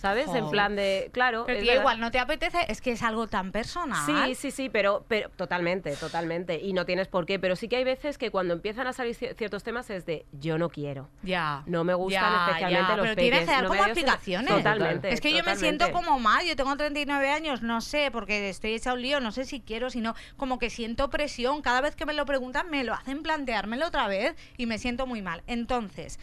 [0.00, 0.28] ¿Sabes?
[0.34, 1.44] En plan de, claro.
[1.46, 3.98] Pero tío, igual no te apetece, es que es algo tan personal.
[4.26, 6.58] Sí, sí, sí, pero, pero totalmente, totalmente.
[6.58, 7.38] Y no tienes por qué.
[7.38, 10.24] Pero sí que hay veces que cuando empiezan a salir ci- ciertos temas es de
[10.32, 11.10] yo no quiero.
[11.22, 11.62] Ya.
[11.66, 14.54] No me gustan especialmente ya, los pero tienes que peques, dar no como explicaciones.
[14.54, 15.12] Totalmente.
[15.12, 18.72] Es que yo me siento como mal, yo tengo 39 años, no sé, porque estoy
[18.72, 21.60] hecha un lío, no sé si quiero, sino como que siento presión.
[21.60, 25.06] Cada vez que me lo preguntan, me lo hacen planteármelo otra vez y me siento
[25.06, 25.42] muy mal.
[25.46, 26.18] Entonces,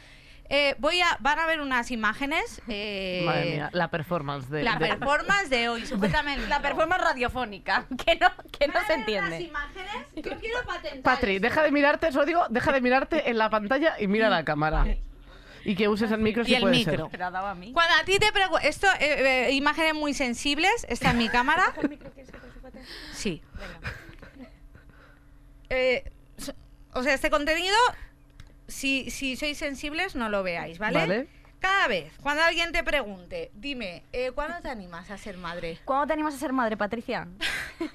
[0.50, 2.62] eh, voy a, van a ver unas imágenes.
[2.68, 4.64] eh, Madre mía, la performance de.
[4.64, 8.80] La de- performance de hoy, el La performance radiofónica, que no, que no se ver
[8.80, 9.42] unas entiende.
[9.42, 13.50] imágenes, yo quiero patentar Patri, deja de mirarte, solo digo, deja de mirarte en la
[13.50, 14.86] pantalla y mira la cámara.
[15.66, 17.10] Y que uses el micro Y si el puede micro.
[17.10, 17.20] ser.
[17.20, 21.74] Cuando a ti te pregunto, esto, eh, eh, imágenes muy sensibles, está en mi cámara.
[23.14, 23.42] Sí.
[25.70, 26.10] Eh,
[26.94, 27.76] o sea, este contenido,
[28.68, 31.00] si, si sois sensibles, no lo veáis, ¿vale?
[31.00, 31.28] Vale.
[31.60, 35.80] Cada vez, cuando alguien te pregunte, dime, eh, ¿cuándo te animas a ser madre?
[35.86, 37.28] ¿Cuándo te animas a ser madre, Patricia?
[37.80, 37.92] Joder,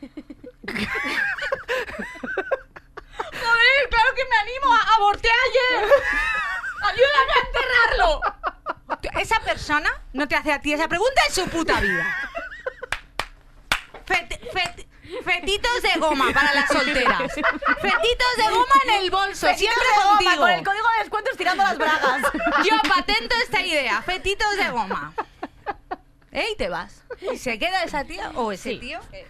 [3.90, 5.84] claro que me animo, a aborté ayer.
[6.84, 8.20] Ayúdame a enterrarlo.
[9.20, 12.04] Esa persona no te hace a ti esa pregunta en su puta vida.
[14.06, 14.86] Fet- fet-
[15.24, 17.32] fetitos de goma para las solteras.
[17.32, 20.36] Fetitos de goma en el bolso, siempre de goma, contigo.
[20.42, 22.22] Con el código de descuentos tirando las bragas.
[22.64, 25.12] Yo patento esta idea, fetitos de goma.
[26.32, 26.46] ¿Eh?
[26.52, 27.04] Y te vas.
[27.32, 28.78] ¿Y se queda esa tía o ese Sí.
[28.78, 29.00] tío?
[29.12, 29.26] Eh,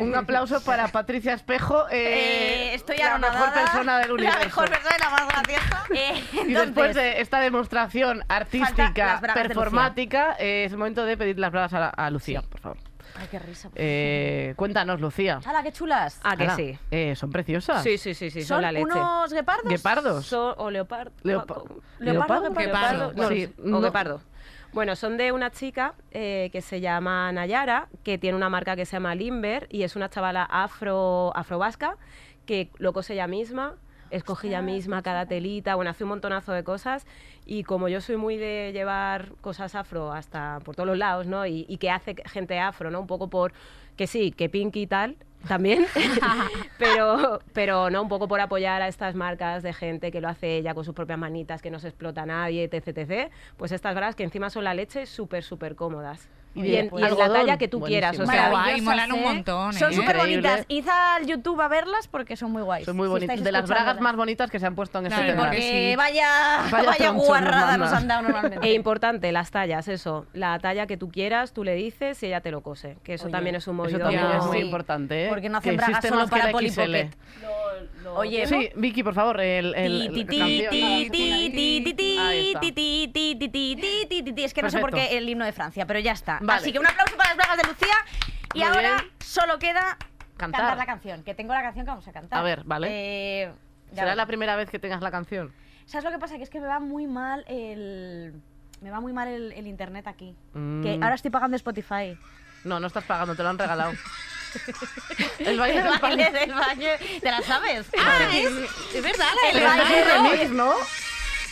[0.00, 4.38] Un aplauso para Patricia Espejo, eh, Eh, estoy la mejor persona del universo.
[4.40, 5.84] La mejor persona y la más graciosa.
[5.94, 10.72] Eh, Y después entonces, de esta demostración Falta artística, las bragas de performática, eh, es
[10.72, 12.78] el momento de pedir las bragas a, a Lucía, por favor.
[13.16, 13.70] Ay, qué risa.
[13.76, 15.40] Eh, cuéntanos, Lucía.
[15.44, 16.20] ¡Hala, qué chulas!
[16.24, 16.78] Ah, que Ala, sí.
[16.90, 17.82] eh, son preciosas.
[17.82, 18.84] Sí, sí, sí, sí, son, ¿Son la leche.
[18.86, 19.68] unos guepardos?
[19.70, 20.26] Guepardos.
[20.26, 21.12] Son- o leopardo.
[21.22, 21.62] Leopa-
[22.00, 22.54] Leopardo, ¿Leopardo?
[22.54, 23.12] guepardo.
[23.14, 24.20] No, sí, o guepardo.
[24.72, 28.84] Bueno, son de una chica eh, que se llama Nayara, que tiene una marca que
[28.84, 31.96] se llama Limber y es una chavala afro afrovasca
[32.46, 33.74] que lo cose ella misma,
[34.14, 37.06] escoge ella misma cada telita, bueno, hace un montonazo de cosas
[37.44, 41.46] y como yo soy muy de llevar cosas afro hasta por todos los lados, ¿no?
[41.46, 43.00] Y, y que hace gente afro, ¿no?
[43.00, 43.52] Un poco por
[43.96, 45.16] que sí, que Pinky y tal,
[45.46, 45.86] también,
[46.78, 50.56] pero, pero no un poco por apoyar a estas marcas de gente que lo hace
[50.56, 53.32] ella con sus propias manitas, que no se explota a nadie, etc, etc.
[53.56, 57.68] Pues estas bras que encima son la leche súper, súper cómodas y, la talla que
[57.68, 58.18] tú quieras.
[58.18, 59.72] O sea, guay, molan un montón.
[59.72, 60.64] Son súper bonitas.
[60.68, 62.84] Id al YouTube a verlas porque son muy guays.
[62.84, 63.42] Son muy bonitas.
[63.42, 65.96] De las bragas más bonitas que se han puesto en este porque sí.
[65.96, 68.66] vaya, vaya, guarrada nos han dado normalmente.
[68.66, 70.26] E importante, las tallas, eso.
[70.32, 72.96] La talla que tú quieras, tú le dices y ella te lo cose.
[73.02, 74.10] Que eso también es un movido.
[74.46, 75.26] Muy importante.
[75.28, 77.14] Porque no hacen bragas solo para polipocket.
[78.16, 79.74] Oye, Vicky, por favor, el,
[84.44, 86.38] es que no sé por qué el himno de Francia, pero ya está.
[86.46, 86.60] Vale.
[86.60, 87.94] Así que un aplauso para las bragas de Lucía.
[88.54, 89.10] Y Muy ahora bien.
[89.20, 89.96] solo queda
[90.36, 90.60] Cantar.
[90.60, 90.76] cantar.
[90.78, 92.38] la canción, que tengo la canción que vamos a cantar.
[92.38, 92.88] A ver, vale.
[92.90, 93.52] Eh,
[93.94, 95.52] ¿Será la primera vez que tengas la canción?
[95.86, 96.36] ¿Sabes lo que pasa?
[96.36, 98.34] Que es que me va muy mal el...
[98.80, 100.36] Me va muy mal el, el internet aquí.
[100.52, 100.82] Mm.
[100.82, 102.18] Que ahora estoy pagando Spotify.
[102.64, 103.92] No, no estás pagando, te lo han regalado.
[105.38, 106.88] el baile El del baile del baño.
[107.20, 107.86] ¿Te la sabes?
[107.98, 110.72] Ah, es, es verdad, la El del baile remix, ¿no?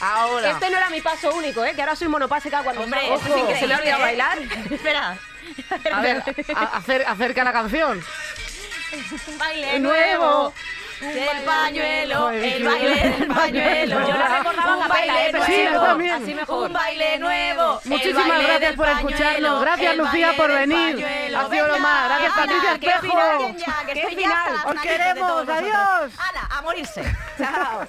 [0.03, 0.51] Ahora.
[0.51, 1.73] Este no era mi paso único, ¿eh?
[1.74, 3.15] Que ahora soy monopásica cuando Hombre, salgo.
[3.15, 3.59] es increíble.
[3.61, 4.05] Se me ha olvidado ¿eh?
[4.05, 4.39] bailar.
[4.70, 5.16] Espera.
[5.93, 6.23] A ver,
[6.57, 8.03] a- acer- acerca la canción.
[9.29, 10.24] Un baile Nuevo.
[10.24, 10.55] nuevo.
[11.01, 14.07] Del pañuelo, el baile del pañuelo.
[14.07, 15.29] Yo la recordaba un baile ¿eh?
[15.33, 15.85] Pero sí, yo nuevo.
[15.87, 16.12] también.
[16.23, 16.66] Así mejor.
[16.69, 17.81] Un baile nuevo.
[17.85, 19.61] el Muchísimas gracias por escucharnos.
[19.62, 20.95] Gracias, el Lucía, por venir.
[20.95, 21.41] pañuelo.
[21.41, 22.09] Ha sido lo más.
[22.09, 23.03] Gracias, Patricia que Espejo.
[24.11, 25.49] final, ¡Os queremos!
[25.49, 26.12] ¡Adiós!
[26.19, 27.03] Ala, a morirse.
[27.39, 27.89] Chao.